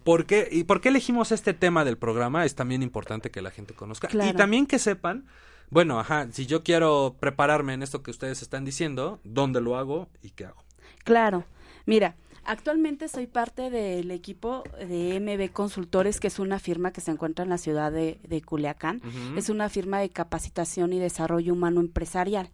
¿por 0.05 0.27
qué, 0.27 0.49
y 0.51 0.65
por 0.65 0.81
qué 0.81 0.89
elegimos 0.89 1.33
este 1.33 1.55
tema 1.55 1.85
del 1.85 1.99
programa? 1.99 2.45
Es 2.45 2.55
también 2.55 2.83
importante 2.83 3.31
que 3.31 3.43
la 3.43 3.51
gente 3.51 3.75
conozca. 3.75 4.09
Y 4.13 4.33
también 4.35 4.67
que 4.67 4.79
sepan, 4.79 5.27
bueno, 5.71 6.01
ajá, 6.01 6.29
si 6.33 6.47
yo 6.47 6.63
quiero 6.63 7.17
prepararme 7.21 7.75
en 7.75 7.83
esto 7.83 8.03
que 8.03 8.11
ustedes 8.11 8.43
están 8.43 8.65
diciendo, 8.65 9.21
¿dónde 9.25 9.61
lo 9.61 9.77
hago 9.77 10.09
y 10.23 10.31
qué 10.31 10.47
hago? 10.47 10.65
Claro. 11.05 11.45
Mira, 11.87 12.17
actualmente 12.45 13.09
soy 13.09 13.27
parte 13.27 13.71
del 13.71 14.11
equipo 14.11 14.65
de 14.79 15.21
MB 15.21 15.53
Consultores, 15.53 16.21
que 16.21 16.27
es 16.27 16.39
una 16.39 16.59
firma 16.59 16.93
que 16.93 17.01
se 17.01 17.11
encuentra 17.11 17.45
en 17.45 17.51
la 17.51 17.59
ciudad 17.59 17.93
de, 17.93 18.19
de 18.27 18.43
Culiacán. 18.43 19.01
Es 19.37 19.49
una 19.49 19.69
firma 19.69 20.01
de 20.01 20.11
capacitación 20.11 20.93
y 20.93 20.99
desarrollo 20.99 21.53
humano 21.53 21.81
empresarial. 21.81 22.51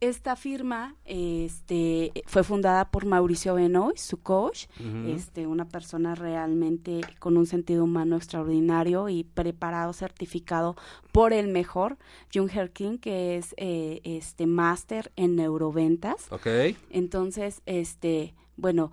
Esta 0.00 0.36
firma 0.36 0.94
este, 1.04 2.12
fue 2.26 2.44
fundada 2.44 2.90
por 2.90 3.04
Mauricio 3.06 3.54
Benoist, 3.54 3.98
su 3.98 4.22
coach, 4.22 4.66
este, 5.06 5.46
una 5.46 5.66
persona 5.66 6.14
realmente 6.14 7.00
con 7.18 7.36
un 7.36 7.46
sentido 7.46 7.84
humano 7.84 8.16
extraordinario 8.16 9.08
y 9.08 9.24
preparado, 9.24 9.92
certificado 9.92 10.76
por 11.12 11.32
el 11.32 11.48
mejor, 11.48 11.98
Junger 12.32 12.70
King, 12.70 12.98
que 12.98 13.36
es 13.36 13.54
eh, 13.56 14.00
este 14.04 14.46
máster 14.46 15.10
en 15.16 15.36
neuroventas. 15.36 16.30
Ok. 16.30 16.46
Entonces, 16.90 17.62
este, 17.66 18.34
bueno, 18.56 18.92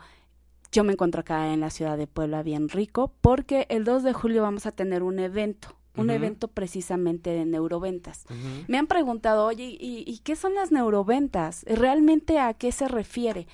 yo 0.72 0.84
me 0.84 0.94
encuentro 0.94 1.22
acá 1.22 1.54
en 1.54 1.62
la 1.62 1.70
ciudad 1.70 1.98
de 1.98 2.08
Puebla 2.08 2.44
bien 2.44 2.68
rico 2.68 3.14
porque 3.22 3.66
el 3.70 3.84
2 3.84 4.04
de 4.04 4.14
julio 4.14 4.42
vamos 4.42 4.66
a 4.66 4.72
tener 4.72 5.04
un 5.04 5.20
evento, 5.20 5.70
un 5.98 6.10
evento 6.10 6.48
precisamente 6.48 7.32
de 7.32 7.46
neuroventas. 7.46 8.26
Me 8.68 8.78
han 8.78 8.88
preguntado, 8.88 9.46
oye, 9.46 9.66
¿y, 9.80 10.04
y 10.06 10.20
qué 10.20 10.36
son 10.36 10.56
las 10.56 10.72
neuroventas? 10.72 11.64
¿Realmente 11.68 12.40
a 12.40 12.54
qué 12.54 12.72
se 12.72 12.88
refiere? 12.88 13.48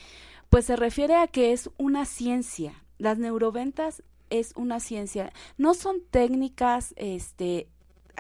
Pues 0.50 0.66
se 0.66 0.76
refiere 0.76 1.16
a 1.16 1.28
que 1.28 1.54
es 1.54 1.70
una 1.78 2.06
ciencia. 2.06 2.74
Las 2.98 3.18
neuroventas 3.18 4.04
es 4.30 4.54
una 4.56 4.80
ciencia. 4.80 5.32
No 5.58 5.74
son 5.74 6.02
técnicas, 6.10 6.94
este 6.98 7.68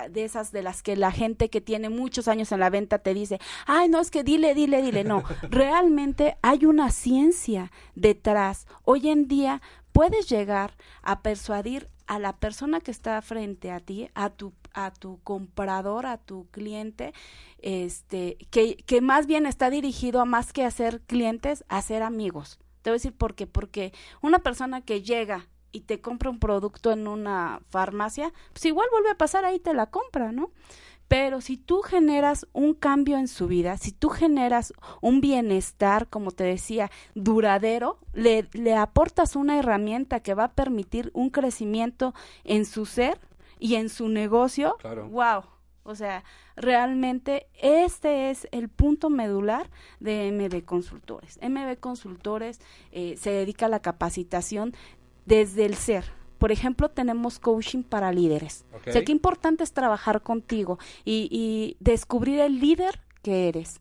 de 0.09 0.23
esas 0.23 0.51
de 0.51 0.63
las 0.63 0.81
que 0.83 0.95
la 0.95 1.11
gente 1.11 1.49
que 1.49 1.61
tiene 1.61 1.89
muchos 1.89 2.27
años 2.27 2.51
en 2.51 2.59
la 2.59 2.69
venta 2.69 2.99
te 2.99 3.13
dice, 3.13 3.39
ay, 3.65 3.89
no, 3.89 3.99
es 3.99 4.11
que 4.11 4.23
dile, 4.23 4.53
dile, 4.53 4.81
dile. 4.81 5.03
No, 5.03 5.23
realmente 5.49 6.37
hay 6.41 6.65
una 6.65 6.91
ciencia 6.91 7.71
detrás. 7.95 8.67
Hoy 8.83 9.09
en 9.09 9.27
día 9.27 9.61
puedes 9.91 10.29
llegar 10.29 10.75
a 11.01 11.21
persuadir 11.21 11.89
a 12.07 12.19
la 12.19 12.37
persona 12.37 12.81
que 12.81 12.91
está 12.91 13.21
frente 13.21 13.71
a 13.71 13.79
ti, 13.79 14.09
a 14.15 14.29
tu 14.29 14.53
a 14.73 14.91
tu 14.91 15.19
comprador, 15.23 16.05
a 16.05 16.17
tu 16.17 16.47
cliente, 16.51 17.13
este, 17.59 18.37
que, 18.49 18.77
que 18.77 19.01
más 19.01 19.27
bien 19.27 19.45
está 19.45 19.69
dirigido 19.69 20.21
a 20.21 20.25
más 20.25 20.53
que 20.53 20.63
a 20.63 20.71
ser 20.71 21.01
clientes, 21.01 21.65
a 21.67 21.81
ser 21.81 22.03
amigos. 22.03 22.59
Te 22.81 22.89
voy 22.89 22.95
a 22.95 22.99
decir 22.99 23.13
por 23.13 23.35
qué, 23.35 23.47
porque 23.47 23.93
una 24.21 24.39
persona 24.39 24.81
que 24.81 25.01
llega 25.01 25.47
y 25.71 25.81
te 25.81 26.01
compra 26.01 26.29
un 26.29 26.39
producto 26.39 26.91
en 26.91 27.07
una 27.07 27.61
farmacia, 27.69 28.33
pues 28.53 28.65
igual 28.65 28.87
vuelve 28.91 29.11
a 29.11 29.17
pasar 29.17 29.45
ahí 29.45 29.59
te 29.59 29.73
la 29.73 29.87
compra, 29.87 30.31
¿no? 30.31 30.51
Pero 31.11 31.41
si 31.41 31.57
tú 31.57 31.81
generas 31.81 32.47
un 32.53 32.73
cambio 32.73 33.17
en 33.17 33.27
su 33.27 33.45
vida, 33.47 33.75
si 33.75 33.91
tú 33.91 34.07
generas 34.07 34.73
un 35.01 35.19
bienestar, 35.19 36.07
como 36.07 36.31
te 36.31 36.45
decía, 36.45 36.89
duradero, 37.15 37.99
le, 38.13 38.47
le 38.53 38.75
aportas 38.75 39.35
una 39.35 39.59
herramienta 39.59 40.21
que 40.21 40.35
va 40.35 40.45
a 40.45 40.53
permitir 40.53 41.11
un 41.13 41.29
crecimiento 41.29 42.13
en 42.45 42.63
su 42.63 42.85
ser 42.85 43.19
y 43.59 43.75
en 43.75 43.89
su 43.89 44.07
negocio, 44.07 44.77
Claro. 44.79 45.09
wow. 45.09 45.43
O 45.83 45.95
sea, 45.95 46.23
realmente 46.55 47.47
este 47.61 48.29
es 48.29 48.47
el 48.53 48.69
punto 48.69 49.09
medular 49.09 49.69
de 49.99 50.31
MB 50.31 50.63
Consultores. 50.63 51.37
MB 51.41 51.77
Consultores 51.81 52.61
eh, 52.93 53.15
se 53.17 53.31
dedica 53.31 53.65
a 53.65 53.69
la 53.69 53.81
capacitación 53.81 54.73
desde 55.25 55.65
el 55.65 55.75
ser. 55.75 56.05
Por 56.41 56.51
ejemplo, 56.51 56.89
tenemos 56.89 57.37
coaching 57.37 57.83
para 57.83 58.11
líderes. 58.11 58.65
Ok. 58.73 58.87
O 58.87 58.91
sea, 58.93 59.05
qué 59.05 59.11
importante 59.11 59.63
es 59.63 59.73
trabajar 59.73 60.23
contigo 60.23 60.79
y, 61.05 61.27
y 61.29 61.77
descubrir 61.79 62.39
el 62.39 62.59
líder 62.59 62.99
que 63.21 63.47
eres. 63.47 63.79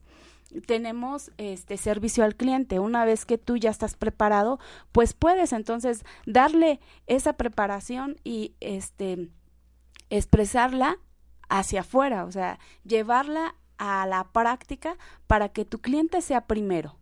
Tenemos 0.67 1.31
este 1.39 1.75
servicio 1.77 2.23
al 2.23 2.35
cliente. 2.35 2.77
Una 2.77 3.03
vez 3.03 3.25
que 3.25 3.39
tú 3.39 3.57
ya 3.57 3.71
estás 3.71 3.95
preparado, 3.95 4.59
pues 4.91 5.13
puedes 5.13 5.53
entonces 5.53 6.03
darle 6.27 6.79
esa 7.07 7.33
preparación 7.33 8.17
y 8.23 8.53
este 8.59 9.31
expresarla 10.11 10.99
hacia 11.49 11.79
afuera, 11.79 12.25
o 12.25 12.31
sea, 12.31 12.59
llevarla 12.83 13.55
a 13.79 14.05
la 14.05 14.25
práctica 14.31 14.97
para 15.25 15.49
que 15.49 15.65
tu 15.65 15.79
cliente 15.79 16.21
sea 16.21 16.45
primero. 16.45 16.99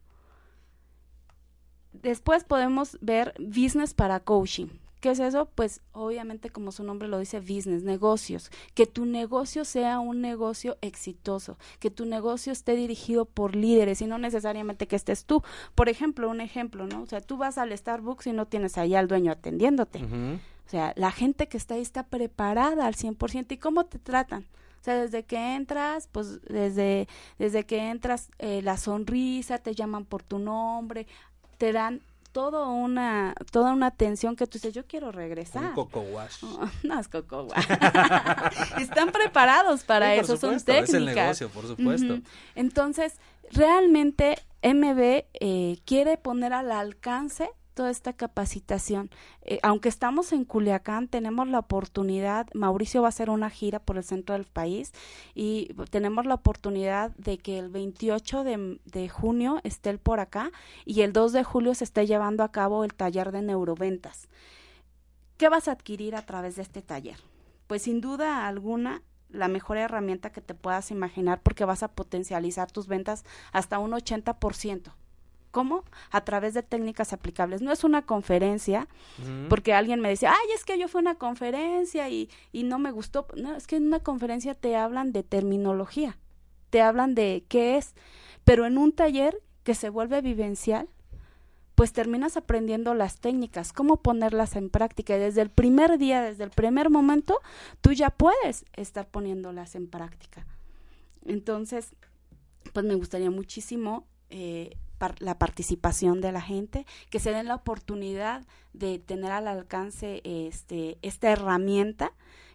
Después 1.91 2.45
podemos 2.45 2.97
ver 3.01 3.34
business 3.39 3.93
para 3.93 4.22
coaching. 4.22 4.70
¿Qué 4.99 5.11
es 5.11 5.19
eso? 5.19 5.47
Pues 5.55 5.81
obviamente 5.93 6.49
como 6.49 6.71
su 6.71 6.83
nombre 6.83 7.07
lo 7.07 7.19
dice, 7.19 7.39
business, 7.39 7.83
negocios. 7.83 8.51
Que 8.73 8.85
tu 8.85 9.05
negocio 9.05 9.63
sea 9.63 9.99
un 9.99 10.21
negocio 10.21 10.77
exitoso, 10.81 11.57
que 11.79 11.89
tu 11.89 12.05
negocio 12.05 12.51
esté 12.51 12.75
dirigido 12.75 13.25
por 13.25 13.55
líderes 13.55 14.01
y 14.01 14.07
no 14.07 14.17
necesariamente 14.17 14.87
que 14.87 14.97
estés 14.97 15.25
tú. 15.25 15.41
Por 15.75 15.87
ejemplo, 15.87 16.29
un 16.29 16.41
ejemplo, 16.41 16.85
¿no? 16.85 17.01
O 17.01 17.05
sea, 17.05 17.21
tú 17.21 17.37
vas 17.37 17.57
al 17.57 17.77
Starbucks 17.77 18.27
y 18.27 18.33
no 18.33 18.45
tienes 18.45 18.77
ahí 18.77 18.95
al 18.95 19.07
dueño 19.07 19.31
atendiéndote. 19.31 20.03
O 20.03 20.69
sea, 20.69 20.93
la 20.95 21.11
gente 21.11 21.47
que 21.47 21.57
está 21.57 21.75
ahí 21.75 21.81
está 21.81 22.03
preparada 22.03 22.85
al 22.85 22.95
100%. 22.95 23.53
¿Y 23.53 23.57
cómo 23.57 23.85
te 23.85 23.99
tratan? 23.99 24.45
O 24.79 24.83
sea, 24.83 25.01
desde 25.01 25.23
que 25.23 25.55
entras, 25.55 26.07
pues 26.11 26.41
desde, 26.43 27.07
desde 27.37 27.65
que 27.65 27.89
entras, 27.89 28.29
eh, 28.37 28.61
la 28.61 28.77
sonrisa, 28.77 29.57
te 29.57 29.75
llaman 29.75 30.05
por 30.05 30.23
tu 30.23 30.39
nombre, 30.39 31.07
te 31.57 31.73
dan 31.73 32.01
todo 32.32 32.69
una, 32.69 33.36
toda 33.51 33.73
una 33.73 33.88
atención 33.88 34.36
que 34.36 34.47
tú 34.47 34.57
dices, 34.57 34.73
yo 34.73 34.86
quiero 34.86 35.11
regresar. 35.11 35.63
Un 35.63 35.73
coco 35.73 36.01
wash. 36.01 36.43
Oh, 36.43 36.69
no 36.84 36.99
es 36.99 37.07
coco. 37.07 37.47
Están 38.80 39.11
preparados 39.11 39.84
para 39.84 40.13
Sí, 40.13 40.19
eso, 40.21 40.38
son 40.38 40.59
técnicas. 40.59 40.89
Es 40.89 40.95
el 40.95 41.05
negocio, 41.05 41.49
por 41.49 41.67
supuesto. 41.67 42.19
Entonces, 42.55 43.19
realmente 43.51 44.38
MB 44.61 45.25
eh, 45.34 45.77
quiere 45.86 46.17
poner 46.17 46.53
al 46.53 46.71
alcance 46.71 47.49
esta 47.88 48.13
capacitación. 48.13 49.09
Eh, 49.41 49.59
aunque 49.63 49.89
estamos 49.89 50.34
en 50.34 50.45
Culiacán, 50.45 51.07
tenemos 51.07 51.47
la 51.47 51.59
oportunidad, 51.59 52.47
Mauricio 52.53 53.01
va 53.01 53.07
a 53.07 53.09
hacer 53.09 53.30
una 53.30 53.49
gira 53.49 53.80
por 53.80 53.97
el 53.97 54.03
centro 54.03 54.34
del 54.34 54.45
país 54.45 54.91
y 55.36 55.73
tenemos 55.89 56.25
la 56.25 56.36
oportunidad 56.36 57.11
de 57.17 57.38
que 57.38 57.59
el 57.59 57.69
28 57.69 58.43
de, 58.43 58.80
de 58.86 59.09
junio 59.09 59.59
esté 59.63 59.89
él 59.89 59.99
por 59.99 60.19
acá 60.19 60.51
y 60.86 61.01
el 61.01 61.13
2 61.13 61.32
de 61.32 61.43
julio 61.43 61.73
se 61.75 61.84
esté 61.84 62.05
llevando 62.05 62.43
a 62.43 62.51
cabo 62.51 62.84
el 62.84 62.93
taller 62.93 63.32
de 63.32 63.41
neuroventas. 63.41 64.27
¿Qué 65.38 65.47
vas 65.47 65.67
a 65.67 65.71
adquirir 65.71 66.15
a 66.15 66.25
través 66.25 66.57
de 66.57 66.63
este 66.63 66.82
taller? 66.82 67.17
Pues 67.67 67.84
sin 67.84 68.01
duda 68.01 68.47
alguna 68.47 69.03
la 69.30 69.47
mejor 69.47 69.77
herramienta 69.77 70.32
que 70.32 70.41
te 70.41 70.53
puedas 70.53 70.91
imaginar 70.91 71.41
porque 71.41 71.65
vas 71.65 71.84
a 71.84 71.89
potencializar 71.89 72.71
tus 72.71 72.88
ventas 72.88 73.23
hasta 73.51 73.80
un 73.80 73.91
80%. 73.91 74.91
¿Cómo? 75.51 75.83
A 76.11 76.21
través 76.21 76.53
de 76.53 76.61
técnicas 76.61 77.11
aplicables. 77.11 77.61
No 77.61 77.71
es 77.71 77.83
una 77.83 78.03
conferencia, 78.03 78.87
porque 79.49 79.73
alguien 79.73 79.99
me 79.99 80.09
decía, 80.09 80.31
ay, 80.31 80.47
es 80.55 80.63
que 80.63 80.77
yo 80.77 80.87
fui 80.87 80.99
a 80.99 81.01
una 81.01 81.15
conferencia 81.15 82.07
y, 82.09 82.29
y 82.51 82.63
no 82.63 82.77
me 82.77 82.91
gustó. 82.91 83.27
No, 83.35 83.55
es 83.55 83.65
que 83.65 83.77
en 83.77 83.87
una 83.87 83.99
conferencia 83.99 84.53
te 84.53 84.75
hablan 84.75 85.11
de 85.11 85.23
terminología, 85.23 86.17
te 86.69 86.81
hablan 86.81 87.15
de 87.15 87.45
qué 87.47 87.77
es, 87.77 87.95
pero 88.43 88.65
en 88.65 88.77
un 88.77 88.91
taller 88.91 89.41
que 89.63 89.73
se 89.73 89.89
vuelve 89.89 90.21
vivencial, 90.21 90.87
pues 91.79 91.93
terminas 91.93 92.35
aprendiendo 92.35 92.93
las 92.93 93.19
técnicas, 93.19 93.71
cómo 93.71 94.01
ponerlas 94.01 94.55
en 94.55 94.69
práctica. 94.69 95.15
Y 95.15 95.19
desde 95.19 95.41
el 95.41 95.49
primer 95.49 95.97
día, 95.97 96.21
desde 96.21 96.43
el 96.43 96.49
primer 96.49 96.89
momento, 96.89 97.39
tú 97.79 97.93
ya 97.93 98.09
puedes 98.09 98.65
estar 98.73 99.07
poniéndolas 99.07 99.75
en 99.75 99.87
práctica. 99.87 100.45
Entonces, 101.25 101.95
pues 102.73 102.85
me 102.85 102.95
gustaría 102.95 103.31
muchísimo 103.31 104.05
eh, 104.29 104.75
par- 104.99 105.15
la 105.19 105.39
participación 105.39 106.21
de 106.21 106.31
la 106.31 106.41
gente, 106.41 106.85
que 107.09 107.19
se 107.19 107.31
den 107.31 107.47
la 107.47 107.55
oportunidad 107.55 108.45
de 108.73 108.99
tener 108.99 109.31
al 109.31 109.47
alcance 109.47 110.21
este, 110.23 110.99
esta 111.01 111.31
herramienta 111.31 112.11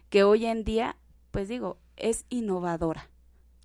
que 0.09 0.23
hoy 0.23 0.45
en 0.45 0.63
día, 0.63 0.95
pues 1.31 1.49
digo, 1.49 1.77
es 1.97 2.23
innovadora. 2.29 3.09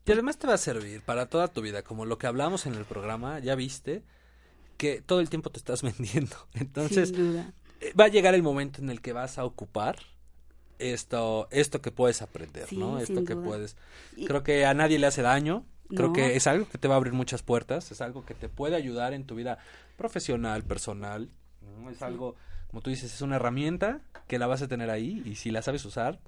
Y 0.06 0.12
además 0.12 0.38
te 0.38 0.48
va 0.48 0.54
a 0.54 0.58
servir 0.58 1.02
para 1.02 1.26
toda 1.26 1.46
tu 1.46 1.60
vida, 1.62 1.82
como 1.82 2.04
lo 2.06 2.18
que 2.18 2.26
hablamos 2.26 2.66
en 2.66 2.74
el 2.74 2.84
programa, 2.84 3.38
ya 3.38 3.54
viste 3.54 4.02
que 4.76 5.02
todo 5.02 5.20
el 5.20 5.30
tiempo 5.30 5.50
te 5.50 5.58
estás 5.58 5.82
vendiendo. 5.90 6.36
Entonces, 6.54 7.10
sin 7.10 7.18
duda. 7.32 7.52
eh, 7.80 7.92
va 7.92 8.04
a 8.06 8.08
llegar 8.08 8.34
el 8.34 8.42
momento 8.42 8.80
en 8.82 8.90
el 8.90 9.00
que 9.00 9.12
vas 9.12 9.38
a 9.38 9.44
ocupar 9.44 9.98
esto 10.78 11.46
esto 11.50 11.82
que 11.82 11.90
puedes 11.92 12.22
aprender, 12.22 12.66
Sí, 12.66 12.78
¿no? 12.78 12.98
Esto 12.98 13.24
que 13.24 13.34
duda. 13.34 13.44
puedes. 13.46 13.76
Creo 14.26 14.42
que 14.42 14.64
a 14.64 14.74
nadie 14.74 14.98
le 14.98 15.06
hace 15.06 15.22
daño. 15.22 15.64
Creo 15.94 16.08
No. 16.08 16.12
que 16.14 16.36
es 16.36 16.46
algo 16.46 16.68
que 16.68 16.78
te 16.78 16.88
va 16.88 16.94
a 16.94 16.96
abrir 16.98 17.12
muchas 17.12 17.42
puertas, 17.42 17.90
es 17.90 18.00
algo 18.00 18.24
que 18.24 18.34
te 18.34 18.48
puede 18.48 18.76
ayudar 18.76 19.12
en 19.12 19.24
tu 19.24 19.34
vida 19.34 19.58
profesional, 19.96 20.62
personal. 20.64 21.28
¿no? 21.82 21.90
Es 21.90 22.00
algo, 22.02 22.36
como 22.68 22.80
tú 22.80 22.90
dices, 22.90 23.12
es 23.12 23.20
una 23.22 23.36
herramienta 23.36 24.00
que 24.28 24.38
la 24.38 24.46
vas 24.46 24.62
a 24.62 24.68
tener 24.68 24.90
ahí 24.90 25.22
y 25.24 25.34
si 25.34 25.50
la 25.50 25.62
sabes 25.62 25.84
usar, 25.84 26.18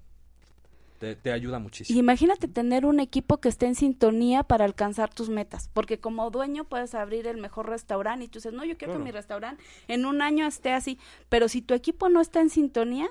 te, 0.99 1.17
te 1.17 1.33
ayuda 1.33 1.59
Y 1.59 1.63
muchísimo. 1.63 1.99
imagínate 1.99 2.47
tener 2.49 2.87
un 2.87 3.01
equipo 3.01 3.39
que 3.41 3.49
esté 3.49 3.67
en 3.67 3.75
sintonía 3.75 4.43
para 4.45 4.65
alcanzar 4.65 5.13
tus 5.13 5.29
metas, 5.31 5.69
porque 5.73 5.99
como 5.99 6.31
dueño 6.31 6.65
puedes 6.65 6.95
abrir 6.95 7.27
el 7.27 7.39
mejor 7.39 7.69
restaurante 7.69 8.25
y 8.25 8.29
tú 8.29 8.39
dices, 8.39 8.53
no, 8.53 8.65
yo 8.65 8.77
quiero 8.77 8.93
Claro. 8.93 9.01
que 9.01 9.05
mi 9.05 9.11
restaurante 9.11 9.63
en 9.89 10.07
un 10.07 10.23
año 10.23 10.47
esté 10.47 10.73
así, 10.73 10.99
pero 11.29 11.49
si 11.49 11.61
tu 11.63 11.75
equipo 11.75 12.09
no 12.09 12.21
está 12.21 12.41
en 12.41 12.51
sintonía, 12.51 13.09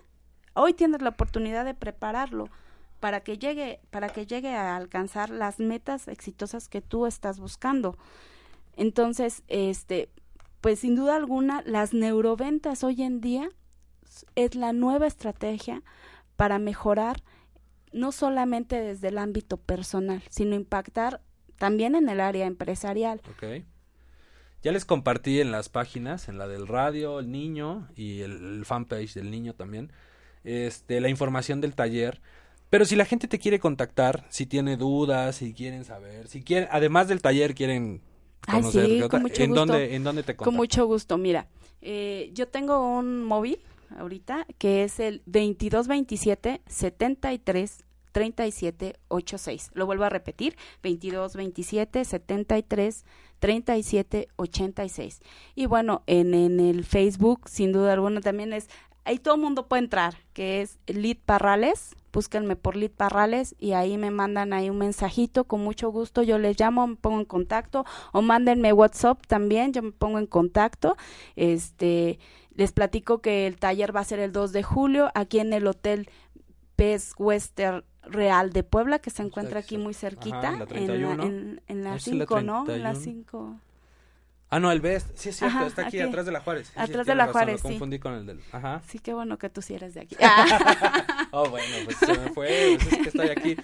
hoy 0.54 0.74
tienes 0.74 1.02
la 1.02 1.10
oportunidad 1.10 1.66
de 1.66 1.74
prepararlo 1.74 2.50
para 3.02 3.22
que 3.22 3.38
llegue, 3.38 3.82
para 3.90 4.10
que 4.10 4.26
llegue 4.26 4.56
a 4.56 4.78
alcanzar 4.78 5.32
las 5.32 5.60
metas 5.60 6.08
exitosas 6.08 6.70
que 6.70 6.82
tú 6.82 7.08
estás 7.08 7.40
buscando. 7.40 7.98
Entonces, 8.78 9.44
este, 9.48 10.10
pues 10.62 10.80
sin 10.80 10.96
duda 10.96 11.16
alguna, 11.18 11.64
las 11.66 11.94
neuroventas 11.94 12.84
hoy 12.86 13.02
en 13.02 13.20
día 13.20 13.50
es 14.36 14.56
la 14.56 14.72
nueva 14.72 15.08
estrategia 15.08 15.82
para 16.36 16.60
mejorar 16.60 17.24
no 17.92 18.12
solamente 18.12 18.80
desde 18.80 19.08
el 19.10 19.18
ámbito 19.18 19.58
personal, 19.58 20.22
sino 20.30 20.56
impactar 20.56 21.22
también 21.58 21.96
en 21.96 22.08
el 22.08 22.22
área 22.22 22.46
empresarial. 22.46 23.20
Ok. 23.32 23.66
Ya 24.62 24.72
les 24.72 24.86
compartí 24.86 25.42
en 25.42 25.52
las 25.52 25.70
páginas, 25.70 26.30
en 26.30 26.38
la 26.38 26.48
del 26.48 26.68
radio, 26.68 27.20
el 27.20 27.32
niño 27.32 27.88
y 27.96 28.22
el, 28.22 28.58
el 28.60 28.66
fanpage 28.66 29.16
del 29.16 29.32
niño 29.32 29.56
también, 29.56 29.92
este, 30.44 31.02
la 31.02 31.10
información 31.10 31.62
del 31.62 31.74
taller. 31.74 32.22
Pero 32.72 32.86
si 32.86 32.96
la 32.96 33.06
gente 33.06 33.28
te 33.28 33.38
quiere 33.38 33.60
contactar, 33.60 34.26
si 34.30 34.48
tiene 34.48 34.78
dudas, 34.78 35.36
si 35.36 35.54
quieren 35.54 35.86
saber, 35.86 36.28
si 36.28 36.42
quieren, 36.42 36.68
además 36.72 37.08
del 37.08 37.22
taller 37.22 37.54
quieren 37.54 38.02
conocer, 38.50 38.86
sí, 38.88 38.92
¿qué 38.98 39.04
otra- 39.04 39.10
con 39.20 39.22
mucho 39.22 39.44
¿en 39.44 39.50
gusto. 39.52 39.66
dónde, 39.68 39.96
en 39.96 40.04
dónde 40.04 40.24
te 40.24 40.36
Con 40.36 40.46
contactan? 40.46 40.58
mucho 40.58 40.86
gusto. 40.88 41.18
Mira, 41.20 41.48
eh, 41.82 42.32
yo 42.34 42.48
tengo 42.48 42.98
un 42.98 43.24
móvil 43.24 43.60
ahorita 44.00 44.48
que 44.58 44.84
es 44.86 45.00
el 45.00 45.22
2227 45.26 46.62
73 46.66 47.84
37 48.14 48.96
86. 49.10 49.72
Lo 49.74 49.86
vuelvo 49.86 50.04
a 50.06 50.10
repetir, 50.10 50.56
2227 50.82 52.06
73 52.06 53.06
37 53.40 54.28
86. 54.38 55.20
Y 55.56 55.66
bueno, 55.66 56.04
en, 56.08 56.34
en 56.34 56.60
el 56.60 56.84
Facebook, 56.86 57.50
sin 57.50 57.72
duda 57.72 57.94
alguna, 57.94 58.22
también 58.22 58.54
es, 58.54 58.70
ahí 59.06 59.18
todo 59.18 59.36
el 59.36 59.42
mundo 59.42 59.68
puede 59.68 59.84
entrar, 59.84 60.18
que 60.34 60.62
es 60.62 60.78
Lid 60.88 61.18
Parrales, 61.26 61.96
búsquenme 62.12 62.56
por 62.56 62.76
Lid 62.76 62.92
Parrales 62.92 63.56
y 63.60 63.74
ahí 63.74 63.98
me 63.98 64.12
mandan 64.12 64.54
ahí 64.54 64.70
un 64.70 64.78
mensajito, 64.78 65.46
con 65.46 65.62
mucho 65.62 65.90
gusto 65.92 66.24
yo 66.24 66.38
les 66.38 66.60
llamo, 66.60 66.88
me 66.88 66.96
pongo 66.96 67.20
en 67.20 67.26
contacto, 67.26 67.86
o 68.12 68.22
mándenme 68.22 68.74
WhatsApp 68.74 69.26
también, 69.28 69.74
yo 69.74 69.82
me 69.82 69.92
pongo 69.92 70.20
en 70.20 70.28
contacto, 70.28 70.98
este, 71.36 72.20
les 72.56 72.72
platico 72.72 73.22
que 73.22 73.48
el 73.48 73.58
taller 73.58 73.96
va 73.96 74.02
a 74.02 74.06
ser 74.06 74.20
el 74.20 74.32
2 74.32 74.52
de 74.52 74.64
julio 74.64 75.10
aquí 75.14 75.40
en 75.40 75.54
el 75.54 75.68
Hotel 75.68 76.10
Best 76.78 77.14
Western 77.18 77.84
Real 78.04 78.52
de 78.52 78.64
Puebla, 78.64 79.00
que 79.00 79.12
se 79.12 79.22
encuentra 79.22 79.60
aquí 79.60 79.78
muy 79.78 79.94
cerquita, 79.94 80.50
Ajá, 80.50 80.50
en 80.54 80.58
la 80.58 80.64
en 80.64 80.68
31. 80.68 81.24
en, 81.24 81.62
en 81.68 81.84
la 81.84 81.96
Es 81.96 82.08
en 82.08 82.20
la 82.20 82.26
5, 82.26 82.42
¿no? 82.42 82.70
En 82.70 82.84
la 82.84 82.94
31. 82.94 83.24
5. 83.26 83.56
Ah, 84.54 84.60
no, 84.60 84.70
el 84.70 84.82
Best. 84.82 85.08
Sí, 85.16 85.30
es 85.30 85.38
cierto, 85.38 85.56
Ajá, 85.58 85.68
está 85.68 85.88
aquí, 85.88 86.02
atrás 86.02 86.26
de 86.26 86.34
la 86.34 86.42
Juárez. 86.42 86.68
Sí, 86.68 86.74
sí, 86.76 86.80
Atrás 86.82 87.08
de 87.08 87.16
la 87.16 87.26
razón, 87.28 87.34
Juárez, 87.34 87.54
Lo 87.64 87.70
sí. 87.70 87.74
confundí 87.76 88.00
con 88.00 88.14
el 88.16 88.26
del. 88.26 88.42
Ajá. 88.52 88.82
Sí, 88.86 89.00
qué 89.00 89.14
bueno 89.14 89.38
que 89.38 89.50
tú 89.50 89.62
sí 89.62 89.76
eres 89.76 89.94
de 89.94 90.02
aquí. 90.02 90.16
Ah. 90.22 91.06
Oh, 91.34 91.50
bueno, 91.50 91.74
pues 91.86 91.96
se 91.98 92.08
me 92.20 92.30
fue. 92.32 92.78
Pues 92.78 92.92
es 92.92 93.00
que 93.00 93.08
estoy 93.08 93.30
aquí. 93.30 93.56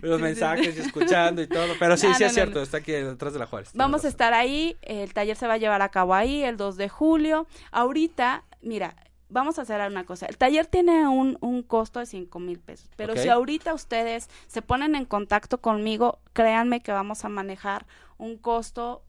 Los 0.00 0.20
mensajes 0.20 0.76
y 0.76 0.80
escuchando 0.80 1.42
y 1.42 1.48
todo. 1.48 1.74
Pero 1.80 1.96
sí, 1.96 2.06
No, 2.06 2.14
sí 2.14 2.20
no, 2.20 2.26
es 2.28 2.32
no, 2.32 2.34
cierto, 2.34 2.62
está 2.62 2.76
aquí 2.76 2.92
detrás 2.92 3.32
de 3.32 3.40
la 3.40 3.46
Juárez. 3.46 3.70
Vamos 3.74 4.04
a 4.04 4.08
estar 4.08 4.32
ahí, 4.32 4.76
el 4.82 5.12
taller 5.12 5.36
se 5.36 5.48
va 5.48 5.54
a 5.54 5.56
llevar 5.56 5.82
a 5.82 5.88
cabo 5.88 6.14
ahí 6.14 6.44
el 6.44 6.56
2 6.56 6.76
de 6.76 6.88
julio. 6.88 7.48
Ahorita, 7.72 8.44
mira, 8.62 8.94
vamos 9.28 9.58
a 9.58 9.62
hacer 9.62 9.80
una 9.90 10.04
cosa. 10.04 10.26
El 10.26 10.36
taller 10.38 10.66
tiene 10.66 11.08
un, 11.08 11.36
un 11.40 11.64
costo 11.64 11.98
de 11.98 12.06
5 12.06 12.38
mil 12.38 12.60
pesos, 12.60 12.88
pero 12.94 13.16
si 13.16 13.28
ahorita 13.28 13.74
ustedes 13.74 14.28
se 14.46 14.62
ponen 14.62 14.94
en 14.94 15.04
contacto 15.04 15.58
conmigo, 15.60 16.20
créanme 16.32 16.80
que 16.80 16.92
vamos 16.92 17.24
a 17.24 17.28
manejar 17.28 17.86
un 18.18 18.36
costo 18.38 19.02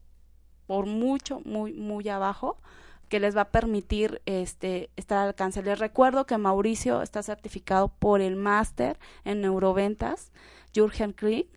por 0.68 0.86
mucho, 0.86 1.40
muy, 1.46 1.72
muy 1.72 2.08
abajo 2.10 2.58
que 3.08 3.20
les 3.20 3.34
va 3.34 3.40
a 3.40 3.50
permitir 3.50 4.20
este 4.26 4.90
estar 4.96 5.18
al 5.18 5.28
alcance. 5.28 5.62
Les 5.62 5.78
recuerdo 5.78 6.26
que 6.26 6.36
Mauricio 6.36 7.00
está 7.00 7.22
certificado 7.22 7.88
por 7.88 8.20
el 8.20 8.36
máster 8.36 8.98
en 9.24 9.40
neuroventas, 9.40 10.30
Jürgen 10.74 11.12
Krieg. 11.12 11.48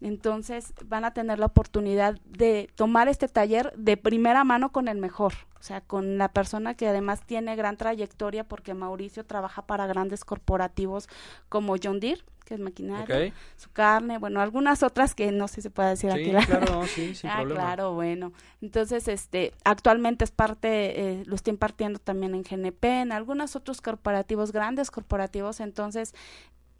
Entonces 0.00 0.72
van 0.84 1.04
a 1.04 1.12
tener 1.12 1.38
la 1.38 1.46
oportunidad 1.46 2.14
de 2.24 2.70
tomar 2.76 3.08
este 3.08 3.28
taller 3.28 3.72
de 3.76 3.96
primera 3.96 4.44
mano 4.44 4.70
con 4.70 4.88
el 4.88 4.98
mejor, 4.98 5.32
o 5.58 5.62
sea, 5.62 5.80
con 5.80 6.18
la 6.18 6.28
persona 6.28 6.74
que 6.74 6.86
además 6.88 7.22
tiene 7.26 7.56
gran 7.56 7.76
trayectoria 7.76 8.44
porque 8.44 8.74
Mauricio 8.74 9.24
trabaja 9.24 9.62
para 9.62 9.86
grandes 9.86 10.24
corporativos 10.24 11.08
como 11.48 11.74
John 11.82 11.98
Deere, 12.00 12.22
que 12.44 12.54
es 12.54 12.60
maquinaria, 12.60 13.34
su 13.56 13.70
carne, 13.72 14.16
bueno, 14.18 14.40
algunas 14.40 14.82
otras 14.82 15.14
que 15.14 15.32
no 15.32 15.48
sé 15.48 15.56
si 15.56 15.62
se 15.62 15.70
puede 15.70 15.90
decir 15.90 16.10
Sí, 16.12 16.18
aquí. 16.20 16.32
la- 16.32 16.46
claro, 16.46 16.86
sí, 16.94 17.14
sin 17.14 17.28
ah, 17.28 17.36
problema. 17.40 17.60
claro, 17.60 17.92
bueno. 17.92 18.32
Entonces, 18.62 19.06
este, 19.08 19.52
actualmente 19.64 20.24
es 20.24 20.30
parte, 20.30 21.00
eh, 21.20 21.22
lo 21.26 21.34
está 21.34 21.50
impartiendo 21.50 21.98
también 21.98 22.34
en 22.34 22.44
GNP, 22.44 22.84
en 23.02 23.12
algunos 23.12 23.54
otros 23.56 23.82
corporativos, 23.82 24.52
grandes 24.52 24.90
corporativos, 24.90 25.60
entonces 25.60 26.14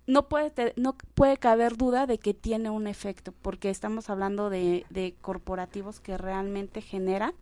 no 0.09 0.27
puede, 0.29 0.51
te- 0.51 0.73
no 0.77 0.97
puede 1.15 1.37
caber 1.37 1.77
duda 1.77 2.07
de 2.07 2.19
que 2.19 2.35
tiene 2.35 2.71
un 2.71 2.89
efecto, 2.89 3.33
porque 3.43 3.71
estamos 3.71 4.11
hablando 4.11 4.51
de, 4.51 4.85
de 4.91 5.15
corporativos 5.21 6.01
que 6.01 6.19
realmente 6.19 6.81
generan, 6.81 7.35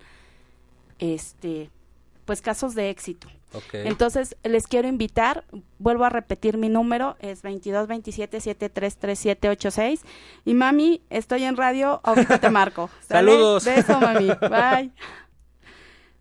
este, 0.99 1.71
pues 2.25 2.43
casos 2.43 2.75
de 2.75 2.91
éxito. 2.91 3.29
Entonces, 3.87 4.37
les 4.43 4.67
quiero 4.67 4.89
invitar, 4.89 5.45
vuelvo 5.79 6.05
a 6.05 6.11
repetir 6.11 6.59
mi 6.59 6.69
número, 6.69 7.17
es 7.21 7.41
22 7.43 7.87
27 7.87 8.41
73 8.41 8.97
37 8.97 9.49
86. 9.49 10.03
Y 10.45 10.53
mami, 10.55 11.01
estoy 11.09 11.45
en 11.45 11.57
radio, 11.57 12.01
ahorita 12.03 12.39
te 12.39 12.51
marco. 12.51 12.91
¿Sale? 13.09 13.31
Saludos. 13.31 13.65
Beso, 13.65 13.99
mami. 14.01 14.27
Bye. 14.51 14.93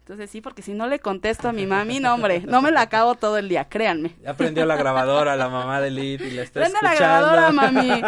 Entonces, 0.05 0.29
sí, 0.29 0.39
porque 0.39 0.61
si 0.61 0.75
no 0.75 0.85
le 0.85 0.99
contesto 0.99 1.49
a 1.49 1.51
mi 1.51 1.65
mami, 1.65 1.99
no, 1.99 2.13
hombre, 2.13 2.41
no 2.41 2.61
me 2.61 2.69
la 2.69 2.81
acabo 2.81 3.15
todo 3.15 3.39
el 3.39 3.49
día, 3.49 3.67
créanme. 3.67 4.11
Ya 4.21 4.35
prendió 4.35 4.63
la 4.63 4.75
grabadora 4.75 5.35
la 5.35 5.49
mamá 5.49 5.81
de 5.81 5.89
Lid 5.89 6.21
y 6.21 6.29
la 6.29 6.43
está 6.43 6.59
Prende 6.59 6.77
la 6.83 6.93
escuchando. 6.93 7.31
grabadora, 7.31 7.51
mami. 7.51 8.03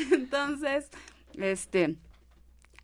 Entonces, 0.12 0.88
este, 1.38 1.94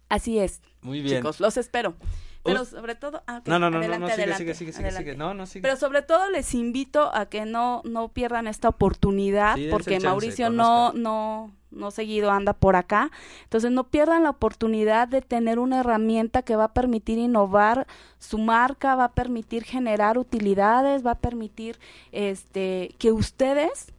así 0.09 0.39
es. 0.39 0.61
Muy 0.81 1.01
bien. 1.01 1.17
Chicos, 1.17 1.41
los 1.41 1.57
espero. 1.57 1.97
Pero 2.45 2.65
sobre 2.65 2.95
todo, 2.95 3.21
ah, 3.27 3.39
ok, 3.39 3.49
No, 3.49 3.59
no, 3.59 3.69
no, 3.69 3.79
no, 3.79 3.79
adelante, 3.79 3.99
no, 3.99 4.07
sigue, 4.07 4.23
adelante, 4.23 4.55
sigue, 4.55 4.55
sigue, 4.55 4.73
sigue, 4.73 4.93
sigue. 4.93 5.17
No, 5.17 5.35
no, 5.35 5.47
sigue. 5.47 5.63
Pero 5.63 5.75
sobre 5.75 6.03
todo 6.03 6.31
les 6.31 6.55
invito 6.55 7.13
a 7.13 7.27
que 7.27 7.47
no, 7.47 7.83
no 7.85 8.11
pierdan 8.11 8.47
esta 8.47 8.69
oportunidad, 8.69 9.57
Sí, 9.57 9.67
porque 9.73 9.95
chance, 9.95 10.07
Mauricio 10.07 10.51
no, 10.51 10.93
no, 10.93 11.53
no 11.71 11.91
seguido 11.91 12.31
anda 12.31 12.53
por 12.53 12.77
acá. 12.77 13.11
Entonces 13.45 13.71
no 13.71 13.85
pierdan 13.85 14.23
la 14.23 14.31
oportunidad 14.31 15.09
de 15.09 15.23
tener 15.23 15.59
una 15.59 15.81
herramienta 15.81 16.43
que 16.43 16.57
va 16.57 16.65
a 16.65 16.73
permitir 16.73 17.19
innovar 17.19 17.87
su 18.19 18.39
marca, 18.39 18.95
va 18.95 19.05
a 19.05 19.13
permitir 19.13 19.65
generar 19.65 20.19
utilidades, 20.19 21.05
va 21.05 21.13
a 21.13 21.19
permitir 21.19 21.79
este 22.13 22.95
que 22.99 23.13
ustedes 23.13 23.93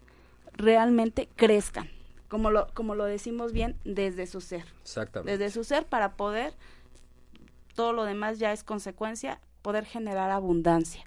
realmente 0.53 1.29
crezcan, 1.35 1.89
como 2.27 2.49
lo, 2.49 2.67
como 2.73 2.95
lo 2.95 3.05
decimos 3.05 3.53
bien, 3.53 3.75
desde 3.85 4.25
su 4.25 4.41
ser 4.41 4.65
Exactamente. 4.81 5.37
desde 5.37 5.53
su 5.53 5.63
ser 5.63 5.85
para 5.85 6.13
poder, 6.13 6.53
todo 7.75 7.93
lo 7.93 8.05
demás 8.05 8.39
ya 8.39 8.51
es 8.51 8.63
consecuencia, 8.63 9.39
poder 9.61 9.85
generar 9.85 10.31
abundancia. 10.31 11.03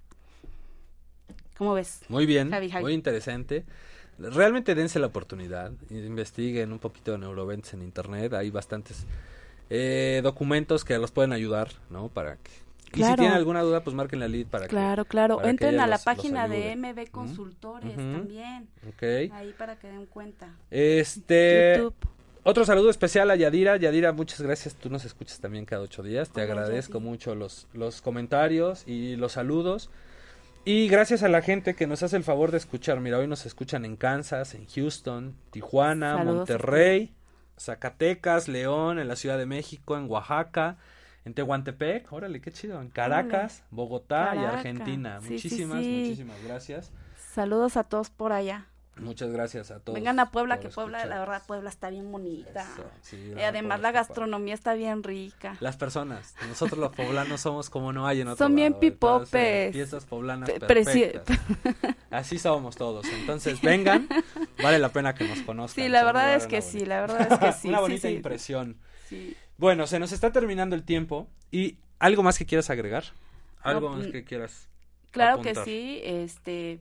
¿Cómo 1.59 1.75
ves? 1.75 2.01
Muy 2.09 2.25
bien, 2.27 2.51
Javi, 2.51 2.71
Javi. 2.71 2.85
muy 2.85 2.95
interesante. 2.95 3.67
Realmente 4.21 4.75
dense 4.75 4.99
la 4.99 5.07
oportunidad, 5.07 5.73
investiguen 5.91 6.73
un 6.73 6.79
poquito 6.79 7.12
de 7.12 7.18
neuroventas 7.18 7.73
en 7.75 7.83
internet, 7.83 8.33
hay 8.35 8.51
bastantes 8.51 9.07
eh, 9.71 10.21
documentos 10.23 10.85
que 10.85 10.99
los 10.99 11.11
pueden 11.11 11.33
ayudar, 11.33 11.68
¿no? 11.91 12.09
Para 12.09 12.37
que... 12.37 12.51
Y 12.93 12.97
si 12.97 13.01
Claro. 13.03 13.16
tienen 13.16 13.37
alguna 13.37 13.62
duda, 13.62 13.85
pues 13.85 13.95
marquen 13.95 14.18
la 14.18 14.27
lead 14.27 14.47
para 14.47 14.66
Claro, 14.66 15.05
claro. 15.05 15.37
para 15.37 15.45
que 15.47 15.51
Entren 15.51 15.75
a 15.81 15.87
la 15.87 15.97
los- 15.97 16.01
los 16.01 16.05
página 16.05 16.49
de. 16.49 16.75
MB 16.75 17.09
Consultores 17.12 17.95
también. 17.97 18.68
que... 18.99 19.27
Ok. 19.29 19.33
Ahí 19.37 19.55
para 19.57 19.77
que 19.79 19.87
den 19.87 20.07
cuenta. 20.07 20.49
Este... 20.73 21.75
YouTube. 21.79 21.95
Otro 22.43 22.64
saludo 22.64 22.91
especial 22.91 23.31
a 23.31 23.37
Yadira. 23.37 23.77
Yadira, 23.77 24.12
muchas 24.12 24.41
gracias. 24.41 24.75
Tú 24.75 24.91
nos 24.91 25.05
escuchas 25.05 25.39
también 25.39 25.66
cada 25.66 25.83
ocho 25.83 26.03
días. 26.03 26.31
Te 26.31 26.43
Hola, 26.43 26.53
agradezco 26.53 26.99
mucho 26.99 27.35
los, 27.37 27.68
los 27.75 28.01
comentarios 28.01 28.83
y 28.89 29.14
los 29.16 29.33
saludos. 29.33 29.89
Y 30.65 30.89
gracias 30.89 31.23
a 31.23 31.29
la 31.29 31.41
gente 31.41 31.75
que 31.75 31.87
nos 31.87 32.03
hace 32.03 32.17
el 32.17 32.25
favor 32.25 32.51
de 32.51 32.59
escuchar. 32.59 33.01
Mira, 33.01 33.19
hoy 33.19 33.27
nos 33.27 33.47
escuchan 33.47 33.87
en 33.87 33.97
Kansas, 33.97 34.55
en 34.55 34.67
Houston, 34.67 35.35
Tijuana, 35.51 36.19
Saludos. 36.19 36.37
Monterrey, 36.37 37.15
Zacatecas, 37.59 38.47
León, 38.47 38.99
en 38.99 39.09
la 39.09 39.17
Ciudad 39.17 39.39
de 39.39 39.47
México, 39.47 39.97
en 39.97 40.11
Oaxaca, 40.11 40.77
en 41.25 41.33
Tehuantepec, 41.33 42.13
órale, 42.13 42.41
qué 42.43 42.53
chido, 42.53 42.81
en 42.81 42.91
Caracas, 42.91 43.63
Bogotá 43.71 44.35
y. 44.37 44.39
Argentina. 44.39 45.21
Sí, 45.21 45.27
sí, 45.27 45.33
muchísimas, 45.33 45.83
sí. 45.83 46.03
muchísimas 46.03 46.45
gracias. 46.45 46.93
Saludos 47.33 47.77
a 47.79 47.85
todos 47.85 48.11
por 48.11 48.33
allá. 48.33 48.70
Muchas 49.01 49.30
gracias 49.30 49.70
a 49.70 49.80
todos. 49.80 49.94
Vengan 49.94 50.20
a 50.20 50.30
Puebla, 50.30 50.61
que 50.61 50.68
Puebla, 50.68 51.05
la 51.07 51.18
verdad, 51.18 51.42
Puebla 51.46 51.70
está 51.70 51.90
bien 51.90 52.11
bonita. 52.11 52.62
Eso, 52.62 52.84
sí, 53.03 53.16
Y 53.16 53.34
no, 53.34 53.42
además 53.42 53.80
la 53.80 53.92
gastronomía 53.92 54.55
está 54.55 54.74
bien 54.74 55.03
rica. 55.03 55.57
Las 55.61 55.76
personas, 55.76 56.34
nosotros 56.48 56.78
los 56.78 56.94
poblanos 56.94 57.40
somos 57.40 57.70
como 57.70 57.92
no 57.92 58.07
hay 58.07 58.20
en 58.20 58.28
otro 58.28 58.44
Son 58.44 58.55
bien 58.55 58.72
lado, 58.72 58.84
entonces, 58.84 59.28
pipopes. 59.30 59.72
Fiestas 59.72 60.05
poblanas 60.05 60.51
perfectas. 60.51 61.38
Así 62.11 62.38
somos 62.38 62.76
todos. 62.76 63.07
Entonces, 63.07 63.61
vengan, 63.62 64.09
vale 64.62 64.78
la 64.78 64.90
pena 64.90 65.14
que 65.14 65.26
nos 65.26 65.40
conozcan. 65.40 65.84
Sí, 65.84 65.88
la 65.88 66.05
verdad 66.05 66.34
es 66.34 66.46
que 66.46 66.62
sí, 66.62 66.84
la 66.84 67.01
verdad 67.01 67.32
es 67.32 67.38
que 67.38 67.53
sí. 67.61 67.68
una 67.68 67.80
bonita 67.80 68.09
sí. 68.09 68.14
impresión. 68.14 68.76
Sí. 69.09 69.36
Bueno, 69.57 69.86
se 69.86 69.98
nos 69.98 70.12
está 70.12 70.32
terminando 70.32 70.74
el 70.74 70.84
tiempo 70.84 71.28
y 71.51 71.78
algo 71.98 72.22
más 72.22 72.38
que 72.38 72.46
quieras 72.46 72.70
agregar, 72.70 73.05
algo 73.61 73.90
No, 73.90 73.96
más 73.96 74.09
mm, 74.09 74.12
que 74.12 74.24
quieras. 74.24 74.68
Claro 75.11 75.40
apuntar. 75.40 75.64
que 75.64 75.70
sí, 75.70 76.01
este, 76.05 76.80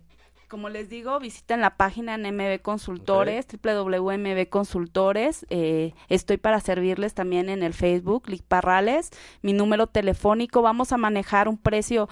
como 0.49 0.67
les 0.67 0.89
digo, 0.89 1.19
visiten 1.19 1.61
la 1.61 1.77
página 1.77 2.15
en 2.15 2.35
MB 2.35 2.61
Consultores, 2.61 3.45
www.mb 3.47 4.49
Consultores, 4.49 5.45
eh, 5.49 5.93
estoy 6.09 6.37
para 6.37 6.59
servirles 6.59 7.13
también 7.13 7.49
en 7.49 7.61
el 7.61 7.73
Facebook, 7.73 8.27
Lic 8.27 8.43
Parrales, 8.43 9.11
mi 9.43 9.53
número 9.53 9.87
telefónico, 9.87 10.61
vamos 10.63 10.91
a 10.91 10.97
manejar 10.97 11.47
un 11.47 11.57
precio 11.57 12.09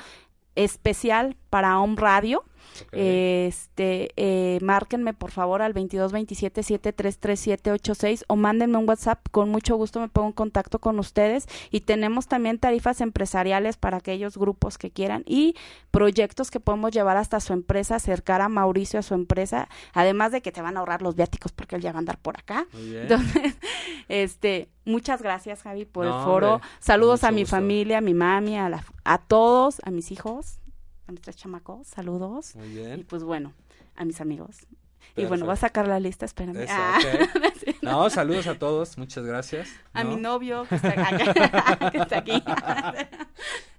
especial 0.55 1.35
para 1.49 1.79
Home 1.79 1.95
Radio, 1.97 2.45
Este, 2.91 4.11
eh, 4.18 4.59
márquenme 4.61 5.13
por 5.13 5.32
favor 5.32 5.61
al 5.61 5.74
2227-733786 5.74 8.24
o 8.28 8.36
mándenme 8.36 8.78
un 8.78 8.88
WhatsApp. 8.88 9.20
Con 9.32 9.49
mucho 9.49 9.76
gusto 9.76 9.99
me 9.99 10.09
pongo 10.09 10.28
en 10.28 10.34
contacto 10.34 10.80
con 10.80 10.99
ustedes. 10.99 11.45
Y 11.72 11.82
tenemos 11.82 12.28
también 12.28 12.59
tarifas 12.59 13.01
empresariales 13.01 13.78
para 13.78 13.97
aquellos 13.97 14.38
grupos 14.38 14.78
que 14.78 14.91
quieran 14.91 15.24
y 15.26 15.55
proyectos 15.91 16.51
que 16.51 16.59
podemos 16.59 16.91
llevar 16.91 17.18
hasta 17.18 17.39
su 17.39 17.53
empresa, 17.53 17.95
acercar 17.95 18.41
a 18.41 18.49
Mauricio 18.49 18.99
a 18.99 19.03
su 19.03 19.13
empresa. 19.13 19.68
Además 19.93 20.32
de 20.32 20.41
que 20.41 20.51
te 20.51 20.61
van 20.61 20.78
a 20.78 20.80
ahorrar 20.82 21.01
los 21.01 21.15
viáticos 21.15 21.51
porque 21.51 21.76
él 21.76 21.82
ya 21.82 21.91
va 21.91 21.97
a 21.97 21.99
andar 21.99 22.18
por 22.20 22.38
acá. 22.38 22.68
Muy 22.74 22.89
bien. 22.89 23.01
Entonces, 23.03 23.55
este, 24.07 24.70
muchas 24.86 25.22
gracias, 25.22 25.63
Javi, 25.63 25.86
por 25.86 26.05
No, 26.05 26.18
el 26.20 26.26
foro. 26.26 26.53
hombre, 26.55 26.68
Saludos 26.80 27.24
a 27.24 27.32
mi 27.32 27.41
gusto. 27.41 27.55
familia, 27.55 27.99
a 27.99 28.01
mi 28.01 28.13
mami, 28.13 28.57
a, 28.57 28.70
la, 28.70 28.84
a 29.03 29.18
todos, 29.20 29.82
a 29.84 29.91
mis 29.91 30.11
hijos, 30.11 30.59
a 31.07 31.11
mis 31.11 31.21
tres 31.21 31.35
chamacos. 31.35 31.87
Saludos. 31.87 32.55
Muy 32.55 32.67
Y 32.99 33.03
pues 33.03 33.23
bueno, 33.23 33.53
a 33.95 34.05
mis 34.05 34.21
amigos. 34.21 34.67
Y 35.15 35.21
Perfecto. 35.21 35.27
bueno, 35.29 35.45
voy 35.45 35.53
a 35.53 35.57
sacar 35.57 35.87
la 35.87 35.99
lista, 35.99 36.25
espérame. 36.25 36.57
Eso, 36.61 36.73
Ah, 36.75 36.99
ok. 37.35 37.75
No, 37.81 38.09
saludos 38.09 38.47
a 38.47 38.55
todos, 38.55 38.97
muchas 38.97 39.23
gracias. 39.25 39.69
a 39.93 40.03
¿no? 40.03 40.11
mi 40.11 40.21
novio 40.21 40.65
que 40.67 40.75
está, 40.75 40.89
acá, 40.89 41.89
que 41.91 41.97
está 41.97 42.17
aquí. 42.19 42.43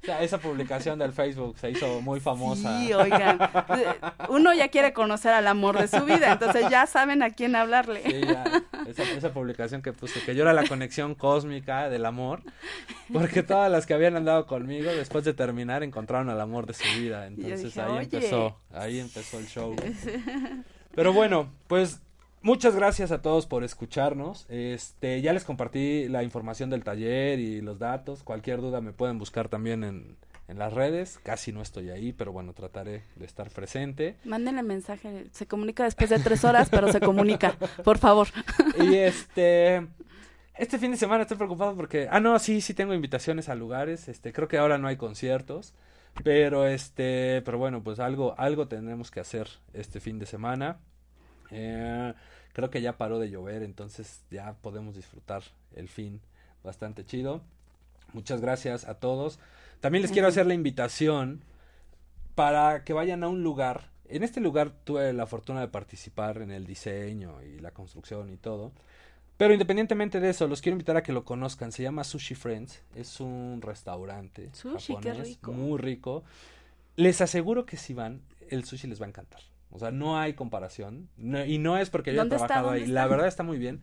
O 0.02 0.06
sea, 0.06 0.22
esa 0.22 0.38
publicación 0.38 0.98
del 0.98 1.12
Facebook 1.12 1.58
se 1.58 1.70
hizo 1.70 2.00
muy 2.00 2.18
famosa. 2.18 2.80
Sí, 2.80 2.92
oigan. 2.94 3.38
Uno 4.30 4.54
ya 4.54 4.68
quiere 4.68 4.92
conocer 4.94 5.32
al 5.34 5.46
amor 5.46 5.78
de 5.78 5.86
su 5.88 6.04
vida, 6.06 6.32
entonces 6.32 6.68
ya 6.70 6.86
saben 6.86 7.22
a 7.22 7.30
quién 7.30 7.54
hablarle. 7.56 8.02
Sí, 8.04 8.20
ya, 8.26 8.44
esa, 8.86 9.02
esa 9.02 9.32
publicación 9.32 9.82
que 9.82 9.92
puse, 9.92 10.20
que 10.22 10.34
yo 10.34 10.42
era 10.44 10.52
la 10.54 10.66
conexión 10.66 11.14
cósmica 11.14 11.90
del 11.90 12.06
amor, 12.06 12.42
porque 13.12 13.42
todas 13.42 13.70
las 13.70 13.84
que 13.84 13.92
habían 13.94 14.16
andado 14.16 14.46
conmigo, 14.46 14.90
después 14.90 15.24
de 15.24 15.34
terminar, 15.34 15.82
encontraron 15.82 16.30
al 16.30 16.40
amor 16.40 16.66
de 16.66 16.74
su 16.74 16.84
vida. 16.98 17.26
Entonces 17.26 17.62
dije, 17.64 17.80
ahí 17.82 17.98
empezó, 18.04 18.56
ahí 18.72 19.00
empezó 19.00 19.38
el 19.38 19.46
show. 19.46 19.76
Pero 20.99 21.12
bueno, 21.12 21.49
pues 21.68 22.01
muchas 22.42 22.74
gracias 22.74 23.12
a 23.12 23.22
todos 23.22 23.46
por 23.46 23.62
escucharnos. 23.62 24.46
Este, 24.49 25.20
ya 25.22 25.32
les 25.32 25.44
compartí 25.44 26.09
la 26.09 26.24
información 26.24 26.70
del 26.70 26.82
taller 26.82 27.38
y 27.38 27.61
los 27.61 27.78
datos. 27.78 28.24
Cualquier 28.24 28.61
duda 28.61 28.80
me 28.80 28.92
pueden 28.92 29.16
buscar 29.16 29.49
también 29.49 29.84
en, 29.84 30.16
en 30.49 30.59
las 30.59 30.72
redes. 30.72 31.20
Casi 31.22 31.53
no 31.53 31.62
estoy 31.62 31.90
ahí, 31.90 32.12
pero 32.12 32.32
bueno, 32.32 32.53
trataré 32.53 33.05
de 33.14 33.26
estar 33.26 33.49
presente. 33.49 34.16
Mándenle 34.24 34.64
mensaje, 34.64 35.26
se 35.30 35.46
comunica 35.46 35.84
después 35.84 36.11
de 36.11 36.18
tres 36.18 36.42
horas, 36.42 36.68
pero 36.68 36.90
se 36.90 36.99
comunica, 36.99 37.57
por 37.84 37.99
favor. 37.99 38.26
Y 38.80 38.96
este. 38.96 39.86
Este 40.57 40.78
fin 40.80 40.90
de 40.90 40.96
semana 40.96 41.22
estoy 41.22 41.36
preocupado 41.36 41.76
porque. 41.76 42.09
Ah, 42.11 42.18
no, 42.18 42.36
sí, 42.40 42.61
sí 42.61 42.74
tengo 42.74 42.92
invitaciones 42.92 43.49
a 43.49 43.55
lugares. 43.55 44.09
Este, 44.09 44.32
creo 44.32 44.49
que 44.49 44.59
ahora 44.59 44.78
no 44.78 44.88
hay 44.88 44.96
conciertos. 44.96 45.74
Pero 46.24 46.66
este. 46.66 47.40
Pero 47.44 47.57
bueno, 47.57 47.84
pues 47.84 48.01
algo, 48.01 48.34
algo 48.36 48.66
tendremos 48.66 49.12
que 49.12 49.20
hacer 49.20 49.49
este 49.72 50.01
fin 50.01 50.18
de 50.18 50.26
semana. 50.26 50.78
Eh, 51.51 52.14
creo 52.53 52.70
que 52.70 52.80
ya 52.80 52.96
paró 52.96 53.18
de 53.18 53.30
llover, 53.30 53.62
entonces 53.62 54.22
ya 54.30 54.55
podemos 54.55 54.96
disfrutar 54.96 55.42
el 55.74 55.88
fin 55.88 56.20
bastante 56.62 57.05
chido. 57.05 57.42
Muchas 58.12 58.40
gracias 58.40 58.86
a 58.86 58.94
todos. 58.94 59.38
También 59.80 60.03
les 60.03 60.11
quiero 60.11 60.28
hacer 60.28 60.46
la 60.46 60.55
invitación 60.55 61.42
para 62.34 62.84
que 62.84 62.92
vayan 62.92 63.22
a 63.22 63.28
un 63.28 63.42
lugar. 63.42 63.90
En 64.09 64.22
este 64.22 64.40
lugar 64.40 64.72
tuve 64.84 65.12
la 65.12 65.26
fortuna 65.26 65.61
de 65.61 65.68
participar 65.68 66.38
en 66.38 66.51
el 66.51 66.66
diseño 66.66 67.42
y 67.42 67.59
la 67.61 67.72
construcción 67.72 68.30
y 68.30 68.36
todo. 68.36 68.72
Pero 69.36 69.53
independientemente 69.53 70.18
de 70.18 70.30
eso, 70.30 70.49
los 70.49 70.61
quiero 70.61 70.74
invitar 70.74 70.96
a 70.96 71.03
que 71.03 71.12
lo 71.12 71.24
conozcan. 71.24 71.70
Se 71.70 71.84
llama 71.84 72.03
Sushi 72.03 72.34
Friends. 72.34 72.82
Es 72.96 73.20
un 73.20 73.61
restaurante 73.62 74.51
Sushi, 74.53 74.96
qué 74.96 75.11
japonés 75.11 75.28
rico. 75.28 75.53
muy 75.53 75.78
rico. 75.78 76.24
Les 76.96 77.20
aseguro 77.20 77.64
que 77.64 77.76
si 77.76 77.94
van, 77.94 78.22
el 78.51 78.64
sushi 78.64 78.88
les 78.88 79.01
va 79.01 79.07
a 79.07 79.11
encantar. 79.11 79.40
O 79.70 79.78
sea, 79.78 79.90
no 79.90 80.18
hay 80.18 80.34
comparación. 80.34 81.08
No- 81.16 81.44
y 81.44 81.58
no 81.58 81.76
es 81.78 81.90
porque 81.90 82.14
yo 82.14 82.22
he 82.22 82.26
trabajado 82.28 82.66
¿Dónde 82.68 82.78
ahí. 82.80 82.88
está? 82.88 82.94
La 82.94 83.06
verdad 83.06 83.26
está 83.28 83.42
muy 83.42 83.58
bien. 83.58 83.82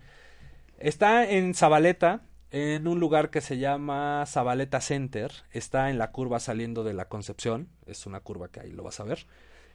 Está 0.77 1.29
en 1.29 1.53
Zabaleta, 1.53 2.21
en 2.51 2.87
un 2.87 2.99
lugar 2.99 3.29
que 3.29 3.41
se 3.41 3.57
llama 3.57 4.23
Zabaleta 4.27 4.81
Center. 4.81 5.31
Está 5.51 5.89
en 5.89 5.97
la 5.97 6.11
curva 6.11 6.39
saliendo 6.39 6.83
de 6.83 6.93
la 6.93 7.05
Concepción. 7.07 7.69
Es 7.85 8.05
una 8.05 8.19
curva 8.19 8.49
que 8.49 8.59
ahí 8.59 8.71
lo 8.71 8.83
vas 8.83 8.99
a 8.99 9.03
ver. 9.03 9.25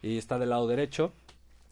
Y 0.02 0.18
está 0.18 0.38
del 0.38 0.50
lado 0.50 0.66
derecho. 0.66 1.12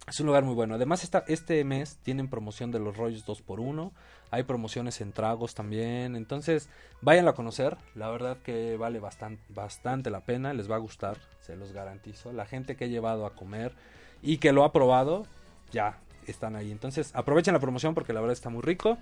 Es 0.06 0.20
un 0.20 0.26
lugar 0.26 0.44
muy 0.44 0.54
bueno. 0.54 0.76
Además, 0.76 1.04
está, 1.04 1.24
este 1.28 1.62
mes 1.64 1.98
tienen 2.02 2.28
promoción 2.28 2.70
de 2.70 2.78
los 2.78 2.96
rollos 2.96 3.26
2x1. 3.26 3.92
Hay 4.30 4.44
promociones 4.44 5.00
en 5.02 5.12
tragos 5.12 5.54
también. 5.54 6.16
Entonces, 6.16 6.70
váyanlo 7.02 7.30
a 7.32 7.34
conocer. 7.34 7.76
La 7.94 8.08
verdad 8.08 8.38
que 8.42 8.76
vale 8.78 9.00
bastante, 9.00 9.42
bastante 9.50 10.08
la 10.10 10.20
pena. 10.24 10.54
Les 10.54 10.70
va 10.70 10.76
a 10.76 10.78
gustar, 10.78 11.18
se 11.40 11.56
los 11.56 11.72
garantizo. 11.72 12.32
La 12.32 12.46
gente 12.46 12.76
que 12.76 12.86
he 12.86 12.88
llevado 12.88 13.26
a 13.26 13.34
comer 13.34 13.74
y 14.22 14.38
que 14.38 14.52
lo 14.52 14.64
ha 14.64 14.72
probado, 14.72 15.26
ya 15.72 15.98
están 16.26 16.56
ahí. 16.56 16.70
Entonces, 16.70 17.10
aprovechen 17.14 17.54
la 17.54 17.60
promoción 17.60 17.94
porque 17.94 18.12
la 18.12 18.20
verdad 18.20 18.34
está 18.34 18.50
muy 18.50 18.62
rico. 18.62 18.98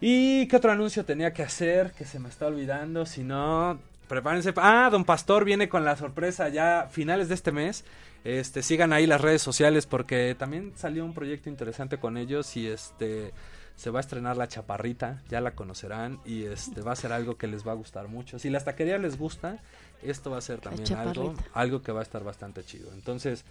¿Y 0.00 0.46
qué 0.48 0.56
otro 0.56 0.72
anuncio 0.72 1.04
tenía 1.04 1.32
que 1.32 1.42
hacer? 1.42 1.92
Que 1.92 2.04
se 2.04 2.18
me 2.18 2.28
está 2.28 2.46
olvidando. 2.46 3.06
Si 3.06 3.22
no, 3.22 3.78
prepárense. 4.08 4.52
Ah, 4.56 4.88
Don 4.90 5.04
Pastor 5.04 5.44
viene 5.44 5.68
con 5.68 5.84
la 5.84 5.96
sorpresa 5.96 6.48
ya 6.48 6.88
finales 6.90 7.28
de 7.28 7.34
este 7.34 7.52
mes. 7.52 7.84
Este, 8.24 8.62
sigan 8.62 8.92
ahí 8.92 9.06
las 9.06 9.20
redes 9.20 9.42
sociales 9.42 9.86
porque 9.86 10.34
también 10.38 10.72
salió 10.76 11.04
un 11.04 11.14
proyecto 11.14 11.50
interesante 11.50 11.98
con 11.98 12.16
ellos 12.16 12.56
y 12.56 12.66
este 12.66 13.32
se 13.76 13.90
va 13.90 13.98
a 13.98 14.00
estrenar 14.00 14.36
la 14.36 14.46
chaparrita, 14.46 15.22
ya 15.28 15.40
la 15.40 15.50
conocerán 15.50 16.20
y 16.24 16.44
este 16.44 16.80
va 16.80 16.92
a 16.92 16.96
ser 16.96 17.12
algo 17.12 17.36
que 17.36 17.48
les 17.48 17.66
va 17.66 17.72
a 17.72 17.74
gustar 17.74 18.08
mucho. 18.08 18.38
Si 18.38 18.48
las 18.48 18.64
taquerías 18.64 19.00
les 19.00 19.18
gusta, 19.18 19.58
esto 20.02 20.30
va 20.30 20.38
a 20.38 20.40
ser 20.40 20.60
también 20.60 20.94
algo, 20.94 21.34
algo 21.52 21.82
que 21.82 21.92
va 21.92 22.00
a 22.00 22.02
estar 22.02 22.22
bastante 22.22 22.62
chido. 22.62 22.92
Entonces, 22.94 23.44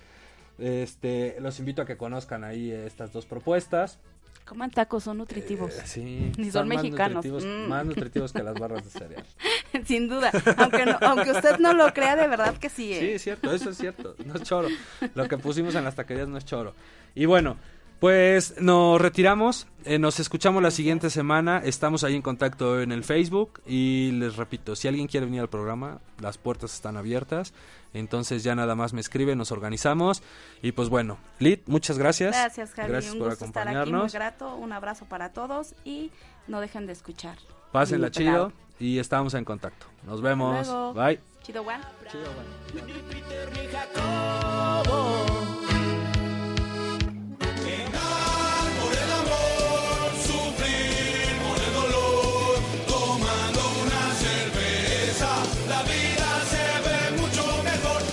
este, 0.60 1.38
los 1.40 1.60
invito 1.60 1.82
a 1.82 1.86
que 1.86 1.98
conozcan 1.98 2.44
ahí 2.44 2.72
estas 2.72 3.12
dos 3.14 3.26
propuestas. 3.26 4.00
Coman 4.46 4.72
tacos, 4.72 5.06
son 5.06 5.20
nutritivos. 5.20 5.74
Eh, 5.74 5.82
sí, 5.86 6.32
Ni 6.38 6.52
son 6.52 6.68
más 6.68 6.84
mexicanos. 6.84 7.24
nutritivos- 7.26 7.46
Mm. 7.46 7.70
Más 7.70 7.86
nutritivos 7.86 8.34
que 8.34 8.44
las 8.44 8.56
barras 8.56 8.84
de 8.84 8.90
cereal. 8.92 9.26
Sin 9.86 10.10
duda. 10.10 10.32
Aunque, 10.58 10.86
no- 10.86 10.98
aunque 11.02 11.32
usted 11.32 11.60
no 11.60 11.74
lo 11.74 11.94
crea, 11.94 12.16
de 12.18 12.28
verdad 12.28 12.56
que 12.58 12.70
sí. 12.70 12.94
¿eh? 12.94 13.00
Sí, 13.00 13.10
es 13.12 13.22
cierto, 13.22 13.54
eso 13.54 13.70
es 13.70 13.78
cierto. 13.78 14.16
No 14.26 14.36
es 14.36 14.44
choro. 14.44 14.68
Lo 15.16 15.28
que 15.30 15.38
pusimos 15.38 15.76
en 15.76 15.84
las 15.86 15.96
taquerías 15.96 16.28
no 16.28 16.38
es 16.38 16.46
choro. 16.46 16.76
Y 17.16 17.26
bueno, 17.26 17.56
pues 18.04 18.60
nos 18.60 19.00
retiramos. 19.00 19.66
eh, 19.86 19.98
nos 19.98 20.20
escuchamos 20.20 20.62
la 20.62 20.72
siguiente 20.72 21.10
semana. 21.10 21.62
Estamos 21.64 22.04
ahí 22.04 22.16
en 22.18 22.22
contacto 22.22 22.82
en 22.82 22.92
el 22.92 23.06
Facebook. 23.06 23.62
Y 23.66 24.12
les 24.12 24.36
repito, 24.36 24.76
si 24.76 24.90
alguien 24.90 25.08
quiere 25.08 25.26
venir 25.26 25.40
al 25.40 25.48
programa, 25.48 26.02
las 26.20 26.38
puertas 26.38 26.74
están 26.74 26.98
abiertas. 26.98 27.54
Entonces 27.94 28.44
ya 28.44 28.56
nada 28.56 28.76
más 28.76 28.92
me 28.92 29.00
escribe, 29.00 29.38
nos 29.38 29.54
organizamos. 29.54 30.22
Y 30.62 30.74
pues 30.74 30.90
bueno, 30.90 31.18
Lid, 31.40 31.60
muchas 31.66 31.98
gracias. 31.98 32.36
Gracias, 32.36 32.74
Javi. 32.74 32.90
Gracias 32.90 33.14
un 33.14 33.20
por 33.20 33.30
gusto 33.30 33.46
estar 33.46 33.70
aquí, 33.70 33.74
muy 33.74 33.80
acompañarnos. 33.80 34.14
grato. 34.14 34.56
Un 34.58 34.74
abrazo 34.74 35.06
para 35.06 35.32
todos 35.32 35.74
y 35.86 36.12
no 36.50 36.60
dejen 36.60 36.86
de 36.88 36.92
escuchar. 36.92 37.38
Pásenla 37.72 38.12
chido. 38.12 38.52
Y 38.82 39.00
estamos 39.00 39.34
en 39.34 39.46
contacto. 39.46 39.86
Nos 40.06 40.22
vemos. 40.22 40.68
luego. 40.68 40.94
Bye. 40.94 41.22
Chido, 41.42 41.64
Juan. 41.64 41.80
Por 44.84 45.43